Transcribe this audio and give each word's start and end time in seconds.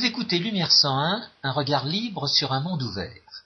Vous 0.00 0.06
écoutez 0.06 0.38
Lumière 0.38 0.72
101, 0.72 1.28
un 1.42 1.52
regard 1.52 1.84
libre 1.84 2.26
sur 2.26 2.54
un 2.54 2.60
monde 2.60 2.82
ouvert. 2.82 3.44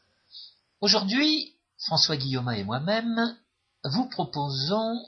Aujourd'hui, 0.80 1.52
François 1.78 2.16
Guillaume 2.16 2.48
et 2.52 2.62
moi-même 2.62 3.36
vous 3.82 4.08
proposons 4.08 5.04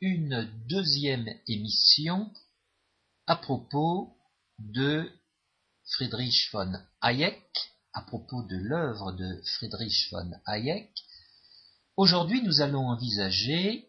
une 0.00 0.48
deuxième 0.68 1.26
émission 1.48 2.30
à 3.26 3.34
propos 3.34 4.16
de 4.60 5.10
Friedrich 5.84 6.48
von 6.52 6.72
Hayek, 7.00 7.42
à 7.92 8.02
propos 8.02 8.44
de 8.44 8.56
l'œuvre 8.56 9.10
de 9.10 9.42
Friedrich 9.56 10.08
von 10.12 10.30
Hayek. 10.46 10.92
Aujourd'hui, 11.96 12.40
nous 12.42 12.60
allons 12.60 12.88
envisager 12.88 13.88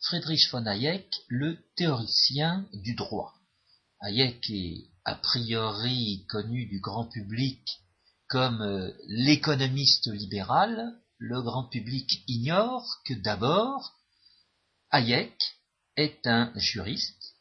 Friedrich 0.00 0.50
von 0.50 0.66
Hayek, 0.66 1.22
le 1.28 1.56
théoricien 1.76 2.66
du 2.72 2.94
droit. 2.94 3.32
Hayek 4.00 4.50
est 4.50 4.90
a 5.10 5.16
priori 5.16 6.24
connu 6.28 6.66
du 6.66 6.78
grand 6.78 7.06
public 7.06 7.80
comme 8.28 8.62
euh, 8.62 8.92
l'économiste 9.08 10.06
libéral, 10.06 10.94
le 11.18 11.42
grand 11.42 11.64
public 11.64 12.22
ignore 12.28 12.86
que 13.04 13.14
d'abord, 13.14 13.92
Hayek 14.92 15.34
est 15.96 16.24
un 16.28 16.52
juriste, 16.54 17.34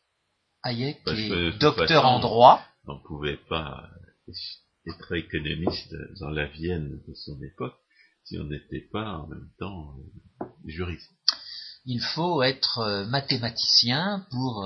Hayek 0.64 1.00
est 1.08 1.59
docteur 1.59 2.05
en 2.05 2.20
droit. 2.20 2.59
On 2.88 2.95
ne 2.95 3.04
pouvait 3.08 3.40
pas 3.48 3.88
être 4.88 5.16
économiste 5.16 5.94
dans 6.20 6.31
la 6.31 6.48
Vienne 6.48 7.00
de 7.08 7.14
son 7.14 7.40
époque 7.44 7.78
si 8.23 8.40
on 8.40 8.45
n'était 8.45 8.88
pas 8.92 9.20
en 9.20 9.28
même 9.28 9.50
temps 9.59 9.94
euh, 10.42 10.45
juriste. 10.66 11.11
Il 11.86 12.02
faut 12.02 12.42
être 12.42 12.80
euh, 12.80 13.06
mathématicien 13.06 14.26
pour 14.31 14.66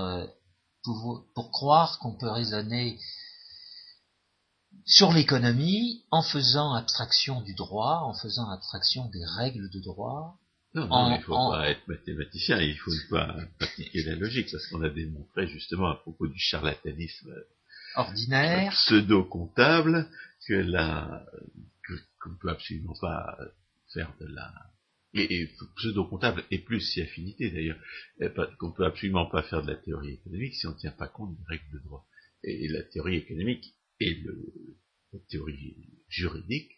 pour, 0.84 1.52
croire 1.52 2.00
qu'on 2.00 2.16
peut 2.16 2.30
raisonner 2.30 3.00
sur 4.86 5.14
l'économie 5.14 6.03
en 6.12 6.22
faisant 6.22 6.73
abstraction 6.73 7.42
du 7.42 7.53
droit, 7.53 8.02
en 8.03 8.14
faisant 8.14 8.50
abstraction 8.50 9.08
des 9.09 9.26
règles 9.38 9.70
de 9.70 9.80
droit. 9.80 10.38
Non, 10.76 11.11
il 11.11 11.20
ne 11.20 11.23
faut 11.23 11.36
pas 11.36 11.70
être 11.70 11.88
mathématicien, 11.88 12.59
il 12.59 12.73
ne 12.73 12.80
faut 12.80 12.92
pas 13.11 13.36
pratiquer 13.59 14.04
la 14.04 14.16
logique, 14.16 14.50
parce 14.52 14.66
qu'on 14.67 14.81
a 14.81 14.89
démontré 14.89 15.48
justement 15.48 15.88
à 15.92 15.95
propos 15.95 16.28
du 16.28 16.39
charlatanisme 16.39 17.31
ordinaire, 17.95 18.72
pseudo-comptable, 18.73 20.09
que 20.48 20.54
la, 20.54 21.26
qu'on 22.22 22.30
ne 22.30 22.36
peut 22.36 22.50
absolument 22.50 22.95
pas 23.00 23.38
faire 23.94 24.11
de 24.20 24.26
la 24.26 24.52
et, 25.14 25.50
pseudo-comptable 25.75 26.44
et 26.52 26.59
plus 26.59 26.81
si 26.81 27.02
affinité 27.02 27.52
d'ailleurs, 27.52 27.80
qu'on 28.59 28.72
peut 28.72 28.86
absolument 28.86 29.25
pas 29.25 29.44
faire 29.44 29.61
de 29.61 29.72
la 29.72 29.78
théorie 29.78 30.14
économique 30.14 30.55
si 30.55 30.67
on 30.67 30.72
ne 30.72 30.78
tient 30.78 30.92
pas 30.92 31.08
compte 31.08 31.38
des 31.38 31.45
règles 31.47 31.72
de 31.73 31.80
droit. 31.80 32.05
Et, 32.44 32.67
la 32.67 32.83
théorie 32.83 33.17
économique 33.17 33.66
et 34.00 34.23
la 35.14 35.20
théorie 35.30 35.75
juridique 36.09 36.72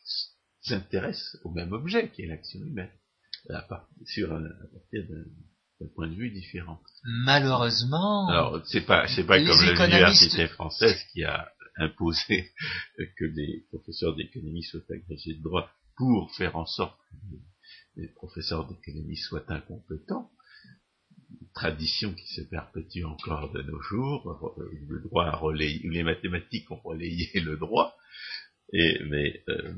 s'intéressent 0.61 1.37
au 1.43 1.51
même 1.51 1.71
objet 1.73 2.11
qui 2.11 2.23
est 2.23 2.27
l'action 2.27 2.59
humaine, 2.63 2.91
à, 3.49 3.87
sur 4.05 4.33
un, 4.33 4.43
à 4.45 4.67
partir 4.73 5.03
d'un 5.79 5.87
point 5.95 6.07
de 6.09 6.15
vue 6.15 6.31
différent. 6.31 6.81
Malheureusement. 7.03 8.27
Alors 8.29 8.61
c'est 8.65 8.85
pas 8.85 9.07
c'est 9.07 9.25
pas 9.25 9.37
comme 9.37 9.61
l'université 9.61 10.47
française 10.47 10.97
qui 11.13 11.23
a 11.23 11.51
imposé 11.77 12.51
que 12.97 13.25
les 13.25 13.65
professeurs 13.69 14.15
d'économie 14.15 14.63
soient 14.63 14.81
agrégés 14.89 15.35
de 15.35 15.43
droit 15.43 15.69
pour 15.97 16.33
faire 16.35 16.55
en 16.55 16.65
sorte 16.65 16.97
que 17.09 17.35
les 17.95 18.07
professeurs 18.09 18.67
d'économie 18.67 19.17
soient 19.17 19.51
incompétents, 19.51 20.31
tradition 21.53 22.13
qui 22.13 22.27
se 22.33 22.41
perpétue 22.41 23.03
encore 23.03 23.51
de 23.53 23.61
nos 23.61 23.81
jours, 23.81 24.55
le 24.87 25.01
droit 25.01 25.25
a 25.25 25.35
relayé, 25.35 25.81
les 25.83 26.03
mathématiques 26.03 26.69
ont 26.71 26.81
relayé 26.83 27.29
le 27.39 27.57
droit, 27.57 27.95
et, 28.73 28.99
mais 29.05 29.43
euh, 29.49 29.73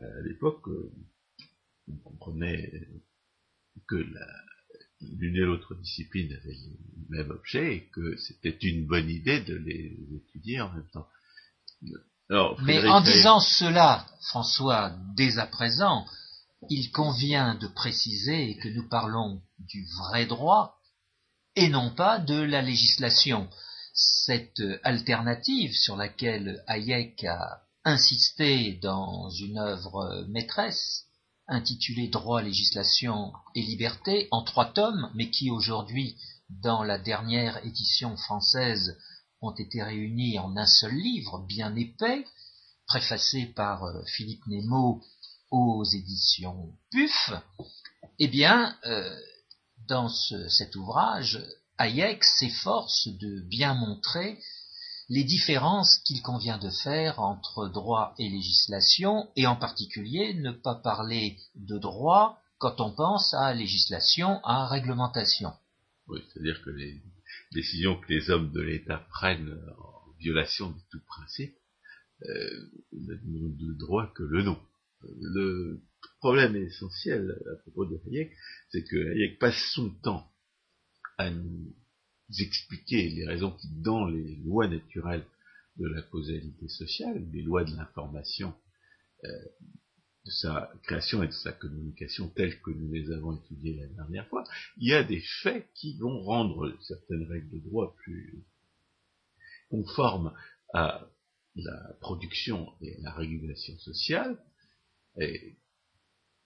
à 0.00 0.20
l'époque, 0.24 0.68
euh, 0.68 0.92
on 1.88 1.96
comprenait 1.96 2.88
que 3.88 3.96
l'une 5.00 5.36
et 5.36 5.40
l'autre 5.40 5.74
discipline 5.74 6.32
avaient 6.32 6.56
le 7.10 7.16
même 7.16 7.30
objet 7.30 7.76
et 7.76 7.88
que 7.88 8.16
c'était 8.16 8.56
une 8.62 8.86
bonne 8.86 9.08
idée 9.08 9.40
de 9.40 9.56
les 9.56 9.96
étudier 10.14 10.60
en 10.60 10.72
même 10.72 10.88
temps. 10.92 11.08
mais 12.64 12.86
en 12.86 13.00
disant 13.00 13.40
cela, 13.40 14.06
François, 14.20 14.94
dès 15.16 15.38
à 15.38 15.46
présent, 15.46 16.06
il 16.68 16.90
convient 16.90 17.54
de 17.54 17.66
préciser 17.66 18.56
que 18.56 18.68
nous 18.68 18.88
parlons 18.88 19.42
du 19.58 19.86
vrai 19.98 20.26
droit 20.26 20.78
et 21.56 21.68
non 21.68 21.90
pas 21.90 22.18
de 22.18 22.40
la 22.40 22.62
législation. 22.62 23.48
Cette 23.94 24.62
alternative 24.84 25.74
sur 25.74 25.96
laquelle 25.96 26.62
Hayek 26.66 27.24
a 27.24 27.62
insisté 27.84 28.74
dans 28.82 29.28
une 29.30 29.58
œuvre 29.58 30.24
maîtresse 30.28 31.06
intitulée 31.48 32.08
Droit, 32.08 32.42
législation 32.42 33.32
et 33.54 33.62
liberté 33.62 34.28
en 34.30 34.42
trois 34.42 34.72
tomes, 34.72 35.10
mais 35.14 35.30
qui 35.30 35.50
aujourd'hui, 35.50 36.16
dans 36.48 36.82
la 36.84 36.98
dernière 36.98 37.64
édition 37.66 38.16
française, 38.16 38.96
ont 39.40 39.54
été 39.54 39.82
réunis 39.82 40.38
en 40.38 40.56
un 40.56 40.66
seul 40.66 40.94
livre, 40.94 41.44
bien 41.46 41.74
épais, 41.74 42.24
préfacé 42.86 43.46
par 43.46 43.84
euh, 43.84 44.02
Philippe 44.06 44.46
Nemo 44.46 45.02
aux 45.52 45.84
éditions 45.84 46.72
PUF, 46.90 47.30
eh 48.18 48.28
bien, 48.28 48.74
euh, 48.86 49.14
dans 49.86 50.08
cet 50.08 50.74
ouvrage, 50.76 51.40
Hayek 51.78 52.24
s'efforce 52.24 53.08
de 53.08 53.40
bien 53.42 53.74
montrer 53.74 54.38
les 55.10 55.24
différences 55.24 55.98
qu'il 56.06 56.22
convient 56.22 56.58
de 56.58 56.70
faire 56.70 57.20
entre 57.20 57.68
droit 57.68 58.14
et 58.18 58.30
législation, 58.30 59.28
et 59.36 59.46
en 59.46 59.56
particulier 59.56 60.32
ne 60.34 60.52
pas 60.52 60.74
parler 60.74 61.38
de 61.54 61.76
droit 61.76 62.40
quand 62.58 62.80
on 62.80 62.92
pense 62.92 63.34
à 63.34 63.52
législation, 63.52 64.42
à 64.44 64.66
réglementation. 64.66 65.52
Oui, 66.08 66.20
c'est-à-dire 66.32 66.62
que 66.64 66.70
les 66.70 67.02
décisions 67.52 68.00
que 68.00 68.08
les 68.08 68.30
hommes 68.30 68.52
de 68.52 68.60
l'État 68.62 69.04
prennent 69.10 69.58
en 69.78 70.12
violation 70.18 70.70
de 70.70 70.80
tout 70.90 71.04
principe 71.06 71.54
euh, 72.22 72.70
n'ont 72.92 73.50
de 73.50 73.74
droit 73.74 74.06
que 74.14 74.22
le 74.22 74.42
nom 74.42 74.58
le 75.20 75.80
problème 76.18 76.56
essentiel 76.56 77.36
à 77.52 77.56
propos 77.62 77.86
de 77.86 78.00
Hayek, 78.06 78.32
c'est 78.70 78.84
que 78.84 79.12
Hayek 79.12 79.38
passe 79.38 79.72
son 79.74 79.90
temps 80.02 80.30
à 81.18 81.30
nous 81.30 81.74
expliquer 82.38 83.08
les 83.10 83.26
raisons 83.26 83.52
qui, 83.52 83.68
dans 83.82 84.06
les 84.06 84.36
lois 84.36 84.68
naturelles 84.68 85.26
de 85.76 85.86
la 85.86 86.02
causalité 86.02 86.68
sociale, 86.68 87.24
les 87.32 87.42
lois 87.42 87.64
de 87.64 87.74
l'information, 87.76 88.54
euh, 89.24 89.28
de 90.24 90.30
sa 90.30 90.72
création 90.84 91.22
et 91.22 91.26
de 91.26 91.32
sa 91.32 91.52
communication 91.52 92.28
telles 92.28 92.60
que 92.60 92.70
nous 92.70 92.92
les 92.92 93.10
avons 93.10 93.36
étudiées 93.36 93.76
la 93.80 93.88
dernière 93.88 94.28
fois, 94.28 94.44
il 94.76 94.88
y 94.88 94.94
a 94.94 95.02
des 95.02 95.20
faits 95.42 95.66
qui 95.74 95.98
vont 95.98 96.22
rendre 96.22 96.72
certaines 96.82 97.24
règles 97.24 97.50
de 97.50 97.58
droit 97.58 97.94
plus 97.96 98.44
conformes 99.68 100.32
à 100.74 101.08
la 101.56 101.96
production 102.00 102.72
et 102.80 102.96
à 102.98 103.00
la 103.02 103.12
régulation 103.12 103.76
sociale, 103.78 104.38
et, 105.20 105.56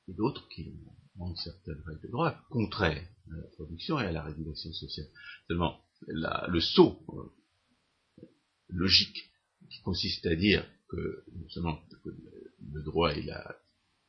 d'autres 0.09 0.49
qui 0.49 0.73
ont 1.19 1.35
certaines 1.35 1.81
règles 1.85 2.03
de 2.03 2.09
droit 2.09 2.41
contraires 2.51 3.09
à 3.33 3.37
la 3.37 3.49
production 3.55 3.99
et 3.99 4.07
à 4.07 4.13
la 4.13 4.23
régulation 4.23 4.73
sociale. 4.73 5.09
Seulement, 5.49 5.81
le 6.07 6.61
saut 6.61 7.01
euh, 7.09 8.25
logique 8.69 9.31
qui 9.69 9.81
consiste 9.83 10.27
à 10.27 10.37
dire 10.37 10.65
que 10.89 11.25
non 11.35 11.49
seulement 11.49 11.81
le, 12.05 12.83
droit 12.83 13.13
et 13.13 13.25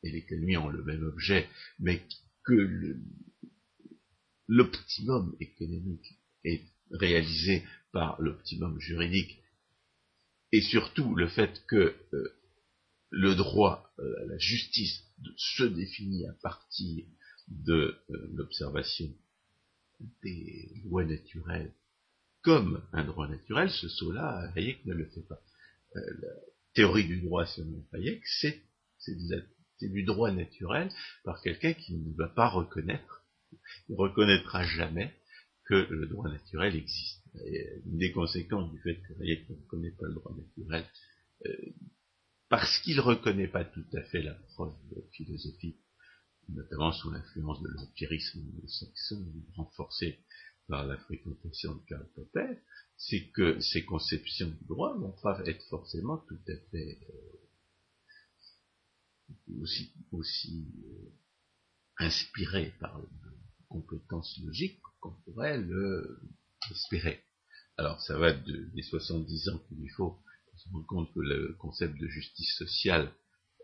l'économie 0.04 0.56
ont 0.56 0.68
le 0.68 0.84
même 0.84 1.02
objet, 1.02 1.48
mais 1.80 2.02
que 2.44 2.96
l'optimum 4.46 5.36
économique 5.40 6.18
est 6.44 6.62
réalisé 6.92 7.64
par 7.92 8.20
l'optimum 8.20 8.78
juridique, 8.80 9.42
et 10.52 10.62
surtout 10.62 11.14
le 11.14 11.28
fait 11.28 11.62
que 11.66 11.94
euh, 12.12 12.37
le 13.10 13.34
droit, 13.34 13.92
euh, 13.98 14.26
la 14.26 14.38
justice 14.38 15.02
se 15.36 15.64
définit 15.64 16.26
à 16.26 16.32
partir 16.42 17.04
de 17.48 17.96
euh, 18.10 18.30
l'observation 18.34 19.08
des 20.22 20.70
lois 20.84 21.04
naturelles 21.04 21.72
comme 22.42 22.82
un 22.92 23.04
droit 23.04 23.28
naturel, 23.28 23.70
ce 23.70 23.88
saut-là, 23.88 24.52
Hayek 24.54 24.84
ne 24.86 24.94
le 24.94 25.06
fait 25.06 25.26
pas. 25.26 25.40
Euh, 25.96 26.00
la 26.22 26.28
théorie 26.74 27.06
du 27.06 27.20
droit 27.20 27.46
selon 27.46 27.84
Hayek, 27.92 28.22
c'est 28.26 28.62
du 29.80 30.02
droit 30.04 30.30
naturel 30.30 30.90
par 31.24 31.40
quelqu'un 31.42 31.72
qui 31.72 31.94
ne 31.94 32.14
va 32.14 32.28
pas 32.28 32.48
reconnaître, 32.48 33.24
ne 33.88 33.96
reconnaîtra 33.96 34.64
jamais 34.64 35.14
que 35.64 35.74
le 35.90 36.06
droit 36.06 36.30
naturel 36.30 36.76
existe. 36.76 37.22
une 37.34 37.98
des 37.98 38.12
conséquences 38.12 38.70
du 38.70 38.78
fait 38.80 38.96
que 38.96 39.20
Hayek 39.20 39.48
ne 39.50 39.56
reconnaît 39.56 39.90
pas 39.90 40.06
le 40.06 40.14
droit 40.14 40.34
naturel, 40.34 40.84
parce 42.58 42.80
qu'il 42.80 42.96
ne 42.96 43.02
reconnaît 43.02 43.46
pas 43.46 43.64
tout 43.64 43.86
à 43.94 44.02
fait 44.02 44.20
la 44.20 44.34
preuve 44.34 44.74
philosophique, 45.12 45.78
notamment 46.48 46.90
sous 46.90 47.08
l'influence 47.08 47.62
de 47.62 47.68
l'empirisme 47.68 48.42
saxon 48.66 49.24
renforcé 49.54 50.18
par 50.66 50.84
la 50.84 50.96
fréquentation 50.98 51.76
de 51.76 51.80
Karl 51.86 52.04
Popper, 52.16 52.58
c'est 52.96 53.28
que 53.28 53.60
ces 53.60 53.84
conceptions 53.84 54.48
du 54.48 54.64
droit 54.64 54.98
vont 54.98 55.14
pas 55.22 55.40
être 55.46 55.64
forcément 55.68 56.18
tout 56.26 56.40
à 56.48 56.56
fait 56.72 56.98
euh, 59.30 59.62
aussi, 59.62 59.92
aussi 60.10 60.66
euh, 60.84 61.12
inspirées 61.98 62.74
par 62.80 62.98
une 62.98 63.06
compétence 63.68 64.36
logique 64.44 64.82
qu'on 64.98 65.14
pourrait 65.24 65.58
le 65.58 66.20
espérer. 66.72 67.22
Alors 67.76 68.02
ça 68.02 68.18
va 68.18 68.32
de, 68.32 68.64
des 68.74 68.82
70 68.82 69.48
ans 69.50 69.58
qu'il 69.68 69.78
lui 69.78 69.90
faut 69.90 70.18
se 70.58 70.68
rendre 70.70 70.86
compte 70.86 71.12
que 71.12 71.20
le 71.20 71.54
concept 71.58 71.98
de 71.98 72.08
justice 72.08 72.54
sociale 72.56 73.12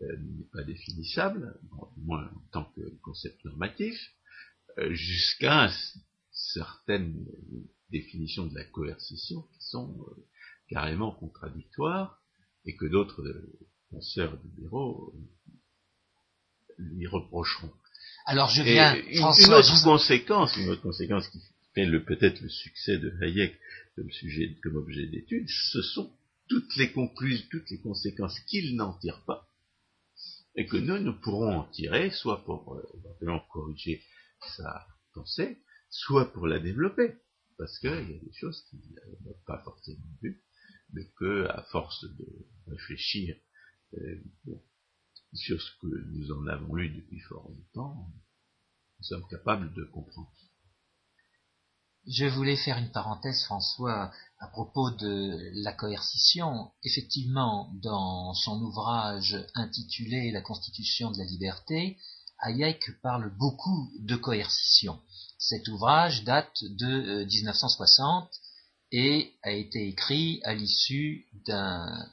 euh, 0.01 0.17
n'est 0.17 0.49
pas 0.51 0.63
définissable, 0.63 1.57
au 1.71 1.89
moins 2.01 2.25
en 2.25 2.41
tant 2.51 2.65
que 2.75 2.81
concept 3.01 3.43
normatif, 3.45 3.95
euh, 4.77 4.93
jusqu'à 4.93 5.71
certaines 6.31 7.25
définitions 7.89 8.45
de 8.47 8.55
la 8.55 8.65
coercition 8.65 9.43
qui 9.53 9.63
sont 9.63 9.97
euh, 10.01 10.25
carrément 10.69 11.11
contradictoires 11.11 12.21
et 12.65 12.75
que 12.75 12.85
d'autres 12.85 13.23
penseurs 13.89 14.37
libéraux 14.43 15.13
lui 16.77 17.07
reprocheront. 17.07 17.71
Alors 18.25 18.49
je 18.49 18.63
viens, 18.63 18.95
une, 18.95 19.23
autre 19.23 19.83
conséquence, 19.83 20.57
une 20.57 20.69
autre 20.69 20.81
conséquence 20.81 21.27
qui 21.29 21.39
fait 21.73 21.87
peut-être 21.99 22.41
le 22.41 22.49
succès 22.49 22.97
de 22.97 23.13
Hayek 23.21 23.57
comme 23.95 24.11
sujet, 24.11 24.57
comme 24.63 24.75
objet 24.75 25.05
d'étude, 25.05 25.47
ce 25.47 25.81
sont 25.81 26.11
toutes 26.47 26.75
les 26.75 26.91
conclusions, 26.91 27.47
toutes 27.51 27.69
les 27.69 27.79
conséquences 27.79 28.39
qu'il 28.41 28.75
n'en 28.75 28.97
tire 28.99 29.23
pas, 29.25 29.49
et 30.55 30.65
que 30.65 30.77
nous, 30.77 30.99
nous 30.99 31.19
pourrons 31.19 31.59
en 31.59 31.63
tirer, 31.71 32.11
soit 32.11 32.43
pour 32.45 32.75
euh, 32.75 33.39
corriger 33.51 34.03
sa 34.55 34.87
pensée, 35.13 35.61
soit 35.89 36.31
pour 36.31 36.47
la 36.47 36.59
développer, 36.59 37.15
parce 37.57 37.77
qu'il 37.79 37.89
y 37.89 38.15
a 38.15 38.19
des 38.19 38.33
choses 38.33 38.63
qui 38.69 38.77
n'ont 39.25 39.39
pas 39.45 39.61
forcément 39.63 40.05
vu, 40.21 40.43
mais 40.93 41.09
que, 41.17 41.47
à 41.49 41.63
force 41.71 42.05
de 42.17 42.27
réfléchir 42.67 43.35
euh, 43.97 44.23
sur 45.33 45.61
ce 45.61 45.71
que 45.81 45.87
nous 45.87 46.31
en 46.31 46.47
avons 46.47 46.75
lu 46.75 46.89
depuis 46.89 47.19
fort 47.21 47.49
longtemps, 47.49 48.13
nous 48.97 49.03
sommes 49.03 49.27
capables 49.29 49.73
de 49.73 49.83
comprendre. 49.85 50.31
Je 52.07 52.25
voulais 52.25 52.55
faire 52.55 52.77
une 52.77 52.91
parenthèse, 52.91 53.43
François, 53.45 54.11
à 54.39 54.47
propos 54.47 54.91
de 54.91 55.49
la 55.63 55.73
coercition. 55.73 56.69
Effectivement, 56.83 57.71
dans 57.81 58.35
son 58.35 58.61
ouvrage 58.61 59.35
intitulé 59.55 60.31
La 60.31 60.41
Constitution 60.41 61.09
de 61.09 61.17
la 61.17 61.25
liberté, 61.25 61.97
Hayek 62.41 63.01
parle 63.01 63.35
beaucoup 63.37 63.91
de 63.99 64.15
coercition. 64.15 64.99
Cet 65.39 65.67
ouvrage 65.67 66.23
date 66.23 66.63
de 66.63 67.23
1960 67.23 68.23
euh, 68.23 68.27
et 68.91 69.33
a 69.41 69.51
été 69.51 69.87
écrit 69.87 70.41
à 70.43 70.53
l'issue 70.53 71.25
d'un 71.47 72.07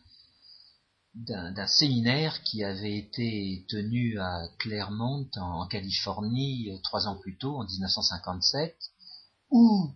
séminaire 1.67 2.43
qui 2.45 2.65
avait 2.65 2.97
été 2.97 3.67
tenu 3.69 4.19
à 4.19 4.49
Claremont 4.59 5.29
en, 5.37 5.67
Californie 5.67 6.71
euh, 6.71 6.79
trois 6.83 7.07
ans 7.09 7.17
plus 7.17 7.37
tôt, 7.37 7.59
en 7.59 7.65
1957, 7.65 8.75
où 9.53 9.91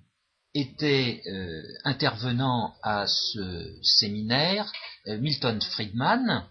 étaient 0.54 1.22
euh, 1.26 1.62
intervenants 1.84 2.74
à 2.82 3.06
ce 3.06 3.76
séminaire 3.82 4.70
Milton 5.06 5.60
Friedman 5.60 6.44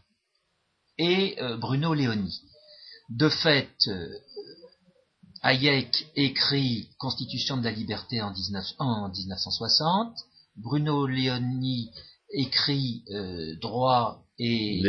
et 0.97 1.37
Bruno 1.59 1.93
Leoni. 1.93 2.41
De 3.09 3.29
fait, 3.29 3.89
Hayek 5.45 6.07
écrit 6.15 6.89
Constitution 6.97 7.57
de 7.57 7.63
la 7.63 7.71
liberté 7.71 8.19
en, 8.19 8.31
1960. 8.31 10.17
Bruno 10.55 11.05
Leoni 11.05 11.91
écrit 12.33 13.03
euh, 13.11 13.55
Droit 13.61 14.25
et 14.39 14.81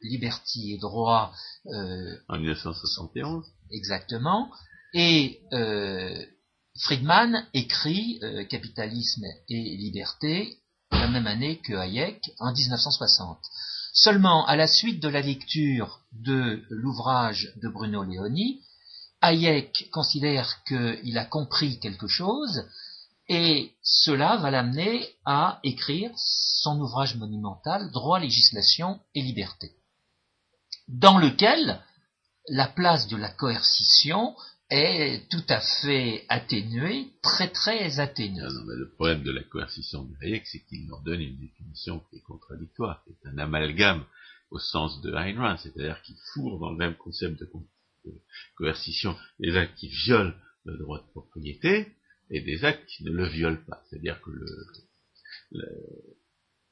Liberty 0.00 0.72
et 0.72 0.78
droit 0.78 1.34
euh, 1.66 2.16
en 2.30 2.38
1971. 2.38 3.44
Exactement. 3.72 4.50
Et 4.98 5.42
euh, 5.52 6.24
Friedman 6.78 7.46
écrit 7.52 8.18
Capitalisme 8.48 9.26
et 9.50 9.76
liberté 9.76 10.56
la 10.90 11.06
même 11.06 11.26
année 11.26 11.58
que 11.58 11.74
Hayek 11.74 12.30
en 12.38 12.50
1960. 12.50 13.38
Seulement, 13.92 14.46
à 14.46 14.56
la 14.56 14.66
suite 14.66 15.02
de 15.02 15.08
la 15.08 15.20
lecture 15.20 16.00
de 16.12 16.64
l'ouvrage 16.70 17.52
de 17.56 17.68
Bruno 17.68 18.04
Leoni, 18.04 18.62
Hayek 19.20 19.90
considère 19.92 20.62
qu'il 20.64 21.18
a 21.18 21.26
compris 21.26 21.78
quelque 21.78 22.08
chose 22.08 22.64
et 23.28 23.74
cela 23.82 24.38
va 24.38 24.50
l'amener 24.50 25.06
à 25.26 25.60
écrire 25.62 26.10
son 26.16 26.80
ouvrage 26.80 27.16
monumental 27.16 27.90
Droit, 27.90 28.18
législation 28.18 28.98
et 29.14 29.20
liberté, 29.20 29.72
dans 30.88 31.18
lequel 31.18 31.82
la 32.48 32.66
place 32.66 33.08
de 33.08 33.16
la 33.16 33.28
coercition 33.28 34.34
est 34.70 35.28
tout 35.30 35.44
à 35.48 35.60
fait 35.60 36.24
atténué, 36.28 37.06
très 37.22 37.48
très 37.48 38.00
atténué. 38.00 38.42
Ah 38.42 38.50
le 38.66 38.90
problème 38.90 39.22
de 39.22 39.30
la 39.30 39.42
coercition 39.44 40.04
de 40.04 40.14
Hayek, 40.22 40.46
c'est 40.46 40.64
qu'il 40.66 40.92
en 40.92 41.00
donne 41.02 41.20
une 41.20 41.38
définition 41.38 42.00
qui 42.10 42.16
est 42.16 42.22
contradictoire, 42.22 43.04
qui 43.04 43.12
est 43.12 43.28
un 43.28 43.38
amalgame 43.38 44.04
au 44.50 44.58
sens 44.58 45.00
de 45.02 45.12
Ayn 45.12 45.38
Rand, 45.38 45.56
c'est-à-dire 45.58 46.00
qu'il 46.02 46.16
fourre 46.32 46.58
dans 46.58 46.70
le 46.70 46.76
même 46.76 46.96
concept 46.96 47.40
de, 47.40 47.48
coercition 48.56 49.16
des 49.40 49.56
actes 49.56 49.76
qui 49.76 49.88
violent 49.88 50.34
le 50.64 50.78
droit 50.78 51.00
de 51.00 51.10
propriété 51.10 51.88
et 52.30 52.40
des 52.40 52.64
actes 52.64 52.86
qui 52.86 53.04
ne 53.04 53.10
le 53.10 53.26
violent 53.26 53.62
pas. 53.66 53.82
C'est-à-dire 53.88 54.20
que 54.20 54.30
le, 54.30 54.46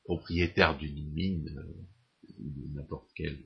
propriétaire 0.05 0.76
d'une 0.76 1.12
mine, 1.12 1.49
euh, 1.56 2.41
n'importe 2.75 3.08
quelle 3.17 3.38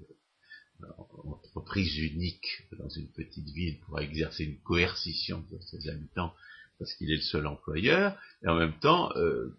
entreprise 0.99 1.97
unique 1.99 2.69
dans 2.79 2.89
une 2.89 3.09
petite 3.13 3.49
ville 3.49 3.81
pour 3.81 4.01
exercer 4.01 4.45
une 4.45 4.61
coercition 4.61 5.45
sur 5.49 5.63
ses 5.63 5.89
habitants 5.89 6.33
parce 6.79 6.95
qu'il 6.95 7.11
est 7.11 7.17
le 7.17 7.23
seul 7.23 7.47
employeur, 7.47 8.19
et 8.43 8.49
en 8.49 8.57
même 8.57 8.79
temps, 8.79 9.11
euh, 9.17 9.59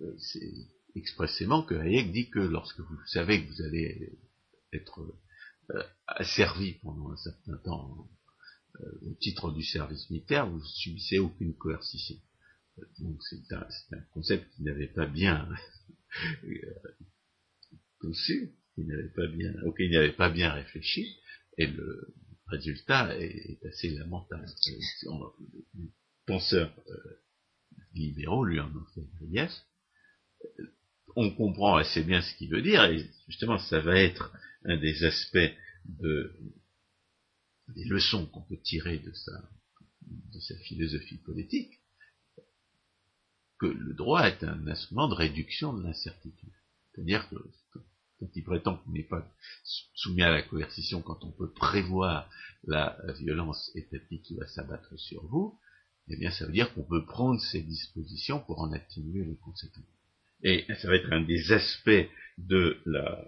euh, 0.00 0.16
c'est 0.18 0.52
expressément 0.96 1.62
que 1.62 1.74
Hayek 1.74 2.12
dit 2.12 2.30
que 2.30 2.40
lorsque 2.40 2.80
vous 2.80 2.98
savez 3.06 3.44
que 3.44 3.52
vous 3.52 3.62
allez 3.62 4.18
être 4.72 5.00
euh, 5.70 5.82
asservi 6.06 6.74
pendant 6.82 7.12
un 7.12 7.16
certain 7.16 7.56
temps 7.58 8.08
au 9.02 9.14
titre 9.20 9.52
du 9.52 9.62
service 9.62 10.10
militaire, 10.10 10.50
vous 10.50 10.60
subissez 10.64 11.20
aucune 11.20 11.54
coercition. 11.54 12.16
Donc 12.98 13.22
c'est 13.22 13.52
un, 13.52 13.68
un, 13.92 14.00
concept 14.12 14.52
qui 14.52 14.64
n'avait 14.64 14.88
pas 14.88 15.06
bien 15.06 15.48
conçu, 18.00 18.56
il 18.76 18.86
n'avait 18.86 19.12
pas 19.14 19.26
bien, 19.26 19.52
auquel 19.64 19.86
il 19.86 19.92
n'avait 19.92 20.12
pas 20.12 20.30
bien 20.30 20.52
réfléchi, 20.52 21.16
et 21.58 21.66
le 21.66 22.14
résultat 22.48 23.16
est, 23.18 23.64
assez 23.66 23.90
lamentable. 23.90 24.46
Les 24.66 25.90
penseurs 26.26 26.74
euh, 26.88 27.22
libéraux 27.94 28.44
lui 28.44 28.60
en 28.60 28.70
ont 28.74 28.86
fait 28.94 29.06
grief. 29.20 29.52
On 31.16 31.30
comprend 31.34 31.76
assez 31.76 32.02
bien 32.02 32.20
ce 32.20 32.34
qu'il 32.36 32.50
veut 32.50 32.62
dire, 32.62 32.84
et 32.84 33.08
justement, 33.28 33.58
ça 33.58 33.80
va 33.80 33.98
être 33.98 34.32
un 34.64 34.76
des 34.76 35.04
aspects 35.04 35.54
de, 35.84 36.34
des 37.68 37.84
leçons 37.84 38.26
qu'on 38.26 38.42
peut 38.42 38.60
tirer 38.62 38.98
de 38.98 39.12
sa, 39.12 39.50
de 40.02 40.40
sa 40.40 40.56
philosophie 40.58 41.18
politique, 41.18 41.80
que 43.60 43.66
le 43.66 43.94
droit 43.94 44.26
est 44.26 44.42
un 44.42 44.66
instrument 44.66 45.08
de 45.08 45.14
réduction 45.14 45.72
de 45.72 45.82
l'incertitude. 45.84 46.52
C'est-à-dire 46.92 47.28
que 47.28 47.36
qui 48.32 48.42
prétend 48.42 48.76
qu'on 48.76 48.92
n'est 48.92 49.02
pas 49.02 49.26
soumis 49.94 50.22
à 50.22 50.30
la 50.30 50.42
coercition 50.42 51.02
quand 51.02 51.24
on 51.24 51.32
peut 51.32 51.52
prévoir 51.52 52.28
la 52.66 52.96
violence 53.18 53.70
étatique 53.74 54.22
qui 54.22 54.36
va 54.36 54.46
s'abattre 54.46 54.98
sur 54.98 55.24
vous, 55.26 55.58
eh 56.08 56.16
bien 56.16 56.30
ça 56.30 56.46
veut 56.46 56.52
dire 56.52 56.72
qu'on 56.74 56.84
peut 56.84 57.04
prendre 57.04 57.40
ces 57.40 57.62
dispositions 57.62 58.40
pour 58.40 58.60
en 58.60 58.72
atténuer 58.72 59.24
les 59.24 59.36
conséquences. 59.36 59.84
Et 60.42 60.66
ça 60.82 60.88
va 60.88 60.96
être 60.96 61.10
un 61.10 61.22
des 61.22 61.52
aspects 61.52 62.08
de, 62.36 62.78
la, 62.84 63.24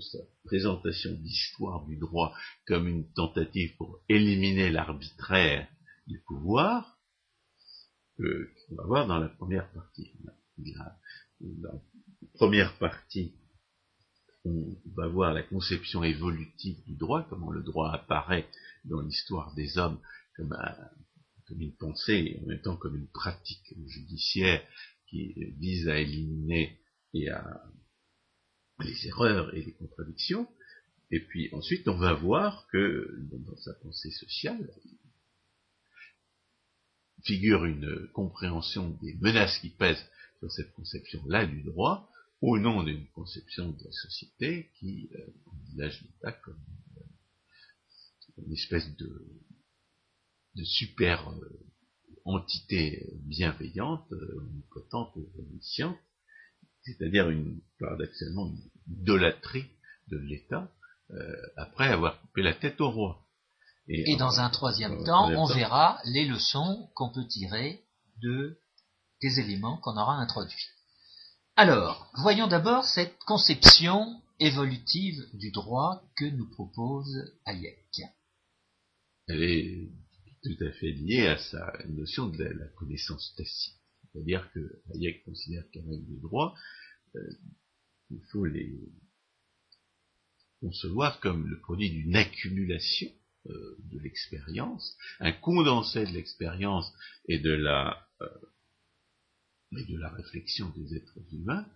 sa 0.00 0.18
présentation 0.44 1.12
d'histoire 1.12 1.84
du 1.86 1.96
droit 1.96 2.32
comme 2.66 2.86
une 2.86 3.10
tentative 3.12 3.76
pour 3.76 4.00
éliminer 4.08 4.70
l'arbitraire 4.70 5.66
du 6.06 6.20
pouvoir, 6.20 6.98
qu'on 8.16 8.76
va 8.76 8.84
voir 8.84 9.06
dans 9.08 9.18
la 9.18 9.28
première 9.28 9.68
partie. 9.72 10.12
La, 10.58 10.96
la 11.40 11.72
première 12.34 12.78
partie 12.78 13.34
on 14.46 14.76
va 14.96 15.08
voir 15.08 15.32
la 15.32 15.42
conception 15.42 16.02
évolutive 16.04 16.82
du 16.84 16.94
droit, 16.94 17.26
comment 17.28 17.50
le 17.50 17.62
droit 17.62 17.92
apparaît 17.92 18.48
dans 18.84 19.00
l'histoire 19.00 19.54
des 19.54 19.78
hommes 19.78 19.98
comme, 20.36 20.54
une 21.58 21.76
pensée 21.76 22.36
et 22.36 22.40
en 22.42 22.46
même 22.46 22.60
temps 22.60 22.76
comme 22.76 22.96
une 22.96 23.08
pratique 23.08 23.74
judiciaire 23.86 24.62
qui 25.08 25.34
vise 25.58 25.88
à 25.88 25.98
éliminer 25.98 26.78
et 27.14 27.28
à 27.30 27.62
les 28.80 29.06
erreurs 29.06 29.54
et 29.54 29.62
les 29.62 29.72
contradictions. 29.72 30.48
Et 31.10 31.20
puis 31.20 31.48
ensuite, 31.52 31.88
on 31.88 31.96
va 31.96 32.14
voir 32.14 32.66
que 32.72 33.16
dans 33.30 33.56
sa 33.58 33.74
pensée 33.74 34.10
sociale, 34.10 34.68
figure 37.22 37.64
une 37.64 38.08
compréhension 38.12 38.90
des 39.02 39.14
menaces 39.14 39.58
qui 39.58 39.70
pèsent 39.70 40.04
sur 40.40 40.52
cette 40.52 40.72
conception-là 40.74 41.46
du 41.46 41.62
droit, 41.62 42.10
au 42.40 42.58
nom 42.58 42.82
d'une 42.82 43.06
conception 43.08 43.70
de 43.70 43.84
la 43.84 43.92
société 43.92 44.70
qui 44.78 45.08
euh, 45.14 45.26
envisage 45.46 46.02
l'État 46.02 46.32
comme 46.32 46.60
euh, 46.98 48.42
une 48.46 48.52
espèce 48.52 48.94
de, 48.96 49.40
de 50.54 50.64
super 50.64 51.30
euh, 51.30 51.66
entité 52.24 53.08
bienveillante, 53.22 54.12
omnipotente 54.12 55.16
et 55.16 55.40
omnisciente, 55.40 55.96
c'est-à-dire 56.82 57.30
une, 57.30 57.60
paradoxalement 57.78 58.48
une 58.48 58.70
idolâtrie 59.00 59.66
de 60.08 60.18
l'État, 60.18 60.72
après 61.56 61.86
avoir 61.86 62.20
coupé 62.20 62.42
la 62.42 62.52
tête 62.52 62.80
au 62.80 62.90
roi. 62.90 63.24
Et, 63.86 64.16
dans 64.16 64.40
un 64.40 64.50
troisième 64.50 65.04
temps, 65.04 65.30
on 65.30 65.46
verra 65.46 66.00
les 66.04 66.26
leçons 66.26 66.90
qu'on 66.96 67.12
peut 67.12 67.26
tirer 67.28 67.84
de, 68.20 68.58
des 69.22 69.38
éléments 69.38 69.78
qu'on 69.78 69.96
aura 69.96 70.16
introduits. 70.16 70.66
Alors, 71.58 72.12
voyons 72.18 72.48
d'abord 72.48 72.84
cette 72.84 73.16
conception 73.20 74.20
évolutive 74.38 75.24
du 75.32 75.50
droit 75.50 76.02
que 76.14 76.26
nous 76.26 76.50
propose 76.50 77.32
Hayek. 77.46 78.02
Elle 79.26 79.42
est 79.42 79.88
tout 80.42 80.62
à 80.62 80.70
fait 80.72 80.92
liée 80.92 81.28
à 81.28 81.38
sa 81.38 81.72
notion 81.88 82.26
de 82.26 82.44
la, 82.44 82.66
connaissance 82.76 83.34
tacite. 83.38 83.72
C'est-à-dire 84.12 84.46
que 84.52 84.82
Hayek 84.92 85.24
considère 85.24 85.64
règle 85.74 86.16
de 86.16 86.20
droit, 86.20 86.54
euh, 87.14 87.20
il 88.10 88.20
faut 88.30 88.44
les 88.44 88.78
concevoir 90.60 91.20
comme 91.20 91.48
le 91.48 91.58
produit 91.60 91.88
d'une 91.88 92.16
accumulation 92.16 93.10
euh, 93.46 93.76
de 93.78 93.98
l'expérience, 94.00 94.94
un 95.20 95.32
condensé 95.32 96.04
de 96.04 96.12
l'expérience 96.12 96.92
et 97.28 97.38
de 97.38 97.52
la 97.52 98.06
euh, 98.20 98.28
de 99.84 99.98
la 99.98 100.08
réflexion 100.10 100.70
des 100.70 100.96
êtres 100.96 101.18
humains 101.32 101.66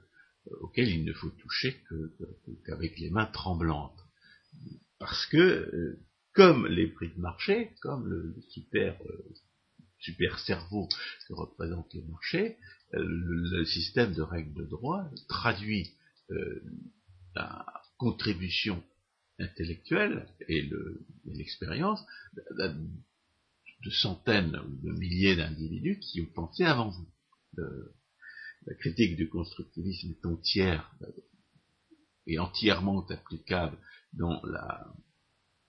euh, 0.46 0.56
auxquels 0.60 0.88
il 0.88 1.04
ne 1.04 1.12
faut 1.12 1.30
toucher 1.30 1.82
qu'avec 2.64 2.98
les 2.98 3.10
mains 3.10 3.26
tremblantes. 3.26 4.00
Parce 4.98 5.26
que, 5.26 5.98
comme 6.34 6.66
les 6.66 6.88
prix 6.88 7.10
de 7.14 7.20
marché, 7.20 7.72
comme 7.80 8.06
le, 8.08 8.34
super, 8.50 9.00
super 9.98 10.38
cerveau 10.40 10.88
que 11.26 11.34
représentent 11.34 11.94
les 11.94 12.02
marchés, 12.02 12.56
le, 12.92 13.64
système 13.64 14.12
de 14.14 14.22
règles 14.22 14.54
de 14.54 14.66
droit 14.66 15.08
traduit 15.28 15.94
la 17.34 17.64
contribution 17.96 18.82
intellectuelle 19.38 20.26
et 20.48 20.68
l'expérience 21.24 22.04
de 23.84 23.90
centaines 23.90 24.56
ou 24.56 24.86
de 24.86 24.92
milliers 24.92 25.36
d'individus 25.36 25.98
qui 26.00 26.20
ont 26.20 26.32
pensé 26.34 26.64
avant 26.64 26.90
vous. 26.90 27.08
La 28.66 28.74
critique 28.74 29.16
du 29.16 29.28
constructivisme 29.28 30.10
est 30.10 30.26
entière 30.26 30.94
et 32.26 32.38
entièrement 32.38 33.06
applicable 33.08 33.78
dans 34.12 34.42
la 34.44 34.92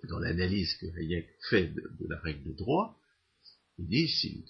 dans 0.07 0.19
l'analyse 0.19 0.73
que 0.75 0.87
Hayek 0.97 1.29
fait 1.49 1.67
de, 1.67 2.07
la 2.09 2.19
règle 2.19 2.43
de 2.43 2.53
droit. 2.53 2.99
Il 3.77 3.87
dit, 3.87 4.07
si, 4.07 4.45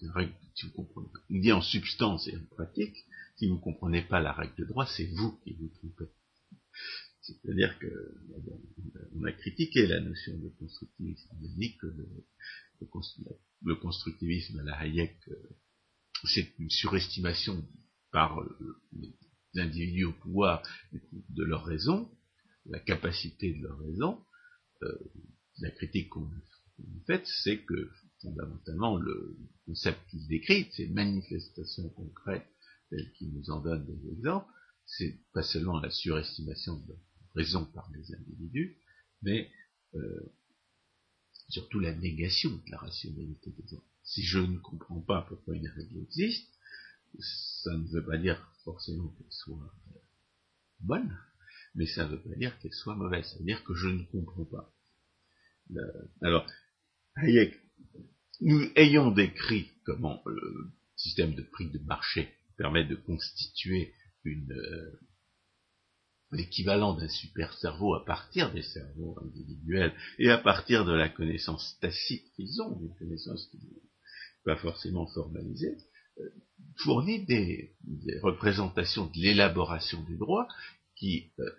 vous 0.63 0.71
comprenez, 0.71 1.07
il 1.29 1.41
dit 1.41 1.51
en 1.51 1.62
substance 1.62 2.27
et 2.27 2.36
en 2.36 2.45
pratique, 2.55 2.98
si 3.38 3.48
vous 3.48 3.55
ne 3.55 3.62
comprenez 3.62 4.01
pas 4.03 4.19
la 4.19 4.33
règle 4.33 4.55
de 4.57 4.65
droit, 4.65 4.86
c'est 4.86 5.05
vous 5.05 5.39
qui 5.43 5.53
vous 5.53 5.69
trompez. 5.69 6.12
C'est-à-dire 7.21 7.77
que 7.79 7.88
on 9.15 9.24
a 9.24 9.31
critiqué 9.31 9.88
la 9.88 10.00
notion 10.00 10.38
de 10.38 10.50
constructivisme. 10.50 11.29
On 11.31 11.45
a 11.45 11.48
dit 11.55 11.77
que 11.77 11.88
le, 13.63 13.75
constructivisme 13.75 14.60
à 14.60 14.63
la 14.63 14.79
Hayek, 14.79 15.15
euh, 15.27 15.36
c'est 16.27 16.53
une 16.59 16.69
surestimation 16.69 17.65
par 18.11 18.39
euh, 18.41 18.81
les 18.93 19.15
individus 19.61 20.05
au 20.05 20.13
pouvoir 20.13 20.63
de 20.91 21.43
leur 21.43 21.65
raison, 21.65 22.09
la 22.65 22.79
capacité 22.79 23.53
de 23.53 23.63
leur 23.63 23.79
raison. 23.79 24.23
Euh, 24.83 24.97
la 25.59 25.71
critique 25.71 26.09
qu'on 26.09 26.25
a 26.25 27.05
faite, 27.05 27.27
c'est 27.43 27.59
que 27.63 27.91
fondamentalement 28.21 28.97
le 28.97 29.37
concept 29.65 29.99
qu'il 30.09 30.27
décrit, 30.27 30.67
ces 30.71 30.87
manifestations 30.87 31.89
concrètes 31.89 32.47
telles 32.89 33.11
qu'il 33.13 33.33
nous 33.33 33.49
en 33.49 33.61
donne 33.61 33.85
des 33.85 34.11
exemples, 34.11 34.51
c'est 34.85 35.19
pas 35.33 35.43
seulement 35.43 35.79
la 35.79 35.89
surestimation 35.89 36.79
de 36.79 36.89
leur 36.89 36.99
raison 37.35 37.65
par 37.65 37.89
les 37.93 38.13
individus, 38.13 38.77
mais 39.21 39.49
euh, 39.95 40.33
surtout 41.49 41.79
la 41.79 41.93
négation 41.93 42.51
de 42.51 42.71
la 42.71 42.77
rationalité 42.77 43.51
des 43.51 43.73
hommes. 43.73 43.90
Si 44.11 44.23
je 44.23 44.39
ne 44.39 44.57
comprends 44.57 44.99
pas 44.99 45.21
pourquoi 45.21 45.55
une 45.55 45.69
règle 45.69 45.99
existe, 45.99 46.49
ça 47.63 47.71
ne 47.71 47.87
veut 47.87 48.05
pas 48.05 48.17
dire 48.17 48.37
forcément 48.65 49.07
qu'elle 49.07 49.31
soit 49.31 49.73
euh, 49.95 49.99
bonne, 50.81 51.17
mais 51.75 51.85
ça 51.85 52.03
ne 52.03 52.11
veut 52.11 52.21
pas 52.21 52.35
dire 52.35 52.59
qu'elle 52.59 52.73
soit 52.73 52.95
mauvaise, 52.95 53.25
ça 53.25 53.37
veut 53.39 53.45
dire 53.45 53.63
que 53.63 53.73
je 53.73 53.87
ne 53.87 54.03
comprends 54.03 54.43
pas. 54.43 54.73
alors, 56.21 56.45
Hayek, 57.15 57.57
nous 58.41 58.69
ayons 58.75 59.11
décrit 59.11 59.71
comment 59.85 60.21
le 60.25 60.71
système 60.97 61.33
de 61.33 61.43
prix 61.43 61.69
de 61.69 61.79
marché 61.79 62.33
permet 62.57 62.83
de 62.83 62.95
constituer 62.95 63.93
euh, 64.25 64.99
l'équivalent 66.33 66.95
d'un 66.95 67.07
super 67.07 67.57
cerveau 67.59 67.95
à 67.95 68.03
partir 68.03 68.51
des 68.51 68.61
cerveaux 68.61 69.17
individuels 69.23 69.93
et 70.19 70.29
à 70.29 70.37
partir 70.37 70.83
de 70.83 70.91
la 70.91 71.07
connaissance 71.07 71.77
tacite 71.79 72.29
qu'ils 72.33 72.61
ont, 72.61 72.77
une 72.81 72.95
connaissance 72.97 73.47
qui 73.47 73.57
n'est 73.57 73.90
pas 74.43 74.57
forcément 74.57 75.07
formalisée, 75.07 75.77
euh, 76.19 76.29
fournit 76.77 77.25
des, 77.25 77.75
représentations 78.21 79.07
de 79.07 79.17
l'élaboration 79.17 80.01
du 80.03 80.17
droit 80.17 80.48
qui, 80.95 81.31
euh, 81.39 81.50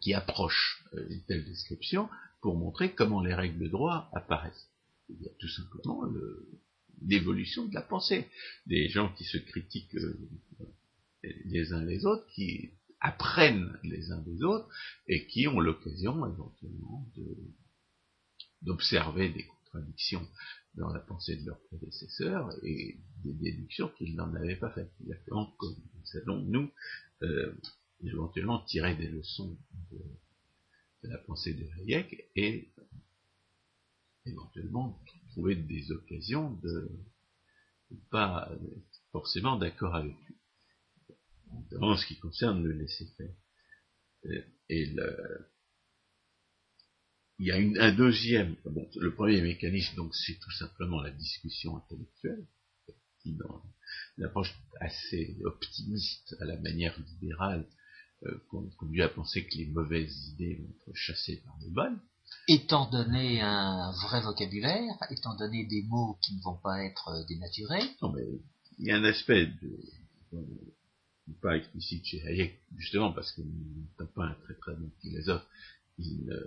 qui 0.00 0.14
approchent 0.14 0.84
euh, 0.94 1.06
une 1.10 1.24
telle 1.24 1.44
description 1.44 2.08
pour 2.40 2.56
montrer 2.56 2.94
comment 2.94 3.22
les 3.22 3.34
règles 3.34 3.58
de 3.58 3.68
droit 3.68 4.10
apparaissent. 4.14 4.70
Il 5.08 5.20
y 5.20 5.28
a 5.28 5.32
tout 5.38 5.48
simplement 5.48 6.02
l'évolution 7.02 7.66
de 7.66 7.74
la 7.74 7.82
pensée. 7.82 8.28
Des 8.66 8.88
gens 8.88 9.12
qui 9.14 9.24
se 9.24 9.38
critiquent 9.38 9.96
les 11.22 11.72
uns 11.72 11.84
les 11.84 12.04
autres, 12.06 12.26
qui 12.34 12.72
apprennent 13.00 13.78
les 13.84 14.10
uns 14.10 14.20
des 14.22 14.42
autres 14.42 14.68
et 15.06 15.26
qui 15.26 15.46
ont 15.46 15.60
l'occasion 15.60 16.26
éventuellement 16.26 17.08
d'observer 18.62 19.28
des 19.28 19.44
contradictions 19.44 20.26
dans 20.76 20.92
la 20.92 21.00
pensée 21.00 21.36
de 21.36 21.46
leurs 21.46 21.60
prédécesseurs 21.68 22.52
et 22.62 22.98
des 23.24 23.32
déductions 23.32 23.88
qu'ils 23.96 24.14
n'en 24.14 24.34
avaient 24.34 24.56
pas 24.56 24.70
faites. 24.70 24.92
Exactement 25.00 25.46
comme 25.58 25.74
nous 25.94 26.20
allons, 26.20 26.40
nous, 26.42 26.70
euh, 27.22 27.54
éventuellement 28.04 28.62
tirer 28.64 28.94
des 28.94 29.08
leçons 29.08 29.58
de, 29.90 29.98
la 31.02 31.18
pensée 31.18 31.54
de 31.54 31.64
Hayek 31.78 32.30
et 32.34 32.72
éventuellement 34.26 35.00
trouver 35.30 35.54
des 35.54 35.92
occasions 35.92 36.50
de, 36.62 36.90
de 37.90 37.96
pas 38.10 38.50
forcément 39.12 39.56
d'accord 39.56 39.94
avec 39.94 40.16
lui 40.26 40.36
en 41.80 41.96
ce 41.96 42.06
qui 42.06 42.18
concerne 42.18 42.62
le 42.62 42.72
laisser-faire. 42.72 43.34
Euh, 44.26 44.42
et 44.68 44.86
le, 44.86 45.48
il 47.38 47.46
y 47.46 47.52
a 47.52 47.58
une, 47.58 47.78
un 47.78 47.92
deuxième, 47.92 48.56
bon, 48.64 48.88
le 48.96 49.14
premier 49.14 49.42
mécanisme, 49.42 49.94
donc, 49.96 50.14
c'est 50.14 50.38
tout 50.38 50.50
simplement 50.52 51.02
la 51.02 51.10
discussion 51.10 51.76
intellectuelle, 51.76 52.46
qui, 53.22 53.34
dans 53.34 53.62
une 54.16 54.24
approche 54.24 54.54
assez 54.80 55.36
optimiste 55.44 56.36
à 56.40 56.44
la 56.44 56.56
manière 56.56 56.98
libérale, 56.98 57.66
euh, 58.24 58.38
conduit 58.78 59.02
à 59.02 59.08
penser 59.08 59.46
que 59.46 59.56
les 59.56 59.66
mauvaises 59.66 60.28
idées 60.28 60.56
vont 60.56 60.74
être 60.88 60.96
chassées 60.96 61.42
par 61.44 61.56
les 61.60 61.70
bonnes. 61.70 61.98
Étant 62.48 62.88
donné 62.90 63.40
un 63.42 63.92
vrai 63.92 64.22
vocabulaire, 64.22 64.94
étant 65.10 65.36
donné 65.36 65.66
des 65.66 65.82
mots 65.82 66.18
qui 66.22 66.34
ne 66.34 66.40
vont 66.42 66.56
pas 66.56 66.82
être 66.84 67.26
dénaturés. 67.28 67.82
Non, 68.02 68.12
mais 68.12 68.22
il 68.78 68.86
y 68.86 68.90
a 68.90 68.96
un 68.96 69.04
aspect 69.04 69.46
de, 69.46 70.42
pas 71.42 71.56
explicite 71.56 72.04
chez 72.04 72.26
Hayek, 72.26 72.60
justement 72.76 73.12
parce 73.12 73.32
qu'il 73.32 73.44
n'est 73.44 74.06
pas 74.14 74.24
un 74.24 74.34
très 74.44 74.54
très 74.54 74.74
bon 74.74 74.90
philosophe, 75.00 75.46
il 75.98 76.24
ne 76.26 76.38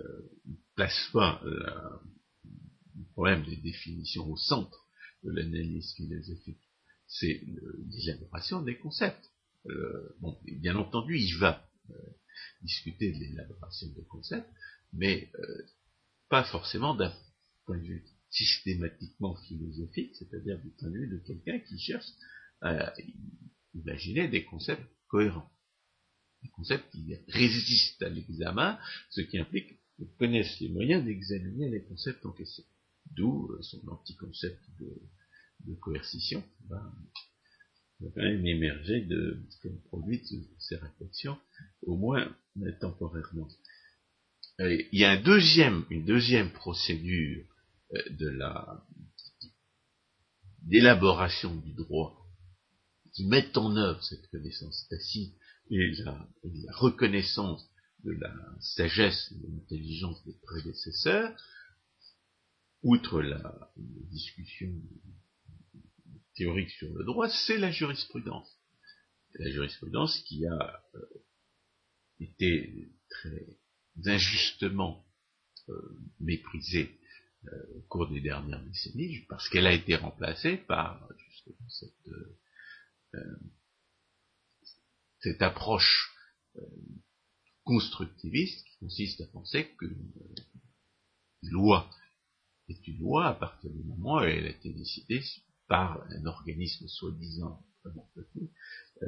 place 0.74 1.10
pas 1.12 1.40
le 1.44 3.04
problème 3.12 3.44
des 3.44 3.56
définitions 3.56 4.28
au 4.30 4.36
centre 4.36 4.86
de 5.24 5.32
l'analyse 5.32 5.92
philosophique. 5.94 6.60
C'est 7.06 7.42
l'élaboration 7.88 8.62
des 8.62 8.78
concepts. 8.78 9.30
Euh, 9.66 10.16
bon, 10.20 10.38
bien 10.44 10.76
entendu, 10.76 11.18
il 11.18 11.36
va 11.38 11.68
euh, 11.90 11.94
discuter 12.62 13.12
de 13.12 13.18
l'élaboration 13.18 13.88
des 13.88 14.04
concepts, 14.04 14.48
mais 14.92 15.30
euh, 15.38 15.62
pas 16.28 16.44
forcément 16.44 16.94
d'un 16.94 17.12
point 17.66 17.78
de 17.78 17.84
vue 17.84 18.04
systématiquement 18.30 19.34
philosophique, 19.48 20.14
c'est-à-dire 20.16 20.58
du 20.60 20.70
point 20.70 20.88
de 20.88 20.98
vue 20.98 21.08
de 21.08 21.18
quelqu'un 21.18 21.58
qui 21.58 21.78
cherche 21.78 22.06
à 22.62 22.94
Imaginez 23.74 24.28
des 24.28 24.44
concepts 24.44 24.82
cohérents, 25.08 25.48
des 26.42 26.48
concepts 26.50 26.90
qui 26.90 27.14
résistent 27.28 28.02
à 28.02 28.08
l'examen, 28.08 28.78
ce 29.10 29.20
qui 29.20 29.38
implique 29.38 29.78
qu'on 29.96 30.06
connaisse 30.18 30.58
les 30.60 30.68
moyens 30.68 31.04
d'examiner 31.04 31.68
les 31.68 31.84
concepts 31.84 32.24
en 32.24 32.32
question. 32.32 32.64
D'où 33.12 33.50
euh, 33.52 33.62
son 33.62 33.86
anti-concept 33.88 34.60
de, 34.78 35.02
de 35.66 35.74
coercition 35.74 36.42
va, 36.68 36.82
quand 38.00 38.22
même 38.22 38.46
émerger 38.46 39.02
de, 39.02 39.42
comme 39.62 39.80
produit 39.82 40.18
de 40.18 40.46
ces 40.58 40.76
réflexions, 40.76 41.38
au 41.82 41.96
moins 41.96 42.34
temporairement. 42.80 43.48
il 44.58 44.86
y 44.92 45.04
a 45.04 45.12
un 45.12 45.22
deuxième, 45.22 45.84
une 45.90 46.04
deuxième 46.04 46.50
procédure 46.50 47.44
euh, 47.94 48.02
de 48.10 48.28
la 48.28 48.84
d'élaboration 50.62 51.56
du 51.56 51.72
droit 51.72 52.16
qui 53.14 53.26
met 53.26 53.56
en 53.56 53.76
œuvre 53.76 54.02
cette 54.04 54.26
connaissance 54.28 54.86
tacite 54.88 55.34
et 55.70 55.92
la, 56.02 56.28
reconnaissance 56.72 57.70
de 58.04 58.12
la 58.12 58.34
sagesse 58.60 59.32
et 59.32 59.34
de 59.36 59.54
l'intelligence 59.54 60.24
des 60.24 60.34
prédécesseurs, 60.42 61.34
outre 62.82 63.22
la, 63.22 63.72
discussion 64.10 64.72
théorique 66.34 66.70
sur 66.70 66.92
le 66.92 67.04
droit, 67.04 67.28
c'est 67.28 67.58
la 67.58 67.70
jurisprudence. 67.70 68.58
La 69.34 69.50
jurisprudence 69.50 70.20
qui 70.22 70.44
a 70.46 70.82
euh, 70.94 71.00
été 72.18 72.90
très 73.08 73.58
injustement 74.06 75.06
euh, 75.68 75.98
méprisée 76.18 76.98
euh, 77.44 77.76
au 77.76 77.80
cours 77.82 78.08
des 78.08 78.20
dernières 78.20 78.62
décennies, 78.64 79.24
parce 79.28 79.48
qu'elle 79.48 79.66
a 79.66 79.72
été 79.72 79.94
remplacée 79.94 80.56
par 80.56 81.08
cette, 81.68 81.94
cette 85.20 85.42
approche 85.42 86.10
constructiviste 87.64 88.66
qui 88.66 88.76
consiste 88.78 89.20
à 89.20 89.26
penser 89.26 89.74
qu'une 89.78 90.12
loi 91.42 91.88
est 92.68 92.86
une 92.86 92.98
loi 92.98 93.28
à 93.28 93.34
partir 93.34 93.70
du 93.70 93.82
moment 93.84 94.16
où 94.16 94.20
elle 94.20 94.46
a 94.46 94.50
été 94.50 94.72
décidée 94.72 95.22
par 95.68 96.02
un 96.10 96.26
organisme 96.26 96.88
soi-disant 96.88 97.64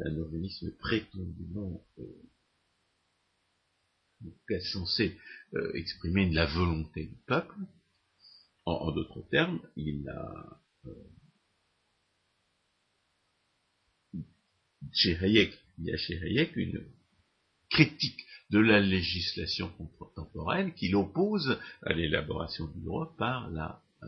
un 0.04 0.19
organisme 0.19 0.71
prétendument 0.78 1.87
euh, 1.99 2.04
censé 4.73 5.19
euh, 5.54 5.73
exprimer 5.75 6.31
la 6.31 6.47
volonté 6.47 7.07
du 7.07 7.16
peuple. 7.26 7.54
En, 8.64 8.92
d'autres 8.92 9.23
termes, 9.23 9.61
il 9.76 10.09
a 10.09 10.62
euh, 10.87 10.95
il 15.79 15.87
y 15.87 15.93
a 15.93 15.97
chez 15.97 16.17
Hayek 16.23 16.57
une 16.57 16.85
critique 17.71 18.21
de 18.50 18.59
la 18.59 18.81
législation 18.81 19.71
contemporaine 19.99 20.75
qu'il 20.75 20.95
oppose 20.95 21.59
à 21.83 21.93
l'élaboration 21.95 22.67
du 22.67 22.81
droit 22.81 23.14
par 23.17 23.50
la, 23.50 23.83
euh, 24.02 24.07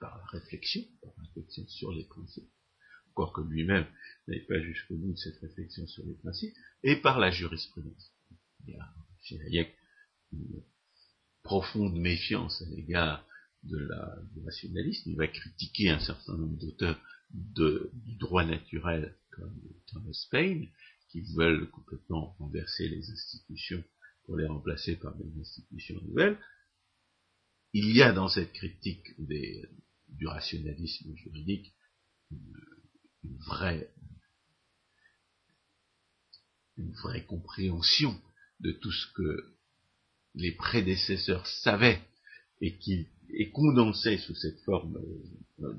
par 0.00 0.18
la 0.18 0.24
réflexion, 0.26 0.82
par 1.00 1.12
la 1.16 1.22
réflexion 1.24 1.66
sur 1.68 1.92
les 1.92 2.04
principes, 2.04 2.50
quoique 3.14 3.40
lui-même 3.40 3.86
n'aille 4.28 4.44
pas 4.46 4.60
jusqu'au 4.60 4.96
bout 4.96 5.16
cette 5.16 5.38
réflexion 5.38 5.86
sur 5.86 6.04
les 6.04 6.14
principes, 6.14 6.54
et 6.82 6.96
par 6.96 7.18
la 7.18 7.30
jurisprudence. 7.30 8.12
Il 8.66 8.74
y 8.74 8.76
a 8.76 8.86
chez 9.22 9.40
Hayek 9.40 9.74
une 10.32 10.62
profonde 11.42 11.94
méfiance 11.94 12.62
à 12.62 12.66
l'égard 12.66 13.26
de 13.62 13.78
la, 13.78 14.18
du 14.34 14.44
rationalisme, 14.44 15.10
il 15.10 15.16
va 15.16 15.26
critiquer 15.26 15.88
un 15.88 16.00
certain 16.00 16.36
nombre 16.36 16.58
d'auteurs 16.58 17.00
du 17.30 18.14
droit 18.16 18.44
naturel 18.44 19.16
comme 19.36 19.60
Thomas 19.86 20.26
Paine, 20.30 20.68
qui 21.08 21.20
veulent 21.34 21.70
complètement 21.70 22.34
renverser 22.38 22.88
les 22.88 23.10
institutions 23.10 23.84
pour 24.24 24.36
les 24.36 24.46
remplacer 24.46 24.96
par 24.96 25.14
des 25.14 25.40
institutions 25.40 26.00
nouvelles. 26.02 26.38
Il 27.72 27.94
y 27.94 28.02
a 28.02 28.12
dans 28.12 28.28
cette 28.28 28.52
critique 28.52 29.14
du 29.18 30.26
rationalisme 30.26 31.14
juridique 31.16 31.74
une, 32.30 33.36
vraie, 33.38 33.92
une 36.76 36.92
vraie 36.92 37.24
compréhension 37.24 38.20
de 38.60 38.72
tout 38.72 38.92
ce 38.92 39.12
que 39.12 39.56
les 40.34 40.52
prédécesseurs 40.52 41.46
savaient 41.46 42.02
et 42.60 42.78
qui 42.78 43.08
est 43.30 43.50
condensé 43.50 44.18
sous 44.18 44.34
cette 44.34 44.60
forme 44.60 44.98
euh, 45.60 45.74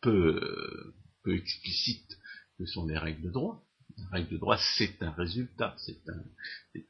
peu, 0.00 0.94
peu 1.22 1.36
explicite 1.36 2.18
que 2.58 2.66
sont 2.66 2.86
les 2.86 2.98
règles 2.98 3.22
de 3.22 3.30
droit. 3.30 3.64
Les 3.96 4.04
règles 4.12 4.30
de 4.30 4.38
droit, 4.38 4.58
c'est 4.76 5.02
un 5.02 5.10
résultat, 5.10 5.74
c'est 5.78 6.08
un, 6.08 6.24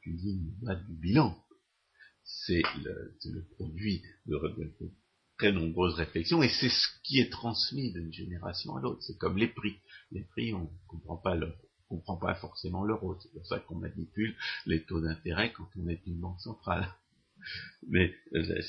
une 0.05 0.17
ligne 0.17 0.51
du 0.87 0.95
bilan. 0.95 1.37
C'est 2.23 2.61
le, 2.83 3.17
le, 3.25 3.43
produit 3.55 4.01
de, 4.25 4.39
très 5.37 5.51
nombreuses 5.51 5.95
réflexions 5.95 6.43
et 6.43 6.49
c'est 6.49 6.69
ce 6.69 6.87
qui 7.03 7.19
est 7.19 7.31
transmis 7.31 7.91
d'une 7.91 8.13
génération 8.13 8.75
à 8.75 8.81
l'autre. 8.81 9.01
C'est 9.01 9.17
comme 9.17 9.37
les 9.37 9.47
prix. 9.47 9.77
Les 10.11 10.23
prix, 10.23 10.53
on 10.53 10.61
ne 10.61 10.87
comprend 10.87 11.17
pas 11.17 11.35
leur, 11.35 11.53
comprend 11.91 12.15
pas 12.15 12.35
forcément 12.35 12.85
l'euro. 12.85 13.17
C'est 13.21 13.31
pour 13.33 13.45
ça 13.45 13.59
qu'on 13.59 13.75
manipule 13.75 14.35
les 14.65 14.83
taux 14.83 15.01
d'intérêt 15.01 15.51
quand 15.51 15.67
on 15.77 15.89
est 15.89 16.01
une 16.05 16.19
banque 16.19 16.39
centrale. 16.39 16.87
Mais 17.87 18.13
euh, 18.33 18.61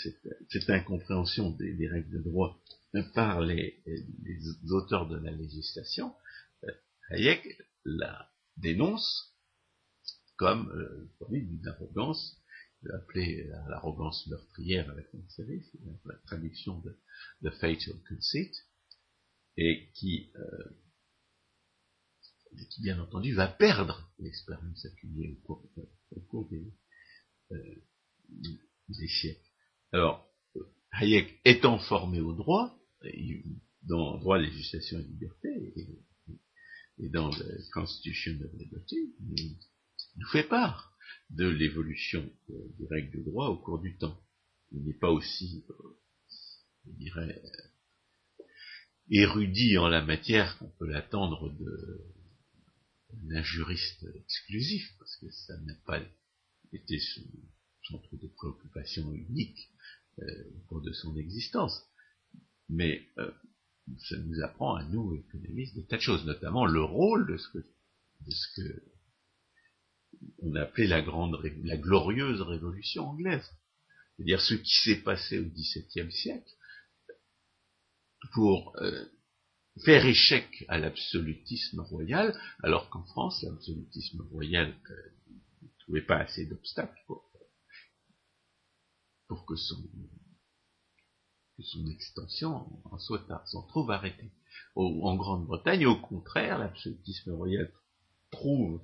cette 0.48 0.70
incompréhension 0.70 1.50
des, 1.50 1.88
règles 1.88 2.10
de 2.10 2.22
droit 2.22 2.58
par 3.14 3.40
les, 3.40 3.82
auteurs 4.70 5.08
de 5.08 5.16
la 5.16 5.30
législation, 5.30 6.14
euh, 6.64 6.70
Hayek 7.10 7.46
la 7.84 8.30
dénonce 8.56 9.32
comme 10.36 10.68
euh, 10.70 11.10
d'une 11.30 11.68
arrogance, 11.68 12.42
appelée 12.92 13.48
l'arrogance 13.68 14.26
meurtrière 14.26 14.90
avec 14.90 15.06
la 16.04 16.14
traduction 16.26 16.80
de, 16.80 16.98
de 17.42 17.50
Fatal 17.50 17.94
Conceit, 18.08 18.50
et 19.56 19.90
qui, 19.94 20.32
euh, 20.34 20.70
qui 22.70 22.82
bien 22.82 23.00
entendu 23.00 23.34
va 23.34 23.46
perdre 23.46 24.10
l'expérience 24.18 24.84
accumulée 24.84 25.32
au 25.32 25.46
cours, 25.46 25.70
au 26.10 26.20
cours 26.22 26.48
des, 26.48 26.72
euh, 27.52 27.82
des 28.88 29.08
siècles. 29.08 29.48
Alors, 29.92 30.28
Hayek 30.92 31.40
étant 31.44 31.78
formé 31.78 32.20
au 32.20 32.32
droit, 32.32 32.81
dans 33.82 34.18
droit, 34.18 34.38
législation 34.38 34.98
et 34.98 35.04
liberté, 35.04 35.74
et, 36.98 37.08
dans 37.08 37.30
la 37.30 37.44
Constitution 37.72 38.32
of 38.44 38.52
Liberty, 38.58 39.14
nous 39.20 40.28
fait 40.30 40.44
part 40.44 40.96
de 41.30 41.48
l'évolution 41.48 42.30
des 42.48 42.86
règles 42.86 43.18
de 43.18 43.24
droit 43.24 43.48
au 43.48 43.56
cours 43.56 43.80
du 43.80 43.96
temps. 43.96 44.20
Il 44.70 44.84
n'est 44.84 44.98
pas 44.98 45.10
aussi, 45.10 45.64
euh, 45.70 45.74
je 46.86 46.92
dirais, 46.92 47.42
érudit 49.10 49.78
en 49.78 49.88
la 49.88 50.02
matière 50.02 50.58
qu'on 50.58 50.70
peut 50.78 50.86
l'attendre 50.86 51.52
d'un 53.12 53.42
juriste 53.42 54.06
exclusif, 54.14 54.94
parce 54.98 55.16
que 55.16 55.30
ça 55.30 55.56
n'a 55.58 55.74
pas 55.86 56.00
été 56.72 56.98
son 56.98 57.22
centre 57.88 58.16
de 58.16 58.28
préoccupation 58.28 59.12
unique 59.12 59.70
euh, 60.20 60.44
au 60.56 60.60
cours 60.68 60.82
de 60.82 60.92
son 60.92 61.16
existence. 61.16 61.84
Mais 62.72 63.06
euh, 63.18 63.30
ça 64.08 64.16
nous 64.16 64.40
apprend 64.42 64.76
à 64.76 64.84
nous, 64.84 65.14
économistes, 65.14 65.74
des 65.74 65.84
tas 65.84 65.98
de 65.98 66.02
choses, 66.02 66.24
notamment 66.24 66.64
le 66.64 66.82
rôle 66.82 67.30
de 67.30 67.36
ce 67.36 67.48
que, 67.48 67.58
de 67.58 68.30
ce 68.30 68.46
que 68.56 68.82
on 70.38 70.54
a 70.54 70.62
appelé 70.62 70.86
la 70.86 71.02
grande, 71.02 71.38
la 71.64 71.76
glorieuse 71.76 72.40
révolution 72.40 73.08
anglaise. 73.08 73.46
C'est-à-dire 74.16 74.40
ce 74.40 74.54
qui 74.54 74.74
s'est 74.84 75.02
passé 75.02 75.38
au 75.38 75.44
XVIIe 75.44 76.12
siècle 76.12 76.50
pour 78.32 78.74
euh, 78.76 79.04
faire 79.84 80.06
échec 80.06 80.64
à 80.68 80.78
l'absolutisme 80.78 81.80
royal, 81.80 82.38
alors 82.62 82.88
qu'en 82.88 83.04
France, 83.04 83.42
l'absolutisme 83.42 84.22
royal 84.30 84.74
euh, 84.90 84.94
ne 85.62 85.68
trouvait 85.80 86.06
pas 86.06 86.18
assez 86.18 86.46
d'obstacles 86.46 87.02
pour 87.06 87.28
que 89.46 89.56
son 89.56 89.82
son 91.62 91.86
extension 91.86 92.66
en 92.84 92.98
soit 92.98 93.26
s'en 93.46 93.62
trouve 93.62 93.90
arrêtée. 93.90 94.32
en 94.76 95.16
Grande-Bretagne, 95.16 95.86
au 95.86 96.00
contraire, 96.00 96.58
l'absolutisme 96.58 97.32
royal 97.32 97.70
trouve 98.32 98.82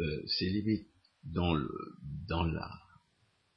euh, 0.00 0.26
ses 0.26 0.48
limites 0.48 0.88
dans, 1.22 1.54
la 1.54 2.70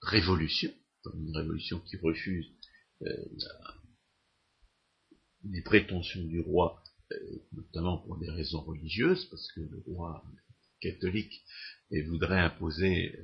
révolution, 0.01 0.71
dans 1.03 1.13
une 1.13 1.35
révolution 1.35 1.79
qui 1.79 1.97
refuse 1.97 2.47
euh, 3.01 3.25
les 5.45 5.61
prétentions 5.61 6.23
du 6.23 6.41
roi, 6.41 6.83
euh, 7.11 7.15
notamment 7.53 7.97
pour 7.99 8.17
des 8.17 8.29
raisons 8.29 8.61
religieuses, 8.61 9.25
parce 9.29 9.51
que 9.53 9.61
le 9.61 9.83
roi 9.87 10.23
catholique 10.79 11.43
voudrait 12.07 12.39
imposer 12.39 13.19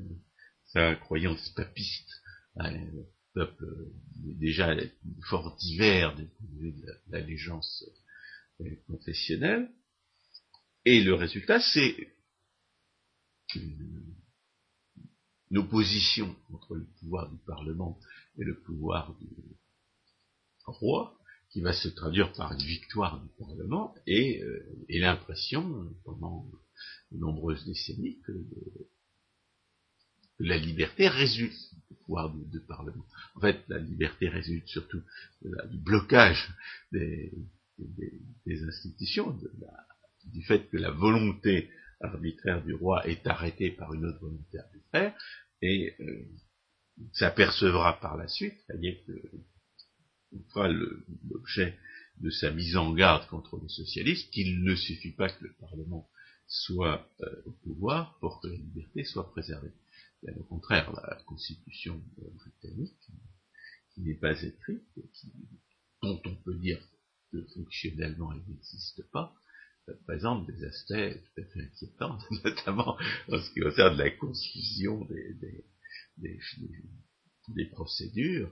sa 0.70 0.96
croyance 0.96 1.50
papiste 1.50 2.10
peuple 3.34 3.66
euh, 3.66 3.94
déjà 4.40 4.76
fort 5.30 5.56
divers 5.58 6.16
du 6.16 6.26
point 6.26 6.48
de 6.50 6.60
vue 6.60 6.72
de 6.72 6.88
l'allégeance 7.10 7.86
euh, 8.62 8.70
confessionnelle. 8.88 9.70
Et 10.86 11.02
le 11.02 11.14
résultat, 11.14 11.60
c'est 11.60 11.96
une, 13.56 14.14
opposition 15.56 16.36
entre 16.52 16.74
le 16.76 16.86
pouvoir 17.00 17.30
du 17.30 17.38
Parlement 17.46 18.00
et 18.40 18.44
le 18.44 18.60
pouvoir 18.62 19.16
roi, 20.66 21.16
qui 21.52 21.62
va 21.62 21.74
se 21.74 21.90
traduire 21.90 22.34
par 22.34 22.54
une 22.54 22.66
victoire 22.66 23.22
du 23.22 23.30
Parlement 23.38 23.94
et, 24.08 24.42
euh, 24.42 24.66
l'impression, 24.90 25.94
pendant 26.06 26.50
de 27.12 27.18
nombreuses 27.20 27.64
décennies, 27.66 28.20
que, 28.22 28.34
la 30.40 30.58
liberté 30.58 31.08
résulte 31.08 31.56
pouvoir 32.06 32.34
du, 32.34 32.60
Parlement. 32.62 33.06
En 33.36 33.42
fait, 33.42 33.64
la 33.68 33.80
liberté 33.80 34.30
résulte 34.30 34.68
surtout 34.68 35.02
du 35.42 35.78
blocage 35.78 36.50
des, 36.92 37.32
institutions, 38.48 39.38
du 40.26 40.44
fait 40.44 40.70
que 40.70 40.78
la 40.78 40.92
volonté 40.92 41.70
arbitraire 42.02 42.64
du 42.64 42.74
roi 42.74 43.08
est 43.08 43.26
arrêtée 43.28 43.72
par 43.72 43.94
une 43.94 44.06
autre 44.06 44.20
volonté 44.20 44.60
arbitraire, 44.60 45.16
et 45.62 45.96
euh, 46.00 46.26
s'apercevra 47.14 48.00
par 48.00 48.18
la 48.18 48.28
suite, 48.28 48.56
c'est-à-dire 48.66 48.98
que 49.08 49.14
fera 50.50 50.68
l'objet 50.68 51.78
de 52.20 52.30
sa 52.30 52.52
mise 52.52 52.76
en 52.76 52.94
garde 52.94 53.28
contre 53.28 53.60
les 53.62 53.70
socialistes, 53.70 54.32
qu'il 54.32 54.64
ne 54.64 54.76
suffit 54.76 55.12
pas 55.12 55.30
que 55.30 55.44
le 55.44 55.54
Parlement 55.60 56.08
soit 56.48 57.08
euh, 57.22 57.42
au 57.46 57.52
pouvoir 57.52 58.18
pour 58.20 58.42
que 58.42 58.48
la 58.48 58.56
liberté 58.56 59.04
soit 59.06 59.32
préservée. 59.32 59.72
Bien 60.24 60.34
au 60.38 60.44
contraire, 60.44 60.92
la 60.94 61.22
Constitution 61.26 62.02
euh, 62.20 62.30
britannique, 62.30 62.98
qui 63.94 64.02
n'est 64.02 64.16
pas 64.16 64.42
écrite, 64.42 64.88
dont 66.02 66.22
on 66.26 66.36
peut 66.36 66.56
dire 66.56 66.80
que 67.32 67.44
fonctionnellement 67.54 68.32
elle 68.32 68.44
n'existe 68.48 69.04
pas, 69.12 69.36
euh, 69.90 69.94
présente 70.06 70.48
des 70.48 70.64
aspects 70.64 71.20
tout 71.26 71.42
à 71.42 71.46
fait 71.46 71.62
inquiétants, 71.62 72.18
notamment 72.46 72.98
en 73.30 73.42
ce 73.42 73.54
qui 73.54 73.60
concerne 73.60 73.98
la 73.98 74.12
confusion 74.12 75.06
des, 75.06 75.66
des, 77.50 77.66
procédures, 77.66 78.50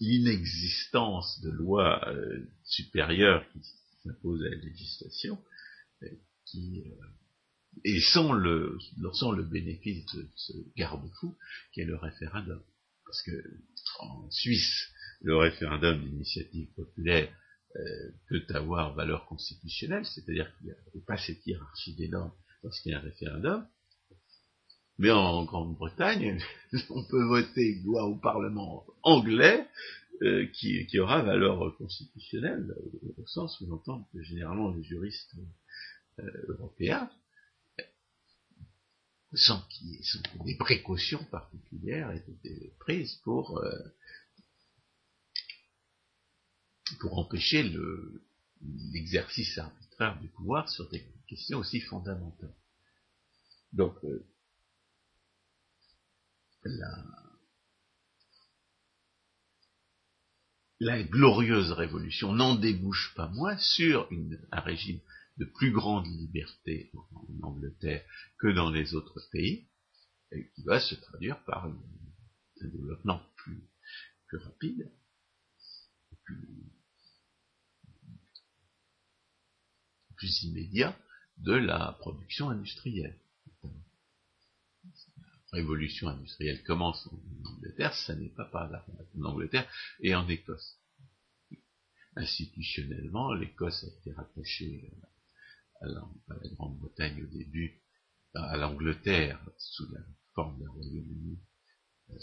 l'inexistence 0.00 1.40
de 1.40 1.50
lois 1.50 2.06
euh, 2.08 2.46
supérieures 2.64 3.44
qui 3.52 3.60
s'imposent 4.02 4.44
à 4.44 4.50
la 4.50 4.56
législation, 4.56 5.42
euh, 6.02 6.08
qui, 6.44 6.84
euh, 6.86 7.06
et 7.84 8.00
sans 8.00 8.32
le, 8.32 8.78
sans 9.12 9.32
le 9.32 9.44
bénéfice 9.44 10.04
de 10.14 10.26
ce 10.34 10.52
garde-fou 10.76 11.36
qui 11.72 11.80
est 11.80 11.84
le 11.84 11.96
référendum. 11.96 12.62
Parce 13.04 13.22
que 13.22 13.32
en 14.00 14.30
Suisse, 14.30 14.88
le 15.20 15.36
référendum 15.36 16.00
d'initiative 16.00 16.68
populaire 16.74 17.32
peut 18.28 18.46
avoir 18.54 18.94
valeur 18.94 19.26
constitutionnelle, 19.26 20.06
c'est-à-dire 20.06 20.50
qu'il 20.56 20.68
n'y 20.68 20.72
a 20.72 21.06
pas 21.06 21.18
cette 21.18 21.46
hiérarchie 21.46 21.94
des 21.94 22.08
normes 22.08 22.32
lorsqu'il 22.62 22.92
y 22.92 22.94
a 22.94 22.98
un 22.98 23.02
référendum, 23.02 23.66
mais 24.98 25.10
en 25.10 25.44
Grande-Bretagne, 25.44 26.40
on 26.90 27.04
peut 27.04 27.24
voter 27.24 27.72
une 27.72 27.84
loi 27.84 28.04
au 28.06 28.16
Parlement 28.16 28.86
anglais 29.02 29.66
euh, 30.22 30.46
qui, 30.54 30.98
aura 30.98 31.22
valeur 31.22 31.76
constitutionnelle, 31.76 32.74
au 33.18 33.26
sens 33.26 33.60
où 33.60 33.66
j'entends 33.68 34.08
que 34.12 34.22
généralement 34.22 34.72
les 34.72 34.82
juristes 34.82 35.36
euh, 36.18 36.24
européens, 36.48 37.10
sans 39.34 39.60
qu'il 39.68 40.00
des 40.44 40.56
précautions 40.56 41.24
particulières 41.24 42.10
aient 42.10 42.24
été 42.28 42.74
prises 42.78 43.16
pour, 43.24 43.58
euh, 43.58 43.94
pour 47.00 47.18
empêcher 47.18 47.70
l'exercice 48.92 49.58
arbitraire 49.58 50.18
du 50.20 50.28
pouvoir 50.28 50.68
sur 50.68 50.88
des 50.90 51.04
questions 51.26 51.58
aussi 51.58 51.80
fondamentales. 51.80 52.54
Donc, 53.72 53.96
la, 60.80 61.02
glorieuse 61.04 61.72
révolution 61.72 62.32
n'en 62.32 62.54
débouche 62.54 63.12
pas 63.14 63.28
moins 63.28 63.56
sur 63.58 64.08
un 64.52 64.60
régime 64.60 65.00
de 65.36 65.44
plus 65.44 65.72
grande 65.72 66.06
liberté 66.06 66.90
en 66.94 67.26
Angleterre 67.42 68.04
que 68.38 68.48
dans 68.48 68.70
les 68.70 68.94
autres 68.94 69.20
pays, 69.32 69.68
et 70.32 70.48
qui 70.54 70.62
va 70.64 70.80
se 70.80 70.94
traduire 70.94 71.42
par 71.44 71.66
un, 71.66 71.78
développement 72.60 73.22
plus, 73.36 73.62
rapide, 74.32 74.90
plus 80.16 80.42
immédiat 80.42 80.98
de 81.38 81.52
la 81.52 81.96
production 82.00 82.48
industrielle 82.48 83.18
révolution 85.52 86.08
industrielle 86.08 86.62
commence 86.64 87.08
en 87.08 87.50
Angleterre, 87.50 87.94
ça 87.94 88.14
n'est 88.14 88.28
pas 88.28 88.44
par 88.44 88.64
hasard 88.64 88.86
en 89.18 89.24
Angleterre 89.24 89.68
et 90.00 90.14
en 90.14 90.28
Écosse. 90.28 90.78
Institutionnellement, 92.14 93.32
l'Écosse 93.34 93.84
a 93.84 93.88
été 93.88 94.12
rattachée 94.12 94.90
à 95.80 95.86
la, 95.86 96.02
Grande-Bretagne 96.56 97.22
au 97.22 97.26
début, 97.26 97.80
à 98.34 98.56
l'Angleterre 98.56 99.40
sous 99.58 99.90
la 99.92 100.00
forme 100.34 100.60
d'un 100.60 100.70
Royaume-Uni 100.70 101.38
euh, 102.10 102.14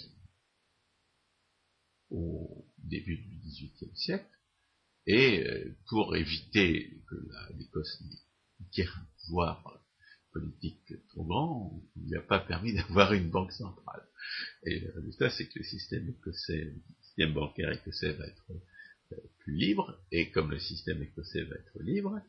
au 2.12 2.68
début 2.78 3.18
du 3.18 3.40
XVIIIe 3.40 3.96
siècle, 3.96 4.30
et 5.06 5.46
euh, 5.48 5.76
pour 5.88 6.16
éviter 6.16 7.02
que 7.08 7.16
l'Écosse 7.58 8.02
n'ait 8.02 8.86
un 8.86 9.08
pouvoir 9.26 9.84
politique 10.32 10.94
trop 11.10 11.24
grand, 11.26 11.84
il 11.96 12.06
n'y 12.06 12.16
a 12.16 12.22
pas 12.22 12.40
permis 12.40 12.74
d'avoir 12.76 13.14
une 13.14 13.30
banque 13.30 13.52
centrale. 13.52 14.08
Et 14.66 14.80
le 14.80 14.92
résultat, 14.94 15.30
c'est 15.30 15.48
que 15.48 15.60
le 15.60 15.66
système 15.66 16.10
écossais, 16.10 16.64
le 16.64 16.82
système 17.02 17.34
bancaire 17.34 17.72
écossais 17.72 18.14
va 18.14 18.26
être 18.26 18.52
euh, 19.12 19.18
plus 19.40 19.56
libre, 19.56 20.00
et 20.12 20.32
comme 20.32 20.52
le 20.52 20.60
système 20.60 21.02
écossais 21.02 21.44
va 21.44 21.56
être 21.56 21.80
libre, 21.82 22.20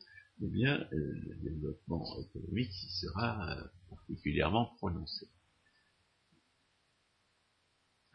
eh 0.41 0.47
bien, 0.47 0.79
euh, 0.79 0.87
le 0.91 1.35
développement 1.41 2.05
économique 2.19 2.73
sera 3.01 3.57
euh, 3.57 3.63
particulièrement 3.89 4.75
prononcé. 4.77 5.27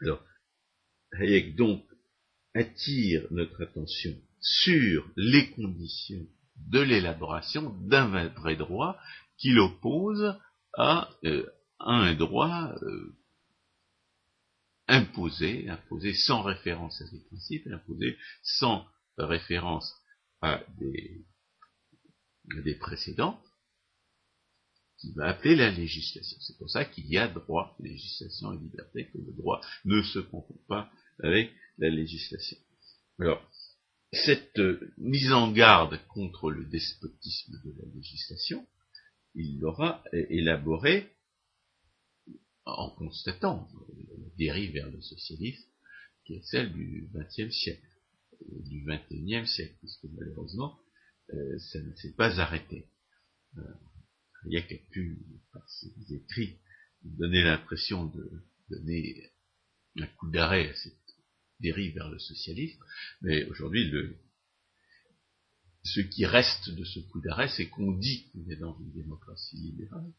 Alors, 0.01 0.23
Hayek 1.13 1.55
donc 1.55 1.83
attire 2.53 3.25
notre 3.31 3.61
attention 3.63 4.13
sur 4.39 5.09
les 5.15 5.51
conditions 5.51 6.25
de 6.55 6.79
l'élaboration 6.79 7.71
d'un 7.87 8.29
vrai 8.29 8.55
droit 8.55 8.97
qu'il 9.37 9.59
oppose 9.59 10.35
à, 10.73 11.09
euh, 11.25 11.45
un 11.79 12.13
droit 12.13 12.73
euh, 12.83 13.15
imposé, 14.87 15.69
imposé 15.69 16.13
sans 16.13 16.43
référence 16.43 17.01
à 17.01 17.05
des 17.11 17.19
principes, 17.25 17.67
imposé 17.67 18.17
sans 18.43 18.85
référence 19.17 19.93
à 20.41 20.63
des, 20.79 21.25
des 22.59 22.75
précédents, 22.75 23.41
qui 24.99 25.11
va 25.13 25.29
appeler 25.29 25.55
la 25.55 25.71
législation. 25.71 26.37
C'est 26.41 26.57
pour 26.57 26.69
ça 26.69 26.85
qu'il 26.85 27.07
y 27.07 27.17
a 27.17 27.27
droit, 27.27 27.75
législation 27.79 28.53
et 28.53 28.57
liberté, 28.57 29.09
que 29.11 29.17
le 29.17 29.33
droit 29.33 29.61
ne 29.85 30.01
se 30.03 30.19
confond 30.19 30.59
pas 30.67 30.91
avec 31.23 31.51
la 31.79 31.89
législation. 31.89 32.57
Alors, 33.19 33.41
cette 34.11 34.59
mise 34.97 35.31
en 35.31 35.51
garde 35.51 35.99
contre 36.09 36.51
le 36.51 36.65
despotisme 36.65 37.59
de 37.63 37.73
la 37.79 37.93
législation, 37.95 38.67
il 39.33 39.59
l'aura 39.59 40.03
élaboré 40.11 41.09
en 42.65 42.89
constatant 42.89 43.67
la 43.97 44.29
dérive 44.37 44.73
vers 44.73 44.91
le 44.91 45.01
socialisme, 45.01 45.67
qui 46.25 46.35
est 46.35 46.43
celle 46.43 46.71
du 46.73 47.09
XXe 47.13 47.55
siècle, 47.55 47.87
du 48.47 48.85
XXIe 48.85 49.47
siècle, 49.47 49.75
puisque 49.79 50.05
malheureusement, 50.13 50.77
euh, 51.33 51.59
ça 51.59 51.81
ne 51.81 51.93
s'est 51.95 52.13
pas 52.13 52.39
arrêté. 52.39 52.87
Euh, 53.57 53.61
y 54.45 54.57
a 54.57 54.63
pu, 54.91 55.19
par 55.53 55.67
ses 55.69 56.13
écrits, 56.13 56.57
donner 57.03 57.43
l'impression 57.43 58.05
de 58.05 58.43
donner 58.69 59.31
un 59.97 60.07
coup 60.07 60.29
d'arrêt 60.29 60.69
à 60.69 60.75
cette 60.75 60.97
dérive 61.59 61.95
vers 61.95 62.09
le 62.09 62.19
socialisme, 62.19 62.83
mais 63.21 63.45
aujourd'hui, 63.45 63.89
le, 63.89 64.15
ce 65.83 66.01
qui 66.01 66.25
reste 66.25 66.69
de 66.69 66.83
ce 66.83 66.99
coup 66.99 67.21
d'arrêt, 67.21 67.49
c'est 67.49 67.69
qu'on 67.69 67.91
dit 67.91 68.29
qu'on 68.29 68.49
est 68.49 68.57
dans 68.57 68.77
une 68.79 68.93
démocratie 68.93 69.57
libérale, 69.57 70.11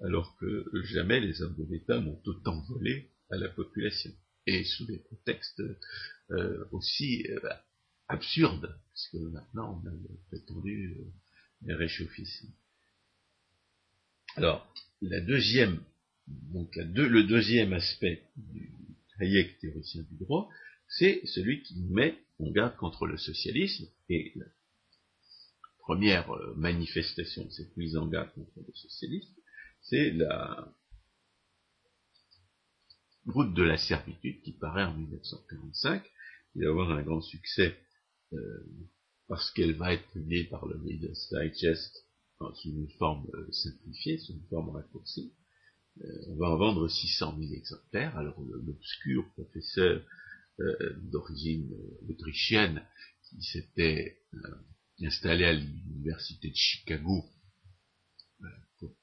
alors 0.00 0.36
que 0.38 0.70
jamais 0.84 1.20
les 1.20 1.42
hommes 1.42 1.56
de 1.56 1.66
l'État 1.70 2.00
n'ont 2.00 2.20
autant 2.26 2.60
volé 2.68 3.10
à 3.30 3.36
la 3.36 3.48
population, 3.48 4.12
et 4.46 4.64
sous 4.64 4.86
des 4.86 4.98
prétextes 4.98 5.62
euh, 6.30 6.64
aussi 6.70 7.26
euh, 7.30 7.40
absurdes, 8.08 8.78
puisque 8.92 9.14
maintenant 9.32 9.80
on 9.82 9.88
a 9.88 9.90
le 9.90 10.18
prétendu 10.28 10.96
euh, 11.68 11.76
réchauffisme. 11.76 12.48
Alors, 14.36 14.72
la 15.00 15.20
deuxième, 15.20 15.82
donc 16.26 16.76
le 16.76 17.22
deuxième 17.24 17.72
aspect 17.72 18.22
du 18.36 18.70
Hayek 19.18 19.58
théoricien 19.58 20.02
du 20.02 20.16
droit, 20.16 20.50
c'est 20.88 21.24
celui 21.26 21.62
qui 21.62 21.80
met 21.80 22.18
en 22.38 22.50
garde 22.50 22.76
contre 22.76 23.06
le 23.06 23.16
socialisme, 23.16 23.86
et 24.08 24.34
première 25.78 26.30
euh, 26.30 26.54
manifestation 26.56 27.44
de 27.44 27.50
cette 27.50 27.76
mise 27.76 27.96
en 27.96 28.06
garde 28.06 28.32
contre 28.34 28.60
le 28.66 28.74
socialisme, 28.74 29.34
c'est 29.82 30.10
la, 30.10 30.68
Route 33.26 33.54
de 33.54 33.62
la 33.64 33.76
servitude 33.76 34.40
qui 34.42 34.52
paraît 34.52 34.84
en 34.84 34.94
1945. 34.94 36.04
Il 36.54 36.64
va 36.64 36.70
avoir 36.70 36.90
un 36.92 37.02
grand 37.02 37.20
succès 37.20 37.76
parce 39.28 39.50
qu'elle 39.52 39.74
va 39.74 39.94
être 39.94 40.06
publiée 40.12 40.44
par 40.44 40.66
le 40.66 40.76
Reader's 40.76 41.32
Digest 41.32 42.06
sous 42.54 42.70
une 42.70 42.90
forme 42.98 43.26
euh, 43.34 43.50
simplifiée, 43.50 44.18
sous 44.18 44.34
une 44.34 44.46
forme 44.48 44.70
raccourcie. 44.70 45.32
Euh, 46.02 46.08
on 46.28 46.36
va 46.36 46.50
en 46.50 46.58
vendre 46.58 46.88
600 46.88 47.36
000 47.38 47.52
exemplaires. 47.54 48.16
Alors 48.16 48.40
l'obscur 48.40 49.28
professeur 49.32 50.02
d'origine 51.12 51.70
autrichienne 52.08 52.82
qui 53.28 53.42
s'était 53.42 54.22
installé 55.02 55.44
à 55.44 55.52
l'université 55.52 56.48
de 56.48 56.56
Chicago 56.56 57.26
pour 58.78 58.96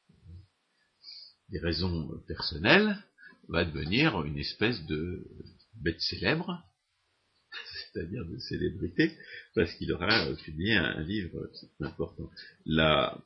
des 1.50 1.60
raisons 1.60 2.10
personnelles, 2.26 2.98
va 3.50 3.66
devenir 3.66 4.24
une 4.24 4.40
espèce 4.40 4.84
de 4.88 5.28
bête 5.76 6.02
célèbre, 6.02 6.64
c'est-à-dire 7.94 8.26
de 8.26 8.38
célébrité, 8.40 9.12
parce 9.54 9.74
qu'il 9.76 9.92
aura 9.94 10.34
publié 10.44 10.76
un, 10.76 11.02
livre 11.02 11.50
important. 11.80 12.30
La 12.66 13.18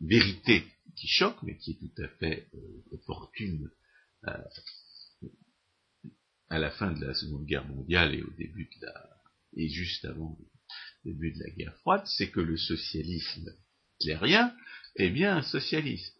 vérité 0.00 0.64
qui 0.96 1.08
choque, 1.08 1.42
mais 1.42 1.56
qui 1.58 1.72
est 1.72 1.78
tout 1.78 2.02
à 2.02 2.08
fait 2.18 2.46
euh, 2.54 2.58
opportune 2.92 3.70
euh, 4.28 5.28
à 6.48 6.58
la 6.58 6.70
fin 6.70 6.92
de 6.92 7.04
la 7.04 7.14
Seconde 7.14 7.46
Guerre 7.46 7.66
mondiale 7.66 8.14
et 8.14 8.22
au 8.22 8.30
début 8.30 8.64
de 8.64 8.86
la 8.86 9.10
et 9.56 9.68
juste 9.68 10.04
avant 10.04 10.36
le 11.04 11.12
début 11.12 11.32
de 11.32 11.38
la 11.38 11.50
guerre 11.50 11.76
froide, 11.78 12.02
c'est 12.06 12.30
que 12.30 12.40
le 12.40 12.56
socialisme 12.56 13.54
clérien 14.00 14.54
est 14.96 15.10
bien 15.10 15.36
un 15.36 15.42
socialiste 15.42 16.16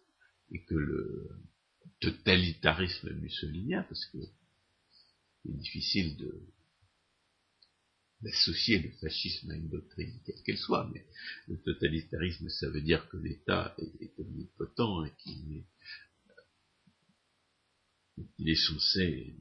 et 0.51 0.63
que 0.63 0.75
le 0.75 1.29
totalitarisme 1.99 3.13
mussolinien, 3.13 3.83
parce 3.83 4.05
que 4.05 4.19
c'est 5.43 5.57
difficile 5.57 6.17
de 6.17 6.41
d'associer 8.21 8.79
le 8.79 8.91
fascisme 9.01 9.51
à 9.51 9.55
une 9.55 9.69
doctrine, 9.69 10.19
quelle 10.25 10.41
qu'elle 10.43 10.57
soit, 10.57 10.89
mais 10.93 11.05
le 11.47 11.61
totalitarisme, 11.61 12.49
ça 12.49 12.69
veut 12.69 12.81
dire 12.81 13.07
que 13.09 13.17
l'État 13.17 13.75
est, 13.77 14.13
omnipotent 14.17 15.05
et 15.05 15.11
qu'il 15.21 15.65
est, 18.47 18.51
est 18.51 18.55
censé 18.55 19.35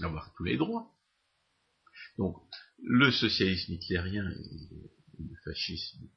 avoir 0.00 0.34
tous 0.36 0.44
les 0.44 0.56
droits. 0.56 0.90
Donc, 2.18 2.36
le 2.82 3.10
socialisme 3.10 3.72
hitlérien 3.72 4.28
et 4.30 4.92
le 5.18 5.36
fascisme 5.44 6.08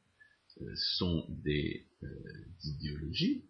euh, 0.62 0.74
sont 0.98 1.26
des 1.44 1.88
euh, 2.04 2.08
idéologies 2.64 3.46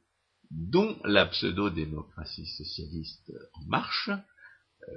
dont 0.50 1.00
la 1.04 1.26
pseudo-démocratie 1.26 2.48
socialiste 2.48 3.32
en 3.54 3.66
marche 3.66 4.10
euh, 4.10 4.94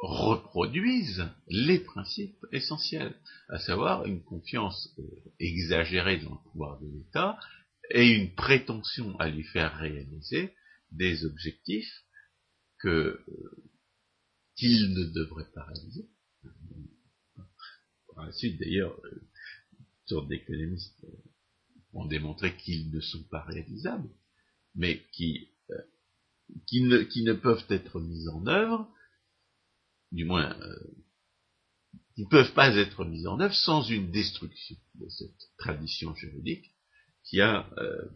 reproduisent 0.00 1.28
les 1.48 1.78
principes 1.78 2.44
essentiels, 2.52 3.14
à 3.48 3.58
savoir 3.58 4.06
une 4.06 4.22
confiance 4.22 4.94
euh, 4.98 5.02
exagérée 5.38 6.18
dans 6.18 6.30
le 6.30 6.50
pouvoir 6.50 6.80
de 6.80 6.86
l'État 6.86 7.38
et 7.90 8.08
une 8.08 8.34
prétention 8.34 9.18
à 9.18 9.28
lui 9.28 9.44
faire 9.44 9.76
réaliser 9.76 10.54
des 10.90 11.24
objectifs 11.24 12.04
que 12.78 12.88
euh, 13.28 13.64
qu'il 14.56 14.92
ne 14.92 15.04
devrait 15.04 15.50
pas 15.54 15.64
réaliser. 15.64 16.08
Par 18.14 18.26
la 18.26 18.32
suite, 18.32 18.58
d'ailleurs, 18.60 18.94
sortes 20.10 20.28
d'économistes 20.28 21.04
euh, 21.04 21.16
ont 21.92 22.06
démontré 22.06 22.56
qu'ils 22.56 22.90
ne 22.90 23.00
sont 23.00 23.22
pas 23.30 23.42
réalisables, 23.44 24.10
mais 24.74 25.02
qui, 25.12 25.48
euh, 25.70 25.82
qui, 26.66 26.82
ne, 26.82 26.98
qui, 27.02 27.22
ne, 27.22 27.32
peuvent 27.32 27.64
être 27.68 28.00
mis 28.00 28.28
en 28.28 28.46
œuvre, 28.46 28.88
du 30.12 30.24
moins, 30.24 30.58
euh, 30.60 30.76
qui 32.14 32.24
ne 32.24 32.28
peuvent 32.28 32.52
pas 32.54 32.74
être 32.76 33.04
mis 33.04 33.26
en 33.26 33.40
œuvre 33.40 33.54
sans 33.54 33.82
une 33.82 34.10
destruction 34.10 34.76
de 34.96 35.08
cette 35.08 35.56
tradition 35.58 36.14
juridique 36.14 36.72
qui 37.24 37.40
a 37.40 37.70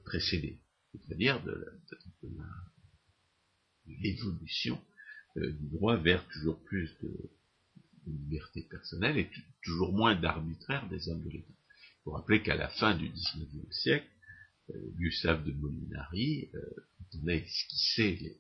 précédé, 0.05 0.59
c'est-à-dire 0.93 1.43
de, 1.45 1.65
l'évolution 3.87 4.81
du 5.37 5.69
droit 5.69 5.97
vers 5.97 6.27
toujours 6.29 6.63
plus 6.65 6.91
de, 7.03 7.31
liberté 8.07 8.63
personnelle 8.63 9.19
et 9.19 9.31
toujours 9.63 9.93
moins 9.93 10.15
d'arbitraire 10.15 10.89
des 10.89 11.09
hommes 11.09 11.23
de 11.25 11.31
l'État. 11.31 11.49
Il 11.51 12.03
faut 12.05 12.11
rappeler 12.13 12.43
qu'à 12.43 12.57
la 12.57 12.69
fin 12.69 12.97
du 12.97 13.09
XIXe 13.09 13.71
siècle, 13.71 14.07
euh, 14.71 14.91
Gustave 14.97 15.45
de 15.45 15.53
Molinari 15.53 16.51
euh, 16.55 16.61
on 17.23 17.29
a 17.29 17.35
esquissé 17.35 18.17
les 18.17 18.39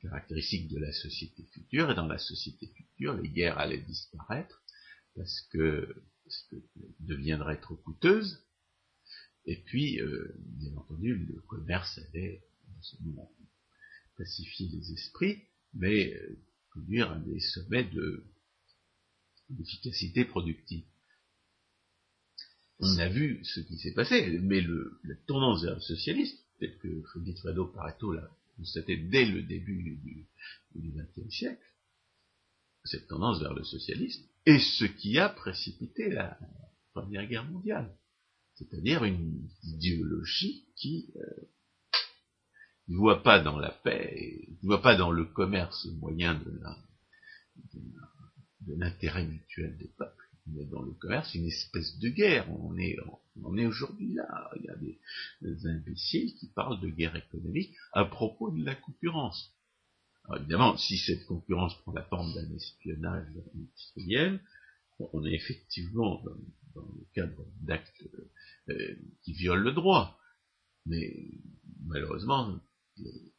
caractéristiques 0.00 0.68
de 0.68 0.78
la 0.78 0.92
société 0.92 1.42
future, 1.52 1.90
et 1.90 1.94
dans 1.94 2.06
la 2.06 2.18
société 2.18 2.66
future, 2.68 3.14
les 3.14 3.28
guerres 3.28 3.58
allaient 3.58 3.78
disparaître 3.78 4.62
parce 5.14 5.40
que, 5.52 6.02
parce 6.24 6.42
que 6.50 6.56
deviendraient 7.00 7.60
trop 7.60 7.76
coûteuses, 7.76 8.46
et 9.46 9.56
puis, 9.56 10.00
euh, 10.00 10.34
bien 10.38 10.76
entendu, 10.76 11.14
le 11.14 11.40
commerce 11.42 11.98
allait 11.98 12.42
pacifier 14.16 14.68
les 14.68 14.92
esprits, 14.92 15.42
mais 15.72 16.14
euh, 16.14 16.38
conduire 16.72 17.12
à 17.12 17.18
des 17.18 17.40
sommets 17.40 17.84
de 17.84 18.24
d'efficacité 19.48 20.24
productive. 20.24 20.84
On 22.80 22.98
a 22.98 23.08
vu 23.08 23.44
ce 23.44 23.60
qui 23.60 23.78
s'est 23.78 23.94
passé, 23.94 24.40
mais 24.40 24.60
le, 24.60 24.98
la 25.04 25.14
tendance 25.28 25.62
vers 25.62 25.76
le 25.76 25.80
socialisme, 25.80 26.36
peut-être 26.58 26.78
que 26.80 27.02
Frédéric 27.02 27.40
Fado 27.42 27.66
Pareto 27.66 28.12
l'a 28.12 28.28
constaté 28.56 28.96
dès 28.96 29.24
le 29.24 29.42
début 29.42 29.82
du 30.74 30.90
XXe 30.90 31.34
siècle, 31.34 31.62
cette 32.84 33.08
tendance 33.08 33.40
vers 33.40 33.54
le 33.54 33.64
socialisme, 33.64 34.24
est 34.44 34.58
ce 34.58 34.84
qui 34.84 35.18
a 35.18 35.28
précipité 35.28 36.08
la 36.08 36.38
Première 36.92 37.26
Guerre 37.26 37.44
mondiale. 37.44 37.94
C'est-à-dire 38.54 39.04
une 39.04 39.48
idéologie 39.64 40.66
qui 40.76 41.12
euh, 41.16 41.48
ne 42.88 42.96
voit 42.96 43.22
pas 43.22 43.40
dans 43.40 43.58
la 43.58 43.70
paix, 43.70 44.48
ne 44.62 44.66
voit 44.66 44.82
pas 44.82 44.96
dans 44.96 45.10
le 45.10 45.26
commerce 45.26 45.86
moyen 46.00 46.34
de 46.34 46.60
l'intérêt 48.66 49.26
mutuel 49.26 49.76
des 49.76 49.88
peuples 49.98 50.25
dans 50.46 50.82
le 50.82 50.92
commerce 50.92 51.34
une 51.34 51.46
espèce 51.46 51.98
de 51.98 52.08
guerre. 52.08 52.48
On 52.50 52.76
est, 52.78 52.96
on 53.42 53.56
est 53.56 53.66
aujourd'hui 53.66 54.12
là. 54.14 54.50
Il 54.56 54.64
y 54.64 54.68
a 54.68 54.76
des, 54.76 55.66
imbéciles 55.66 56.34
qui 56.36 56.48
parlent 56.48 56.80
de 56.80 56.88
guerre 56.88 57.16
économique 57.16 57.74
à 57.92 58.04
propos 58.04 58.50
de 58.50 58.64
la 58.64 58.74
concurrence. 58.74 59.52
Alors 60.24 60.40
évidemment, 60.40 60.76
si 60.76 60.98
cette 60.98 61.24
concurrence 61.26 61.74
prend 61.82 61.92
la 61.92 62.04
forme 62.04 62.32
d'un 62.34 62.54
espionnage 62.54 63.26
industriel, 63.54 64.40
on 64.98 65.24
est 65.24 65.34
effectivement 65.34 66.22
dans, 66.22 66.34
le 66.74 67.06
cadre 67.14 67.44
d'actes 67.62 68.04
euh, 68.68 68.96
qui 69.22 69.32
violent 69.32 69.62
le 69.62 69.72
droit. 69.72 70.18
Mais 70.84 71.30
malheureusement, 71.84 72.58
les 72.98 73.32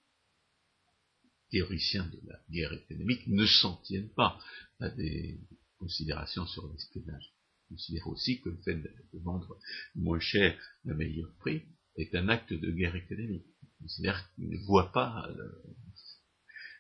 théoriciens 1.52 2.06
de 2.06 2.20
la 2.28 2.40
guerre 2.50 2.74
économique 2.74 3.28
ne 3.28 3.46
s'en 3.46 3.78
tiennent 3.78 4.10
pas 4.10 4.40
à 4.80 4.90
des 4.90 5.40
considération 5.80 6.46
sur 6.46 6.72
l'espionnage. 6.72 7.34
Je 7.64 7.76
considère 7.76 8.08
aussi 8.08 8.42
que 8.42 8.50
le 8.50 8.58
fait 8.58 8.76
de, 8.76 8.90
vendre 9.24 9.60
moins 9.96 10.20
cher 10.20 10.58
à 10.88 10.94
meilleur 10.94 11.34
prix 11.40 11.64
est 11.96 12.14
un 12.16 12.30
acte 12.30 12.54
de 12.54 12.72
guerre 12.72 12.96
économique. 12.96 13.46
Je 13.62 13.84
considère 13.84 14.34
qu'il 14.36 14.50
ne 14.50 14.58
voit 14.66 14.92
pas 14.92 15.28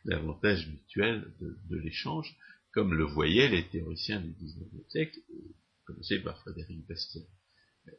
l'avantage 0.05 0.67
mutuel 0.69 1.33
de, 1.39 1.77
l'échange 1.77 2.35
comme 2.71 2.93
le 2.93 3.05
voyaient 3.05 3.49
les 3.49 3.67
théoriciens 3.69 4.21
du 4.21 4.31
XIXe 4.31 4.89
siècle, 4.89 5.19
commencé 5.85 6.19
par 6.19 6.39
Frédéric 6.41 6.85
Bastiat. 6.87 7.21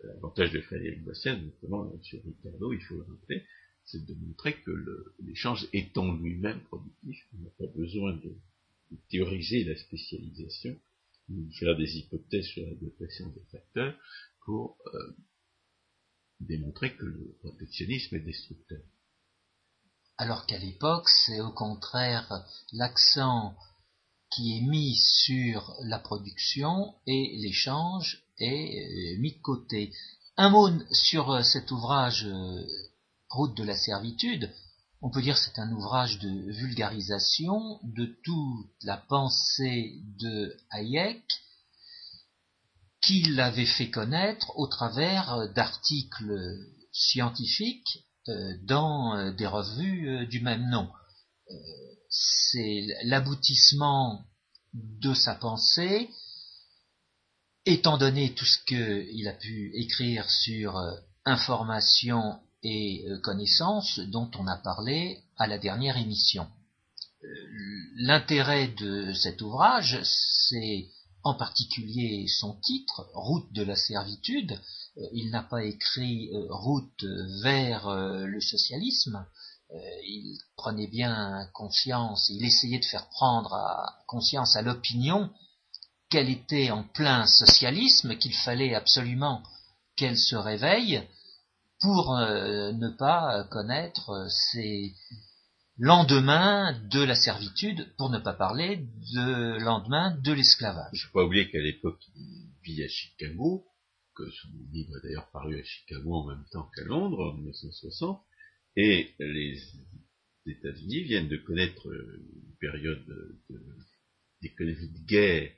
L'avantage 0.05 0.53
de 0.53 0.61
Frédéric 0.61 1.05
Bastiat, 1.05 1.37
notamment 1.37 1.91
sur 2.03 2.23
Ricardo, 2.23 2.73
il 2.73 2.81
faut 2.83 2.97
le 2.97 3.03
rappeler, 3.03 3.45
c'est 3.85 4.05
de 4.05 4.15
montrer 4.15 4.61
que 4.63 5.15
l'échange 5.25 5.67
est 5.73 5.97
en 5.97 6.15
lui-même 6.15 6.61
productif. 6.65 7.27
On 7.35 7.43
n'a 7.43 7.51
pas 7.59 7.67
besoin 7.75 8.15
de 8.15 8.37
théoriser 9.11 9.65
la 9.65 9.77
spécialisation 9.77 10.79
faire 11.59 11.77
des 11.77 11.97
hypothèses 11.97 12.47
sur 12.47 12.65
la 12.67 12.75
dotation 12.75 13.29
des 13.29 13.45
facteurs 13.51 13.95
pour 14.45 14.79
euh, 14.95 15.17
démontrer 16.41 16.95
que 16.97 17.05
le 17.05 17.37
protectionnisme 17.41 18.17
est 18.17 18.21
destructeur. 18.21 18.81
Alors 20.17 20.47
qu'à 20.47 20.59
l'époque, 20.59 21.09
c'est 21.09 21.41
au 21.41 21.53
contraire 21.53 22.45
l'accent 22.73 23.55
qui 24.31 24.59
est 24.59 24.63
mis 24.63 24.97
sur 24.97 25.75
la 25.85 25.99
production 25.99 26.95
et 27.07 27.37
l'échange 27.39 28.25
est 28.39 29.17
euh, 29.17 29.21
mis 29.21 29.33
de 29.33 29.43
côté. 29.43 29.93
Un 30.37 30.51
mot 30.51 30.71
sur 30.93 31.31
euh, 31.31 31.43
cet 31.43 31.71
ouvrage 31.71 32.27
Route 33.31 33.55
de 33.59 33.65
la 33.65 33.77
servitude 33.77 34.51
on 35.01 35.11
peut 35.11 35.23
dire 35.23 35.35
que 35.35 35.41
c'est 35.41 35.61
un 35.61 35.71
ouvrage 35.73 36.19
de 36.19 36.53
vulgarisation 36.53 37.81
de 37.85 38.07
toute 38.25 38.83
la 38.83 38.97
pensée 38.97 40.03
de 40.19 40.57
Hayek 40.71 41.23
qu'il 43.01 43.39
avait 43.41 43.67
fait 43.67 43.91
connaître 43.91 44.53
au 44.57 44.67
travers 44.67 45.49
d'articles 45.55 46.59
scientifiques 46.93 48.05
dans 48.63 49.33
des 49.33 49.47
revues 49.47 50.27
du 50.27 50.41
même 50.41 50.69
nom. 50.69 50.91
C'est 52.11 52.87
l'aboutissement 53.05 54.27
de 54.75 55.15
sa 55.15 55.35
pensée, 55.35 56.11
étant 57.65 57.99
donné 57.99 58.35
tout 58.35 58.45
ce 58.45 58.59
qu'il 58.65 59.29
a 59.29 59.33
pu 59.33 59.71
écrire 59.75 60.29
sur 60.29 60.77
information 61.25 62.41
et 62.63 63.07
connaissances 63.23 63.99
dont 63.99 64.31
on 64.39 64.47
a 64.47 64.57
parlé 64.57 65.19
à 65.37 65.47
la 65.47 65.59
dernière 65.59 65.97
émission. 65.97 66.47
L'intérêt 67.97 68.69
de 68.69 69.13
cet 69.13 69.43
ouvrage, 69.43 70.01
c'est 70.03 70.89
en 71.25 71.35
particulier 71.35 72.27
son 72.29 72.55
titre, 72.61 73.09
Route 73.13 73.53
de 73.53 73.63
la 73.63 73.77
servitude. 73.77 74.53
Euh, 74.97 75.03
il 75.13 75.31
n'a 75.31 75.43
pas 75.43 75.65
écrit 75.65 76.31
euh, 76.33 76.47
Route 76.51 77.05
vers 77.43 77.89
euh, 77.89 78.25
le 78.25 78.41
socialisme. 78.41 79.25
Il 79.71 80.39
prenait 80.57 80.87
bien 80.87 81.47
conscience, 81.53 82.31
il 82.31 82.43
essayait 82.43 82.79
de 82.79 82.87
faire 82.87 83.11
prendre 83.11 83.55
conscience 84.07 84.57
à 84.57 84.63
l'opinion 84.63 85.29
qu'elle 86.09 86.31
était 86.31 86.71
en 86.71 86.85
plein 86.85 87.27
socialisme, 87.27 88.17
qu'il 88.17 88.33
fallait 88.33 88.75
absolument 88.75 89.43
qu'elle 89.95 90.17
se 90.17 90.37
réveille 90.37 91.07
pour 91.81 92.17
ne 92.17 92.97
pas 92.97 93.45
connaître 93.51 94.27
ces 94.53 94.95
lendemain 95.79 96.79
de 96.91 97.05
la 97.05 97.15
servitude, 97.15 97.87
pour 97.97 98.11
ne 98.11 98.19
pas 98.19 98.35
parler 98.35 98.85
de 99.15 99.63
lendemain 99.63 100.17
de 100.23 100.33
l'esclavage. 100.33 100.91
Il 100.93 100.97
ne 100.97 101.03
faut 101.03 101.13
pas 101.13 101.25
oublier 101.25 101.49
qu'à 101.51 101.61
l'époque, 101.61 102.03
il 102.17 102.51
vit 102.65 102.83
à 102.83 102.89
Chicago, 102.89 103.65
que 104.17 104.29
son 104.29 104.49
livre 104.73 104.97
est 104.97 105.07
d'ailleurs 105.07 105.31
paru 105.31 105.57
à 105.59 105.63
Chicago 105.63 106.15
en 106.15 106.27
même 106.27 106.45
temps 106.51 106.69
qu'à 106.75 106.83
Londres, 106.83 107.31
en 107.31 107.35
1960, 107.35 108.21
et 108.77 109.15
les 109.21 109.63
États-Unis 110.47 111.05
viennent 111.05 111.29
de 111.29 111.37
connaître 111.37 111.87
une 111.87 112.57
période 112.61 113.05
de, 113.07 113.41
guerre, 115.07 115.53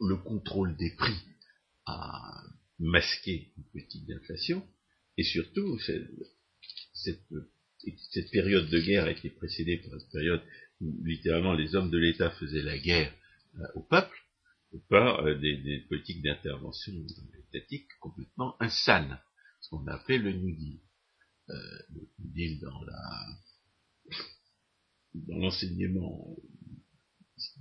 le 0.00 0.16
contrôle 0.16 0.76
des 0.76 0.90
prix 0.96 1.20
a 1.86 2.42
masqué 2.78 3.52
une 3.56 3.64
petite 3.72 4.08
inflation, 4.10 4.62
et 5.16 5.24
surtout, 5.24 5.78
cette, 5.80 6.06
cette, 6.94 8.30
période 8.30 8.68
de 8.70 8.80
guerre 8.80 9.04
a 9.04 9.10
été 9.10 9.30
précédée 9.30 9.78
par 9.78 9.94
une 9.94 10.08
période 10.12 10.42
où 10.80 11.04
littéralement 11.04 11.54
les 11.54 11.74
hommes 11.74 11.90
de 11.90 11.98
l'État 11.98 12.30
faisaient 12.30 12.62
la 12.62 12.78
guerre 12.78 13.12
euh, 13.58 13.66
au 13.74 13.82
peuple 13.82 14.16
par 14.88 15.26
euh, 15.26 15.34
des, 15.34 15.84
politiques 15.88 16.22
d'intervention 16.22 16.92
étatique 17.52 17.88
complètement 18.00 18.54
insanes, 18.60 19.18
ce 19.60 19.70
qu'on 19.70 19.86
a 19.86 19.94
appelé 19.94 20.18
le 20.18 20.32
New 20.32 20.54
Deal. 20.54 20.78
Euh, 21.50 21.54
le 21.94 22.08
New 22.20 22.32
Deal 22.32 22.60
dans 22.60 22.80
l'enseignement 25.38 26.36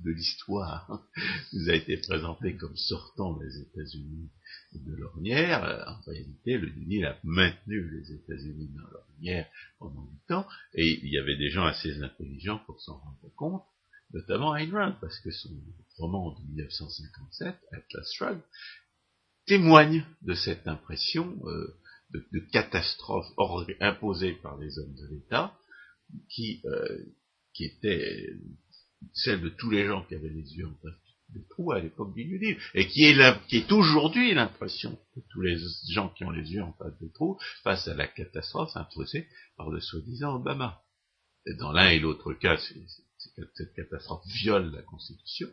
de 0.04 0.12
l'histoire 0.12 1.02
nous 1.54 1.70
a 1.70 1.76
été 1.76 1.98
présenté 1.98 2.56
comme 2.56 2.76
sortant 2.76 3.34
des 3.38 3.60
États-Unis 3.60 4.30
de 4.74 4.96
l'ornière. 4.96 5.86
En 5.88 6.02
réalité, 6.10 6.58
le 6.58 6.70
Deal 6.70 7.06
a 7.06 7.18
maintenu 7.24 7.90
les 7.90 8.14
États-Unis 8.14 8.70
dans 8.76 8.88
l'ornière 8.90 9.48
pendant 9.80 10.06
du 10.06 10.18
temps, 10.28 10.48
et 10.74 11.00
il 11.04 11.10
y 11.10 11.18
avait 11.18 11.38
des 11.38 11.50
gens 11.50 11.66
assez 11.66 12.02
intelligents 12.02 12.60
pour 12.66 12.82
s'en 12.82 12.98
rendre 12.98 13.34
compte, 13.36 13.64
notamment 14.14 14.56
Ayn 14.56 14.72
Rand, 14.72 14.96
parce 15.02 15.20
que 15.20 15.32
son 15.32 15.50
roman 15.98 16.38
de 16.40 16.48
1957, 16.48 17.56
Atlas 17.72 18.14
Shrugged, 18.14 18.42
témoigne 19.46 20.06
de 20.22 20.34
cette 20.34 20.68
impression 20.68 21.38
euh, 21.46 21.78
de, 22.12 22.40
catastrophe 22.52 23.28
imposée 23.80 24.34
par 24.34 24.58
les 24.58 24.78
hommes 24.80 24.96
de 24.96 25.08
l'État, 25.08 25.58
qui, 26.30 26.62
euh, 26.66 27.06
qui 27.54 27.66
était 27.66 28.30
celle 29.14 29.42
de 29.42 29.50
tous 29.50 29.70
les 29.70 29.86
gens 29.86 30.04
qui 30.06 30.16
avaient 30.16 30.30
les 30.30 30.56
yeux 30.56 30.68
en 30.68 30.76
face 30.76 30.94
du 31.30 31.46
trou 31.50 31.72
à 31.72 31.80
l'époque 31.80 32.14
du 32.14 32.26
New 32.26 32.58
et 32.74 32.88
qui 32.88 33.04
est, 33.04 33.48
qui 33.48 33.58
est 33.58 33.72
aujourd'hui 33.72 34.34
l'impression 34.34 34.98
de 35.16 35.22
tous 35.30 35.42
les 35.42 35.58
gens 35.90 36.10
qui 36.10 36.24
ont 36.24 36.32
les 36.32 36.54
yeux 36.54 36.64
en 36.64 36.74
face 36.74 36.98
du 37.00 37.12
trou 37.12 37.38
face 37.64 37.88
à 37.88 37.96
la 37.96 38.08
catastrophe 38.08 38.76
imposée 38.76 39.28
par 39.58 39.70
le 39.70 39.82
soi-disant 39.82 40.36
Obama. 40.36 40.82
Dans 41.60 41.72
l'un 41.72 41.90
et 41.90 42.00
l'autre 42.00 42.34
cas, 42.34 42.58
cette 42.58 43.74
catastrophe 43.74 44.26
viole 44.28 44.72
la 44.72 44.82
Constitution, 44.84 45.48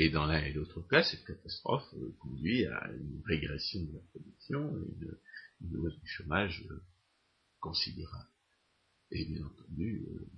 et 0.00 0.10
dans 0.10 0.26
l'un 0.26 0.38
et 0.44 0.52
l'autre 0.52 0.80
cas, 0.82 1.02
cette 1.02 1.24
catastrophe 1.24 1.92
euh, 1.94 2.14
conduit 2.20 2.64
à 2.66 2.88
une 2.92 3.20
régression 3.26 3.82
de 3.82 3.94
la 3.94 4.00
production 4.12 4.76
une, 4.76 5.18
une 5.60 5.76
hausse 5.76 5.98
du 5.98 6.06
chômage 6.06 6.64
euh, 6.70 6.80
considérable. 7.58 8.30
Et 9.10 9.24
bien 9.24 9.44
entendu, 9.44 10.06
euh, 10.08 10.30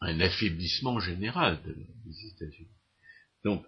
un 0.00 0.20
affaiblissement 0.20 0.98
général 1.00 1.60
des 2.04 2.26
États-Unis. 2.28 2.68
Donc, 3.44 3.64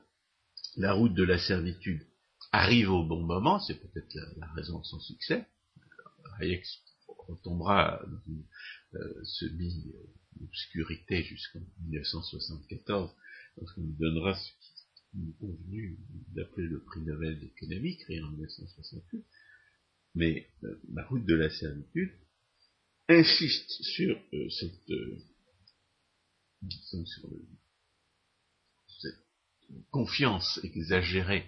la 0.76 0.92
route 0.92 1.14
de 1.14 1.24
la 1.24 1.38
servitude 1.38 2.06
arrive 2.52 2.90
au 2.90 3.04
bon 3.04 3.22
moment, 3.22 3.60
c'est 3.60 3.80
peut-être 3.80 4.14
la, 4.36 4.46
raison 4.52 4.80
de 4.80 4.84
son 4.84 5.00
succès. 5.00 5.46
Hayek 6.40 6.64
retombera 7.28 8.00
dans 8.06 8.20
une 8.26 8.44
euh, 8.94 9.24
semi-obscurité 9.24 11.22
jusqu'en 11.22 11.60
1974, 11.84 13.10
lorsqu'on 13.58 13.82
lui 13.82 13.94
donnera 13.98 14.34
ce 14.34 14.50
qui 15.10 15.28
est 15.28 15.38
convenu 15.38 15.98
d'appeler 16.34 16.66
le 16.66 16.82
prix 16.82 17.00
Nobel 17.00 17.38
d'économie, 17.38 17.98
créé 17.98 18.22
en 18.22 18.30
1968. 18.30 19.24
Mais 20.14 20.46
euh, 20.64 20.80
la 20.92 21.04
route 21.06 21.24
de 21.24 21.34
la 21.34 21.50
servitude 21.50 22.12
insiste 23.08 23.70
sur 23.82 24.18
euh, 24.32 24.48
cette 24.50 24.90
sur 26.70 27.29
cette 29.01 29.18
confiance 29.90 30.61
exagérée 30.62 31.46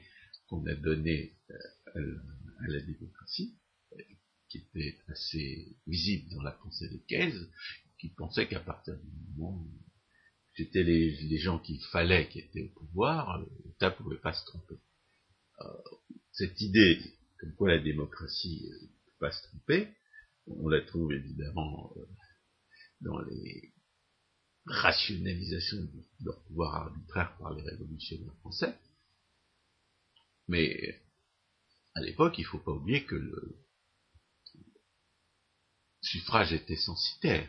qu'on 0.48 0.66
a 0.66 0.74
donnée 0.74 1.36
euh, 1.96 2.18
à, 2.60 2.68
la 2.68 2.80
démocratie, 2.80 3.56
euh, 3.92 4.02
qui 4.48 4.58
était 4.58 4.98
assez 5.08 5.76
visible 5.86 6.30
dans 6.34 6.42
la 6.42 6.52
pensée 6.52 6.88
de 6.88 6.98
Keynes, 7.08 7.48
qui 7.98 8.10
pensait 8.10 8.48
qu'à 8.48 8.60
partir 8.60 8.96
du 8.96 9.08
moment 9.36 9.62
où 9.62 9.70
c'était 10.56 10.82
les, 10.82 11.38
gens 11.38 11.58
qu'il 11.58 11.80
fallait 11.90 12.28
qui 12.28 12.40
étaient 12.40 12.62
au 12.62 12.80
pouvoir, 12.80 13.40
euh, 13.40 13.46
l'État 13.64 13.90
ne 13.90 13.96
pouvait 13.96 14.20
pas 14.20 14.32
se 14.32 14.44
tromper. 14.44 14.76
cette 16.32 16.60
idée 16.60 16.98
comme 17.38 17.54
quoi 17.54 17.68
la 17.68 17.78
démocratie 17.78 18.68
ne 18.70 18.86
peut 18.86 19.18
pas 19.20 19.32
se 19.32 19.42
tromper, 19.48 19.88
on 20.46 20.68
la 20.68 20.80
trouve 20.82 21.12
évidemment 21.12 21.94
dans 23.00 23.18
les 23.20 23.74
rationalisation 24.66 25.76
de 25.78 26.24
leur 26.24 26.42
pouvoir 26.44 26.74
arbitraire 26.74 27.36
par 27.38 27.54
les 27.54 27.62
révolutionnaires 27.62 28.34
français. 28.40 28.74
Mais 30.48 31.00
à 31.94 32.00
l'époque, 32.00 32.38
il 32.38 32.42
ne 32.42 32.46
faut 32.46 32.58
pas 32.58 32.72
oublier 32.72 33.04
que 33.04 33.14
le 33.14 33.56
suffrage 36.00 36.52
était 36.52 36.76
censitaire. 36.76 37.48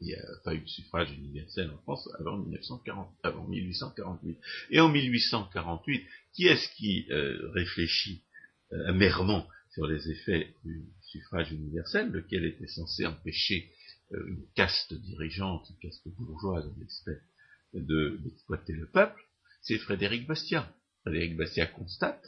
Il 0.00 0.06
n'y 0.06 0.14
a 0.14 0.26
pas 0.44 0.54
eu 0.54 0.60
de 0.60 0.68
suffrage 0.68 1.12
universel 1.12 1.70
en 1.70 1.78
France 1.78 2.08
avant, 2.18 2.38
1940, 2.38 3.14
avant 3.22 3.46
1848. 3.46 4.38
Et 4.70 4.80
en 4.80 4.88
1848, 4.88 6.06
qui 6.34 6.46
est-ce 6.46 6.68
qui 6.76 7.06
euh, 7.10 7.50
réfléchit 7.52 8.24
euh, 8.72 8.88
amèrement 8.88 9.46
sur 9.70 9.86
les 9.86 10.10
effets 10.10 10.54
du 10.64 10.84
suffrage 11.02 11.52
universel, 11.52 12.10
lequel 12.10 12.44
était 12.44 12.66
censé 12.66 13.06
empêcher 13.06 13.70
une 14.12 14.46
caste 14.54 14.94
dirigeante, 14.94 15.68
une 15.70 15.78
caste 15.78 16.08
bourgeoise, 16.08 16.66
on 16.66 17.78
de, 17.78 18.18
d'exploiter 18.22 18.72
le 18.74 18.86
peuple, 18.86 19.20
c'est 19.62 19.78
Frédéric 19.78 20.26
Bastiat. 20.26 20.70
Frédéric 21.02 21.36
Bastiat 21.36 21.66
constate 21.66 22.22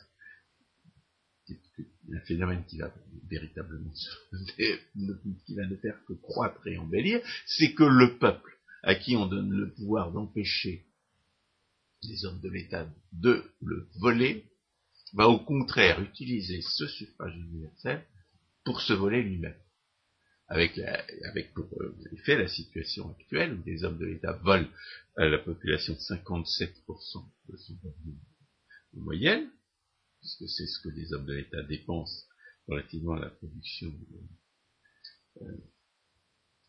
un 2.13 2.21
phénomène 2.21 2.65
qui 2.67 2.79
va 2.79 2.93
véritablement 3.29 3.91
qui 5.47 5.55
va 5.55 5.67
ne 5.67 5.77
faire 5.77 5.99
que 6.07 6.15
croître 6.15 6.67
et 6.67 6.79
embellir, 6.79 7.21
c'est 7.47 7.75
que 7.75 7.85
le 7.85 8.19
peuple 8.19 8.59
à 8.83 8.95
qui 8.95 9.17
on 9.17 9.27
donne 9.27 9.51
le 9.51 9.73
pouvoir 9.73 10.13
d'empêcher 10.13 10.87
les 12.03 12.25
hommes 12.25 12.41
de 12.41 12.51
l'État 12.51 12.89
de 13.13 13.43
le 13.63 13.89
voler, 13.99 14.45
va 15.15 15.29
au 15.29 15.39
contraire 15.39 16.03
utiliser 16.03 16.61
ce 16.61 16.87
suffrage 16.87 17.37
universel 17.37 18.05
pour 18.65 18.81
se 18.81 18.93
voler 18.93 19.23
lui-même 19.23 19.57
avec, 20.49 20.79
avec 20.79 21.55
pour 21.55 21.67
euh, 21.81 21.97
effet 22.13 22.37
la 22.37 22.49
situation 22.49 23.11
actuelle 23.11 23.55
où 23.55 23.63
des 23.63 23.85
hommes 23.85 23.99
de 23.99 24.07
l'État 24.07 24.33
volent 24.33 24.69
à 25.17 25.25
la 25.27 25.39
population 25.39 25.95
57% 25.95 27.25
de 27.49 27.57
son 27.57 27.79
revenu 27.83 28.19
en 28.97 29.01
moyenne, 29.01 29.49
puisque 30.21 30.49
c'est 30.49 30.67
ce 30.67 30.81
que 30.81 30.91
les 30.91 31.13
hommes 31.13 31.27
de 31.27 31.35
l'État 31.35 31.63
dépensent 31.63 32.27
relativement 32.69 33.15
à 33.15 33.21
la 33.21 33.31
production 33.31 33.93
euh, 35.43 35.57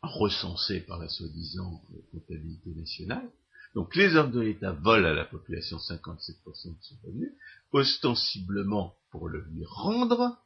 recensée 0.02 0.82
par 0.82 1.00
la 1.00 1.10
soi-disant 1.10 1.82
comptabilité 2.12 2.70
nationale. 2.72 3.30
Donc 3.74 3.96
les 3.96 4.16
hommes 4.16 4.32
de 4.32 4.40
l'État 4.40 4.72
volent 4.72 5.10
à 5.10 5.14
la 5.14 5.26
population 5.26 5.78
57% 5.78 6.46
de 6.46 6.78
son 6.82 6.96
revenu, 7.04 7.34
ostensiblement 7.72 8.96
pour 9.12 9.28
le 9.28 9.42
lui 9.52 9.66
rendre, 9.66 10.42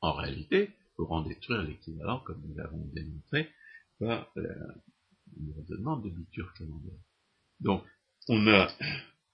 en 0.00 0.12
réalité 0.12 0.74
pour 0.96 1.12
en 1.12 1.22
détruire 1.22 1.62
l'équivalent, 1.62 2.20
comme 2.20 2.42
nous 2.46 2.54
l'avons 2.54 2.84
démontré 2.92 3.48
par 3.98 4.32
l'ordonnement 5.36 5.96
de 5.98 6.10
Bitur 6.10 6.52
Donc, 7.60 7.82
on 8.28 8.46
a 8.46 8.70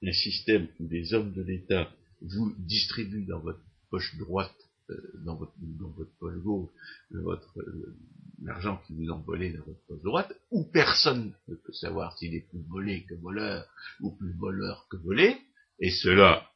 un 0.03 0.13
système 0.13 0.69
où 0.79 0.87
des 0.87 1.15
hommes 1.15 1.33
de 1.33 1.43
l'État 1.43 1.91
vous 2.23 2.55
distribuent 2.59 3.27
dans 3.27 3.41
votre 3.41 3.61
poche 3.91 4.17
droite, 4.17 4.55
euh, 4.91 4.97
dans, 5.25 5.37
votre, 5.37 5.53
votre 5.97 6.17
poche 6.19 6.39
gauche, 6.39 6.71
votre 7.11 7.59
euh, 7.61 7.97
l'argent 8.43 8.81
qui 8.87 8.95
vous 8.95 9.11
ont 9.11 9.21
volé 9.21 9.53
dans 9.53 9.65
votre 9.65 9.85
poche 9.87 10.03
droite, 10.03 10.33
où 10.51 10.65
personne 10.65 11.35
ne 11.49 11.55
peut 11.55 11.73
savoir 11.73 12.17
s'il 12.19 12.35
est 12.35 12.49
plus 12.49 12.63
volé 12.69 13.05
que 13.05 13.15
voleur, 13.15 13.67
ou 14.01 14.11
plus 14.13 14.33
voleur 14.33 14.87
que 14.91 14.97
volé, 14.97 15.37
et 15.79 15.91
cela, 15.91 16.49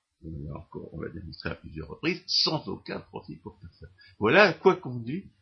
encore, 0.55 0.93
on 0.95 1.01
l'a 1.01 1.11
démontré 1.11 1.51
à 1.51 1.55
plusieurs 1.55 1.89
reprises, 1.89 2.23
sans 2.27 2.67
aucun 2.69 3.01
profit 3.01 3.37
pour 3.37 3.59
personne. 3.61 3.91
Voilà 4.19 4.45
à 4.45 4.53
quoi 4.55 4.77
conduit 4.77 5.33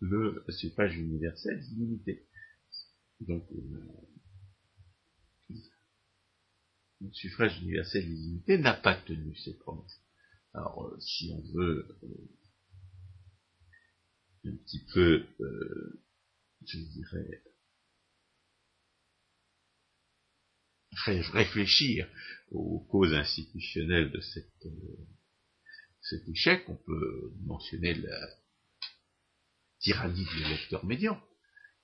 le 0.00 0.44
suffrage 0.48 0.96
universel 0.96 1.62
illimité. 1.72 2.26
Donc, 3.20 3.44
euh, 3.52 3.96
le 7.00 7.12
suffrage 7.12 7.60
universel 7.62 8.04
illimité 8.04 8.58
n'a 8.58 8.74
pas 8.74 8.94
tenu 9.02 9.34
ses 9.36 9.56
promesses. 9.58 10.00
Alors, 10.52 10.84
euh, 10.84 10.98
si 11.00 11.30
on 11.32 11.40
veut 11.52 11.98
euh, 12.02 12.30
un 14.44 14.56
petit 14.56 14.84
peu, 14.92 15.26
je 16.64 16.78
dirais, 16.78 17.42
réfléchir 21.04 22.08
aux 22.50 22.80
causes 22.90 23.14
institutionnelles 23.14 24.10
de 24.10 24.20
cette, 24.20 24.66
cet 26.00 26.28
échec, 26.28 26.64
on 26.68 26.76
peut 26.76 27.32
mentionner 27.44 27.94
la 27.94 28.28
tyrannie 29.80 30.24
du 30.24 30.44
lecteur 30.44 30.84
médian, 30.84 31.20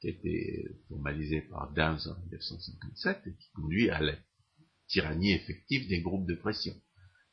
qui 0.00 0.08
a 0.08 0.10
été 0.10 0.76
formalisée 0.88 1.42
par 1.42 1.72
Downs 1.72 2.08
en 2.08 2.20
1957 2.20 3.26
et 3.26 3.34
qui 3.34 3.50
conduit 3.52 3.90
à 3.90 4.00
la 4.00 4.16
tyrannie 4.88 5.32
effective 5.32 5.88
des 5.88 6.00
groupes 6.00 6.26
de 6.26 6.34
pression. 6.34 6.74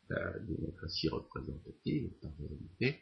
La 0.10 0.40
démocratie 0.40 1.10
représentative 1.10 2.12
est 2.12 2.26
en 2.26 2.36
réalité 2.40 3.02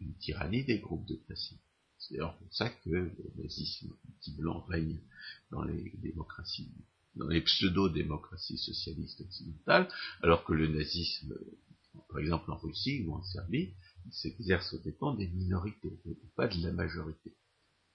une 0.00 0.16
tyrannie 0.18 0.64
des 0.64 0.78
groupes 0.78 1.06
de 1.06 1.16
pression. 1.16 1.56
C'est 1.98 2.14
d'ailleurs 2.14 2.36
pour 2.38 2.52
ça 2.52 2.68
que 2.68 2.90
le 2.90 3.12
nazisme 3.36 3.96
blanc 4.36 4.60
règne 4.66 5.00
dans 5.50 5.64
les 5.64 5.92
démocraties, 5.98 6.72
dans 7.16 7.28
les 7.28 7.42
pseudo-démocraties 7.42 8.58
socialistes 8.58 9.20
occidentales, 9.20 9.88
alors 10.22 10.44
que 10.44 10.52
le 10.52 10.68
nazisme, 10.68 11.34
par 12.08 12.18
exemple 12.18 12.50
en 12.50 12.56
Russie 12.56 13.04
ou 13.06 13.14
en 13.14 13.22
Serbie, 13.22 13.74
s'exerce 14.10 14.72
aux 14.72 14.80
dépens 14.80 15.14
des 15.14 15.28
minorités, 15.28 15.98
pas 16.36 16.48
de 16.48 16.62
la 16.62 16.72
majorité. 16.72 17.32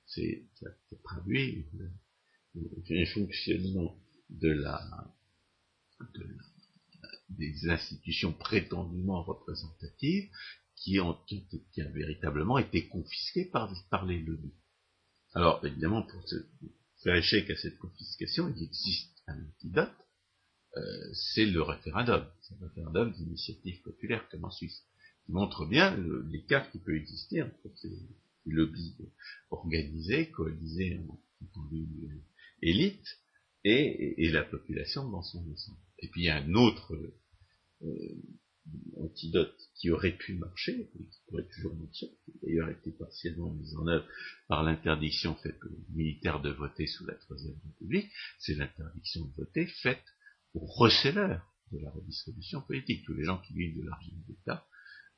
C'est, 0.05 0.43
ça, 0.59 0.69
traduit 1.03 1.65
un 2.55 3.05
fonctionnement 3.13 3.95
de 4.29 4.49
la, 4.49 4.81
de 6.15 6.25
des 7.29 7.69
institutions 7.69 8.33
prétendument 8.33 9.23
représentatives 9.23 10.29
qui 10.75 10.99
ont, 10.99 11.17
qui, 11.27 11.81
a 11.81 11.89
véritablement 11.89 12.57
été 12.57 12.87
confisquées 12.87 13.45
par, 13.45 13.71
par 13.89 14.05
les 14.05 14.19
lobbies. 14.19 14.53
Alors, 15.33 15.63
évidemment, 15.65 16.03
pour 16.03 16.27
se 16.27 16.35
faire 17.03 17.15
échec 17.15 17.49
à 17.49 17.55
cette 17.55 17.77
confiscation, 17.77 18.53
il 18.55 18.63
existe 18.63 19.23
un 19.27 19.41
antidote, 19.41 19.89
euh, 20.77 21.13
c'est 21.13 21.45
le 21.45 21.61
référendum. 21.61 22.25
C'est 22.41 22.59
le 22.59 22.67
référendum 22.67 23.11
d'initiative 23.13 23.81
populaire 23.81 24.27
comme 24.29 24.45
en 24.45 24.51
Suisse 24.51 24.83
montre 25.29 25.65
bien 25.65 25.95
l'écart 26.31 26.69
qui 26.71 26.79
peut 26.79 26.95
exister 26.95 27.43
entre 27.43 27.69
ces 27.75 27.91
lobbies 28.45 28.95
organisés, 29.51 30.31
coalisés 30.31 30.99
en, 31.07 31.19
élite, 32.61 33.05
et, 33.63 34.29
la 34.31 34.43
population 34.43 35.07
dans 35.09 35.21
son 35.21 35.39
ensemble. 35.51 35.77
Et 35.99 36.07
puis 36.07 36.21
il 36.21 36.25
y 36.25 36.29
a 36.29 36.37
un 36.37 36.53
autre 36.53 36.93
euh, 37.83 38.15
antidote 38.97 39.55
qui 39.75 39.89
aurait 39.89 40.17
pu 40.17 40.35
marcher, 40.35 40.89
qui 40.91 41.07
pourrait 41.27 41.47
toujours 41.55 41.75
marcher, 41.75 42.07
qui 42.25 42.33
d'ailleurs 42.41 42.69
été 42.69 42.91
partiellement 42.91 43.51
mis 43.53 43.75
en 43.75 43.87
œuvre 43.87 44.05
par 44.47 44.63
l'interdiction 44.63 45.35
faite 45.35 45.59
aux 45.63 45.93
militaires 45.93 46.41
de 46.41 46.49
voter 46.49 46.87
sous 46.87 47.05
la 47.05 47.15
Troisième 47.15 47.57
République, 47.65 48.11
c'est 48.39 48.55
l'interdiction 48.55 49.25
de 49.25 49.33
voter 49.35 49.65
faite 49.65 50.03
aux 50.53 50.65
receleurs 50.65 51.45
de 51.71 51.79
la 51.79 51.91
redistribution 51.91 52.61
politique. 52.61 53.05
Tous 53.05 53.13
les 53.13 53.23
gens 53.23 53.39
qui 53.39 53.53
vivent 53.53 53.77
de 53.77 53.85
l'argent 53.85 54.15
d'État 54.27 54.65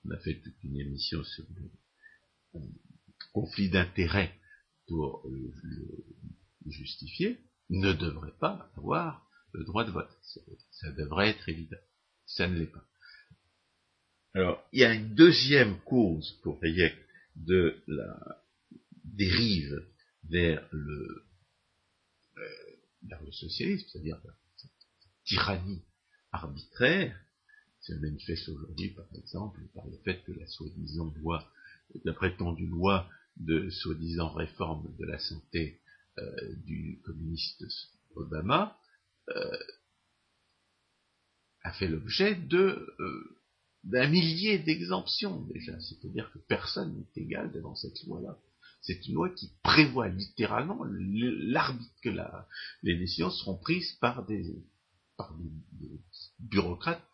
on 0.05 0.11
a 0.11 0.17
fait 0.17 0.39
toute 0.41 0.63
une 0.63 0.79
émission 0.79 1.23
sur 1.23 1.45
le 1.55 2.61
conflit 3.33 3.69
d'intérêts 3.69 4.33
pour 4.87 5.27
le, 5.29 5.53
justifier, 6.67 7.39
ne 7.69 7.93
devrait 7.93 8.37
pas 8.39 8.71
avoir 8.77 9.27
le 9.53 9.63
droit 9.63 9.83
de 9.83 9.91
vote. 9.91 10.11
Ça, 10.71 10.91
devrait 10.91 11.29
être 11.29 11.49
évident. 11.49 11.77
Ça 12.25 12.47
ne 12.47 12.57
l'est 12.57 12.67
pas. 12.67 12.87
Alors, 14.33 14.63
il 14.71 14.79
y 14.79 14.85
a 14.85 14.93
une 14.93 15.13
deuxième 15.13 15.79
cause 15.81 16.39
pour 16.41 16.63
Hayek 16.63 16.95
de 17.35 17.81
la 17.87 18.41
dérive 19.03 19.85
vers 20.29 20.65
le, 20.71 21.25
euh, 22.37 22.41
vers 23.03 23.21
le 23.23 23.31
socialisme, 23.31 23.85
c'est-à-dire 23.91 24.21
la 24.23 24.33
tyrannie 25.25 25.83
arbitraire, 26.31 27.19
se 27.81 27.93
manifeste 27.93 28.47
aujourd'hui, 28.47 28.91
par 28.91 29.07
exemple, 29.15 29.59
par 29.73 29.85
le 29.87 29.97
fait 30.05 30.23
que 30.23 30.31
la 30.31 30.47
soi-disant 30.47 31.13
loi, 31.17 31.51
la 32.05 32.13
prétendue 32.13 32.67
loi 32.67 33.09
de 33.37 33.69
soi-disant 33.69 34.29
réforme 34.33 34.95
de 34.97 35.05
la 35.05 35.19
santé 35.19 35.81
euh, 36.19 36.55
du 36.65 37.01
communiste 37.03 37.63
Obama 38.15 38.77
euh, 39.29 39.57
a 41.63 41.73
fait 41.73 41.87
l'objet 41.87 42.35
de 42.35 42.95
euh, 42.99 43.40
d'un 43.83 44.07
millier 44.07 44.59
d'exemptions 44.59 45.41
déjà. 45.53 45.79
C'est-à-dire 45.79 46.31
que 46.31 46.39
personne 46.39 46.95
n'est 46.95 47.23
égal 47.23 47.51
devant 47.51 47.75
cette 47.75 48.03
loi-là. 48.03 48.37
C'est 48.81 49.07
une 49.07 49.15
loi 49.15 49.29
qui 49.29 49.51
prévoit 49.63 50.09
littéralement 50.09 50.83
l'arbitre 50.83 52.01
que 52.01 52.09
les 52.83 52.97
décisions 52.97 53.29
seront 53.29 53.57
prises 53.57 53.93
par 53.93 54.25
des, 54.25 54.55
par 55.17 55.35
des 55.37 55.99
bureaucrates 56.39 57.05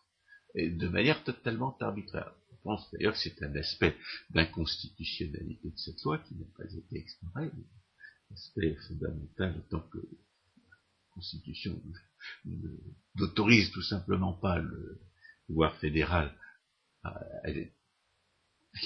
de 0.54 0.88
manière 0.88 1.22
totalement 1.24 1.76
arbitraire. 1.78 2.32
Je 2.50 2.56
pense 2.62 2.90
d'ailleurs 2.90 3.12
que 3.12 3.18
c'est 3.18 3.42
un 3.42 3.54
aspect 3.54 3.94
d'inconstitutionnalité 4.30 5.70
de 5.70 5.78
cette 5.78 6.02
loi 6.02 6.18
qui 6.18 6.34
n'a 6.36 6.46
pas 6.56 6.64
été 6.64 6.98
exploré. 6.98 7.50
L'aspect 8.30 8.74
fondamental 8.88 9.62
étant 9.66 9.80
que 9.80 9.98
la 9.98 10.76
Constitution 11.10 11.80
n'autorise 13.14 13.70
tout 13.70 13.82
simplement 13.82 14.32
pas 14.34 14.58
le 14.58 15.00
pouvoir 15.46 15.76
fédéral 15.76 16.34
à, 17.44 17.50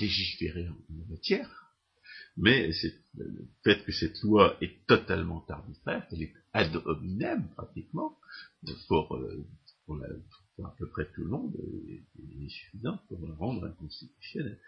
légiférer 0.00 0.68
en, 0.68 1.10
matière, 1.10 1.74
mais 2.36 2.70
le 3.14 3.48
fait 3.62 3.84
que 3.84 3.92
cette 3.92 4.20
loi 4.22 4.56
est 4.60 4.86
totalement 4.86 5.44
arbitraire, 5.48 6.06
qu'elle 6.08 6.22
est 6.22 6.34
ad 6.52 6.74
hominem 6.76 7.48
pratiquement, 7.54 8.18
pour, 8.88 9.16
euh, 9.16 9.46
la, 9.88 10.66
à 10.66 10.74
peu 10.78 10.88
près 10.88 11.10
tout 11.12 11.22
le 11.22 11.28
monde, 11.28 11.54
est, 11.88 12.48
suffisant 12.48 12.98
pour 13.08 13.26
le 13.26 13.32
rendre 13.34 13.66
inconstitutionnel. 13.66 14.58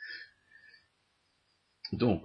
Donc, 1.93 2.25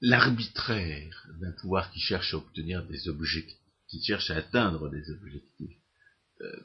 l'arbitraire 0.00 1.28
d'un 1.40 1.52
pouvoir 1.52 1.90
qui 1.90 2.00
cherche 2.00 2.34
à 2.34 2.36
obtenir 2.38 2.86
des 2.86 3.08
objectifs, 3.08 3.58
qui 3.88 4.02
cherche 4.02 4.30
à 4.30 4.36
atteindre 4.36 4.90
des 4.90 5.10
objectifs, 5.10 5.78
euh, 6.40 6.60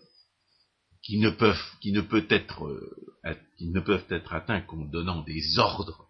qui 1.08 1.18
ne 1.20 1.30
peuvent, 1.30 1.72
qui 1.80 1.93
ne 1.93 2.01
peut 2.01 2.28
être, 2.30 2.68
euh, 2.68 3.34
qui 3.58 3.70
ne 3.70 3.80
peuvent 3.80 4.05
être 4.10 4.34
atteints 4.34 4.60
qu'en 4.60 4.84
donnant 4.84 5.24
des 5.24 5.58
ordres 5.58 6.05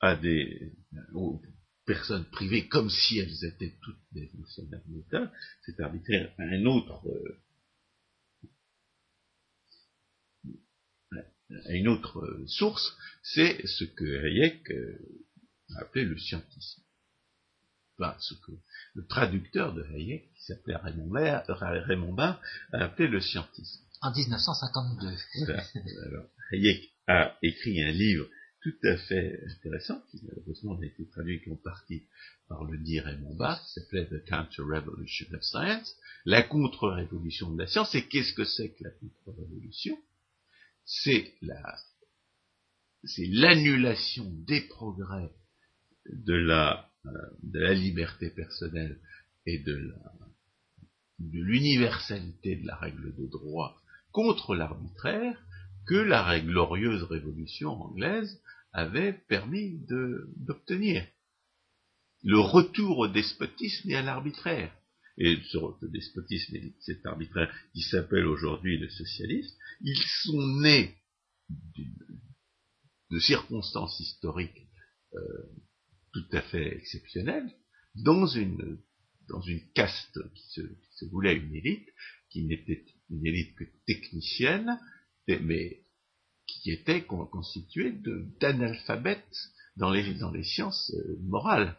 à 0.00 0.16
des, 0.16 0.72
aux 1.12 1.42
personnes 1.84 2.24
privées 2.24 2.66
comme 2.66 2.88
si 2.88 3.18
elles 3.18 3.44
étaient 3.44 3.76
toutes 3.82 4.00
des 4.12 4.28
fonctionnaires 4.28 4.80
de 4.86 4.94
l'État, 4.94 5.30
c'est 5.66 5.78
arbitraire 5.80 6.32
à 6.38 6.44
un 6.44 6.64
autre, 6.64 7.06
euh, 7.06 7.38
une 11.68 11.88
autre 11.88 12.20
euh, 12.20 12.46
source, 12.46 12.96
c'est 13.22 13.66
ce 13.66 13.84
que 13.84 14.24
Hayek 14.24 14.72
a 15.76 15.80
appelé 15.82 16.06
le 16.06 16.16
scientisme. 16.16 16.82
Enfin, 17.98 18.16
ce 18.20 18.32
que 18.32 18.52
le 18.94 19.06
traducteur 19.06 19.74
de 19.74 19.82
Hayek, 19.82 20.32
qui 20.32 20.44
s'appelait 20.44 20.76
Raymond, 20.76 22.14
Barre, 22.14 22.40
a 22.72 22.84
appelé 22.84 23.06
le 23.06 23.20
scientisme. 23.20 23.84
En 24.02 24.12
1952. 24.12 25.14
Alors, 26.06 26.26
Hayek 26.52 26.90
a 27.06 27.36
écrit 27.42 27.82
un 27.82 27.90
livre 27.90 28.26
tout 28.62 28.74
à 28.84 28.96
fait 28.96 29.40
intéressant, 29.50 30.00
qui 30.10 30.20
malheureusement 30.22 30.78
n'a 30.78 30.86
été 30.86 31.06
traduit 31.08 31.42
qu'en 31.42 31.56
partie 31.56 32.04
par 32.48 32.64
le 32.64 32.78
dit 32.78 33.00
Raymond 33.00 33.34
Barre, 33.34 33.62
qui 33.62 33.72
s'appelait 33.72 34.06
The 34.06 34.24
Counter-Revolution 34.26 35.26
of 35.34 35.42
Science, 35.42 35.94
la 36.24 36.42
contre-révolution 36.42 37.50
de 37.52 37.58
la 37.58 37.66
science. 37.66 37.94
Et 37.94 38.06
qu'est-ce 38.08 38.32
que 38.32 38.44
c'est 38.44 38.70
que 38.72 38.84
la 38.84 38.90
contre-révolution? 38.90 39.98
C'est 40.84 41.34
la, 41.42 41.76
c'est 43.04 43.26
l'annulation 43.26 44.30
des 44.46 44.62
progrès 44.62 45.30
de 46.06 46.34
la, 46.34 46.90
euh, 47.06 47.10
de 47.42 47.60
la 47.60 47.74
liberté 47.74 48.30
personnelle 48.30 48.98
et 49.46 49.58
de 49.58 49.74
la, 49.74 50.12
de 51.18 51.38
l'universalité 51.38 52.56
de 52.56 52.66
la 52.66 52.76
règle 52.76 53.14
de 53.14 53.26
droit 53.26 53.80
contre 54.12 54.54
l'arbitraire 54.54 55.40
que 55.86 55.94
la 55.94 56.40
glorieuse 56.40 57.02
révolution 57.04 57.70
anglaise 57.70 58.40
avait 58.72 59.12
permis 59.12 59.80
d'obtenir. 60.36 61.06
Le 62.22 62.38
retour 62.38 62.98
au 62.98 63.08
despotisme 63.08 63.90
et 63.90 63.96
à 63.96 64.02
l'arbitraire. 64.02 64.72
Et 65.18 65.36
ce 65.50 65.86
despotisme 65.86 66.56
et 66.56 66.74
cet 66.80 67.04
arbitraire 67.04 67.52
qui 67.74 67.82
s'appelle 67.82 68.26
aujourd'hui 68.26 68.78
le 68.78 68.88
socialisme, 68.88 69.56
ils 69.80 70.02
sont 70.22 70.60
nés 70.60 70.94
de 73.10 73.18
circonstances 73.18 73.98
historiques 74.00 74.68
euh, 75.14 75.20
tout 76.12 76.26
à 76.32 76.42
fait 76.42 76.76
exceptionnelles 76.76 77.50
dans 77.96 78.26
une, 78.26 78.78
caste 79.74 80.18
qui 80.34 80.62
se 80.92 81.04
voulait 81.06 81.36
une 81.36 81.54
élite, 81.54 81.88
qui 82.30 82.44
n'était 82.44 82.84
une 83.10 83.26
élite 83.26 83.56
technicienne, 83.86 84.78
mais 85.28 85.80
qui 86.46 86.70
était 86.70 87.04
constitué 87.04 87.92
d'analphabètes 88.40 89.36
dans 89.76 89.90
les, 89.90 90.02
les 90.32 90.44
sciences 90.44 90.92
euh, 90.94 91.16
morales. 91.22 91.76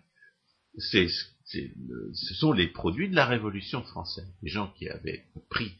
C'est, 0.78 1.08
ce 1.44 2.34
sont 2.36 2.54
les 2.54 2.68
produits 2.68 3.10
de 3.10 3.16
la 3.16 3.26
Révolution 3.26 3.84
française. 3.84 4.28
Les 4.42 4.50
gens 4.50 4.72
qui 4.78 4.88
avaient 4.88 5.26
appris 5.36 5.74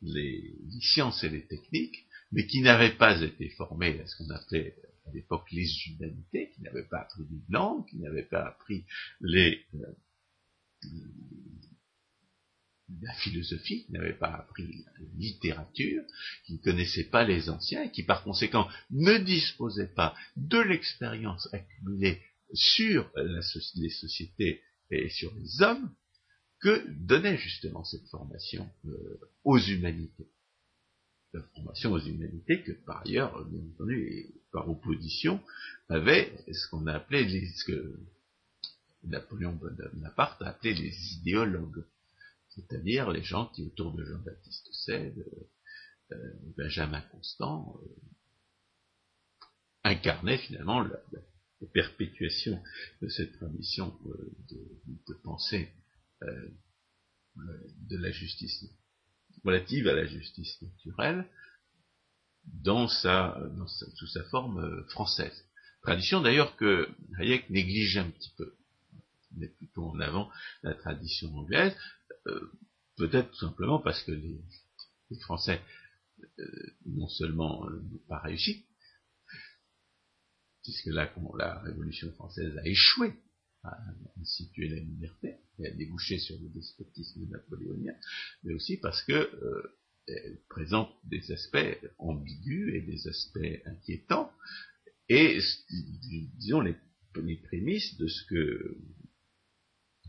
les, 0.00 0.54
sciences 0.80 1.22
et 1.24 1.28
les 1.28 1.46
techniques, 1.46 2.06
mais 2.32 2.46
qui 2.46 2.62
n'avaient 2.62 2.96
pas 2.96 3.20
été 3.20 3.50
formés 3.50 4.00
à 4.00 4.06
ce 4.06 4.16
qu'on 4.16 4.30
appelait 4.30 4.74
à 5.06 5.12
l'époque 5.12 5.50
les 5.52 5.68
humanités, 5.86 6.52
qui 6.54 6.62
n'avaient 6.62 6.88
pas 6.88 7.00
appris 7.00 7.24
une 7.30 7.44
langue, 7.50 7.86
qui 7.88 7.98
n'avaient 7.98 8.22
pas 8.22 8.46
appris 8.46 8.84
les, 9.20 9.66
euh, 9.74 10.88
la 13.02 13.12
philosophie, 13.14 13.84
qui 13.84 13.92
n'avait 13.92 14.16
pas 14.16 14.28
appris 14.28 14.84
la 14.84 14.92
littérature, 15.16 16.02
qui 16.44 16.54
ne 16.54 16.58
connaissait 16.58 17.04
pas 17.04 17.24
les 17.24 17.50
anciens 17.50 17.84
et 17.84 17.90
qui 17.90 18.02
par 18.02 18.22
conséquent 18.24 18.68
ne 18.90 19.18
disposait 19.18 19.92
pas 19.94 20.14
de 20.36 20.58
l'expérience 20.58 21.48
accumulée 21.52 22.22
sur 22.54 23.10
les 23.74 23.90
sociétés 23.90 24.62
et 24.90 25.08
sur 25.10 25.32
les 25.34 25.62
hommes 25.62 25.90
que 26.60 26.84
donnait 26.88 27.36
justement 27.36 27.84
cette 27.84 28.06
formation 28.08 28.68
euh, 28.86 29.20
aux 29.44 29.58
humanités. 29.58 30.28
La 31.34 31.42
formation 31.54 31.92
aux 31.92 32.00
humanités 32.00 32.62
que 32.62 32.72
par 32.72 33.02
ailleurs, 33.02 33.44
bien 33.44 33.60
entendu, 33.74 34.08
et 34.10 34.34
par 34.50 34.68
opposition, 34.68 35.40
avait 35.88 36.32
ce 36.50 36.68
qu'on 36.68 36.86
a 36.86 36.94
appelé 36.94 37.24
les, 37.24 37.46
ce 37.46 37.64
que 37.64 38.00
Napoléon 39.04 39.52
Bonaparte 39.52 40.40
a 40.42 40.48
appelé 40.48 40.74
les 40.74 41.12
idéologues 41.14 41.84
c'est-à-dire 42.58 43.10
les 43.10 43.22
gens 43.22 43.46
qui, 43.46 43.62
autour 43.62 43.94
de 43.94 44.04
Jean-Baptiste 44.04 44.68
Cède, 44.72 45.18
euh, 45.18 46.14
euh, 46.16 46.32
Benjamin 46.56 47.00
Constant, 47.02 47.78
euh, 47.82 47.88
incarnaient 49.84 50.38
finalement 50.38 50.80
la, 50.80 50.98
perpétuation 51.74 52.62
de 53.02 53.08
cette 53.08 53.32
tradition 53.32 53.92
de, 54.48 55.14
pensée 55.24 55.72
de 57.34 57.96
la 57.96 58.12
justice 58.12 58.64
relative 59.44 59.88
à 59.88 59.94
la 59.94 60.06
justice 60.06 60.62
naturelle 60.62 61.26
dans 62.44 62.86
sa, 62.86 63.36
sous 63.96 64.06
sa 64.06 64.22
forme 64.26 64.84
française. 64.90 65.44
Tradition 65.82 66.20
d'ailleurs 66.20 66.54
que 66.54 66.88
Hayek 67.18 67.50
néglige 67.50 67.96
un 67.98 68.08
petit 68.08 68.32
peu 68.36 68.56
met 69.32 69.48
plutôt 69.48 69.90
en 69.90 70.00
avant 70.00 70.30
la 70.62 70.74
tradition 70.74 71.34
anglaise, 71.36 71.76
euh, 72.26 72.52
peut-être 72.96 73.30
tout 73.30 73.46
simplement 73.46 73.80
parce 73.80 74.02
que 74.02 74.12
les, 74.12 74.40
Français 75.20 75.60
euh, 76.38 76.44
non 76.84 77.08
seulement 77.08 77.68
n'ont 77.70 78.02
pas 78.08 78.18
réussi, 78.18 78.66
puisque 80.62 80.86
là, 80.86 81.10
la 81.38 81.60
Révolution 81.60 82.12
française 82.12 82.54
a 82.58 82.66
échoué 82.66 83.14
à 83.64 83.76
instituer 84.20 84.68
la 84.68 84.80
liberté 84.80 85.36
et 85.58 85.66
à 85.66 85.70
déboucher 85.70 86.18
sur 86.18 86.38
le 86.38 86.48
despotisme 86.50 87.26
napoléonien, 87.30 87.94
mais 88.44 88.54
aussi 88.54 88.76
parce 88.76 89.02
que 89.04 89.12
euh, 89.12 89.78
elle 90.06 90.40
présente 90.48 90.90
des 91.04 91.32
aspects 91.32 91.78
ambigus 91.98 92.74
et 92.74 92.82
des 92.82 93.08
aspects 93.08 93.62
inquiétants, 93.66 94.32
et 95.08 95.38
disons 96.36 96.60
les, 96.60 96.76
les 97.16 97.36
prémices 97.36 97.96
de 97.96 98.08
ce 98.08 98.24
que 98.26 98.76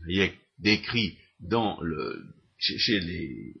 Hayek 0.06 0.38
décrit 0.58 1.18
dans 1.40 1.80
le, 1.80 2.26
chez 2.58 3.00
les, 3.00 3.54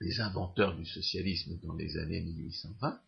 les 0.00 0.20
inventeurs 0.20 0.76
du 0.76 0.86
socialisme 0.86 1.58
dans 1.62 1.74
les 1.74 1.96
années 1.98 2.20
1820, 2.20 3.00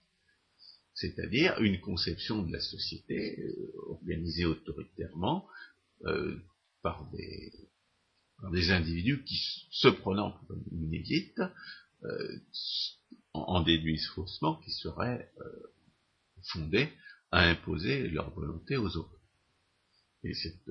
c'est-à-dire 0.94 1.60
une 1.60 1.80
conception 1.80 2.42
de 2.42 2.52
la 2.52 2.60
société 2.60 3.38
euh, 3.38 3.72
organisée 3.90 4.46
autoritairement 4.46 5.46
euh, 6.06 6.36
par, 6.82 7.08
des, 7.10 7.52
par, 8.40 8.50
des, 8.50 8.70
individus 8.70 9.22
qui, 9.24 9.36
se 9.70 9.88
prenant 9.88 10.32
comme 10.48 10.64
une 10.72 10.94
élite, 10.94 11.40
euh, 12.04 12.38
en, 13.34 13.62
déduisent 13.62 14.08
faussement 14.08 14.56
qu'ils 14.62 14.72
seraient 14.72 15.30
euh, 15.40 15.74
fondés 16.52 16.88
à 17.30 17.42
imposer 17.48 18.08
leur 18.08 18.30
volonté 18.30 18.76
aux 18.76 18.96
autres. 18.96 19.20
Et 20.24 20.32
cette 20.34 20.70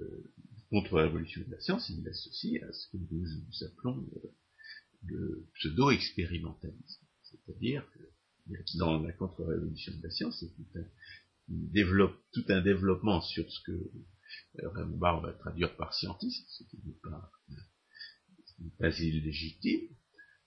contre-révolution 0.69 1.43
de 1.45 1.51
la 1.51 1.59
science, 1.59 1.89
il 1.89 2.03
l'associe 2.03 2.61
à 2.63 2.71
ce 2.71 2.89
que 2.89 2.97
nous, 2.97 3.25
appelons 3.65 4.05
euh, 4.15 4.33
le 5.05 5.47
pseudo-expérimentalisme. 5.55 7.05
C'est-à-dire 7.23 7.85
que 7.93 8.77
dans 8.77 9.01
la 9.01 9.11
contre-révolution 9.13 9.93
de 9.97 10.03
la 10.03 10.09
science, 10.11 10.39
c'est 10.39 10.53
tout 10.55 12.43
un, 12.49 12.61
développement 12.61 13.21
sur 13.21 13.49
ce 13.51 13.59
que 13.61 13.71
euh, 13.71 14.69
Raymond 14.69 14.97
Barre 14.97 15.21
va 15.21 15.33
traduire 15.33 15.75
par 15.75 15.93
scientisme, 15.93 16.45
ce 16.47 16.63
qui 16.63 16.77
n'est 16.85 16.99
pas, 17.03 17.31
pas 18.79 18.99
illégitime, 18.99 19.89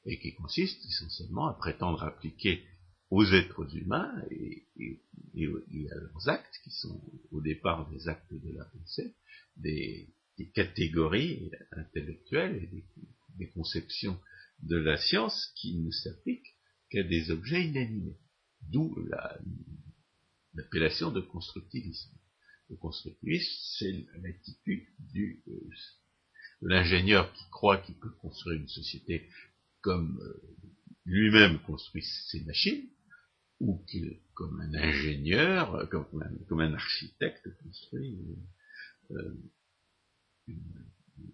et 0.05 0.19
qui 0.19 0.35
consiste 0.35 0.85
essentiellement 0.87 1.49
à 1.49 1.55
prétendre 1.55 2.03
appliquer 2.03 2.65
aux 3.11 3.25
êtres 3.25 3.75
humains 3.77 4.13
et, 4.31 4.67
à 5.91 5.95
leurs 5.95 6.29
actes, 6.29 6.55
qui 6.65 6.71
sont 6.71 7.01
au 7.31 7.41
départ 7.41 7.89
des 7.91 8.09
actes 8.09 8.33
de 8.33 8.53
la 8.53 8.65
pensée, 8.65 9.15
des, 9.57 10.09
catégories 10.55 11.51
intellectuelles 11.73 12.63
et 12.63 12.85
des, 13.39 13.51
conceptions 13.51 14.21
de 14.63 14.77
la 14.77 14.97
science 14.97 15.53
qui 15.57 15.77
ne 15.79 15.91
s'appliquent 15.91 16.55
qu'à 16.91 17.03
des 17.03 17.31
objets 17.31 17.67
inanimés. 17.67 18.19
D'où 18.63 18.97
l'appellation 20.55 21.11
de 21.11 21.21
constructivisme. 21.21 22.11
Le 22.71 22.77
constructivisme, 22.77 23.53
c'est 23.79 24.07
l'attitude 24.23 24.87
du, 24.99 25.43
euh, 25.49 25.71
de 26.63 26.69
l'ingénieur 26.69 27.33
qui 27.33 27.45
croit 27.51 27.79
qu'il 27.79 27.95
peut 27.97 28.11
construire 28.21 28.61
une 28.61 28.69
société 28.69 29.29
comme 29.81 30.21
euh, 30.21 30.57
lui-même 31.05 31.61
construit 31.61 32.05
ses 32.31 32.45
machines, 32.45 32.89
ou 33.61 33.79
qu'il, 33.87 34.21
comme 34.35 34.61
un 34.61 34.75
ingénieur, 34.75 35.89
comme 35.91 36.23
un, 36.23 36.45
comme 36.49 36.61
un 36.61 36.75
architecte 36.75 37.49
construit 37.63 38.19
euh, 39.11 39.35
une, 40.47 40.85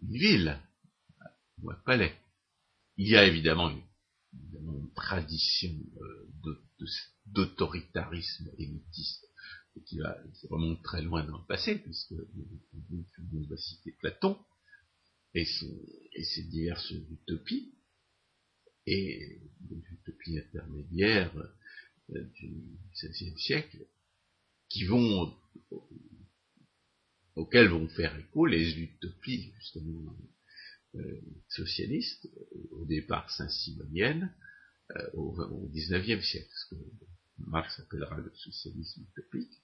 ville 0.03 0.59
ou 1.63 1.71
un 1.71 1.79
palais. 1.85 2.15
Il 2.97 3.09
y 3.09 3.17
a 3.17 3.27
évidemment 3.27 3.71
une, 3.71 3.83
tradition 4.95 5.75
euh, 6.01 6.31
d'autoritarisme 7.27 8.51
élitiste 8.59 9.27
qui, 9.87 9.99
va, 9.99 10.17
qui 10.35 10.47
remonte 10.47 10.83
très 10.83 11.03
loin 11.03 11.25
dans 11.25 11.39
le 11.39 11.47
passé, 11.47 11.79
puisque 11.79 12.13
on 12.13 13.49
va 13.49 13.57
citer 13.57 13.93
Platon 13.99 14.39
et 15.35 15.45
ses, 15.45 16.43
diverses 16.45 16.91
utopies, 16.91 17.75
et 18.87 19.41
des 19.61 19.83
utopies 19.93 20.39
intermédiaires 20.39 21.37
euh, 21.37 21.49
du 22.09 22.79
XVIe 22.93 23.39
siècle, 23.39 23.87
qui 24.69 24.85
vont 24.85 25.35
auxquelles 27.37 27.69
vont 27.69 27.89
faire 27.89 28.17
écho 28.19 28.47
les 28.47 28.79
utopies 28.79 29.53
justement 29.59 30.17
euh, 30.95 31.21
socialistes, 31.49 32.29
au 32.71 32.85
départ 32.85 33.29
saint-simoniennes, 33.31 34.33
euh, 34.97 35.11
au, 35.15 35.69
XIXe 35.73 36.25
siècle, 36.25 36.51
ce 36.53 36.75
que 36.75 36.81
Marx 37.39 37.81
appellera 37.81 38.19
le 38.19 38.33
socialisme 38.35 39.03
utopique. 39.03 39.63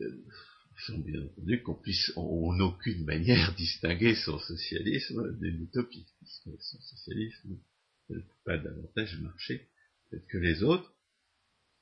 euh, 0.00 0.24
sans 0.86 0.98
bien 0.98 1.24
entendu 1.24 1.62
qu'on 1.62 1.74
puisse 1.74 2.12
en, 2.16 2.60
aucune 2.60 3.04
manière 3.04 3.54
distinguer 3.56 4.14
son 4.14 4.38
socialisme 4.38 5.36
d'une 5.38 5.62
utopie, 5.62 6.06
puisque 6.18 6.62
son 6.62 6.80
socialisme 6.80 7.58
ne 8.10 8.20
peut 8.20 8.24
pas 8.44 8.58
davantage 8.58 9.18
marcher 9.20 9.68
que 10.28 10.38
les 10.38 10.62
autres. 10.62 10.94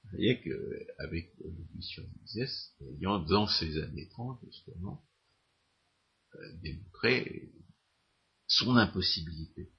Vous 0.04 0.10
voyez 0.10 0.40
qu'avec 0.40 1.32
l'émission 1.40 2.04
Mises, 2.22 2.72
ayant 2.80 3.18
dans 3.18 3.48
ces 3.48 3.78
années 3.78 4.08
30 4.10 4.40
justement 4.44 5.04
euh, 6.36 6.52
démontré 6.62 7.52
son 8.46 8.76
impossibilité. 8.76 9.72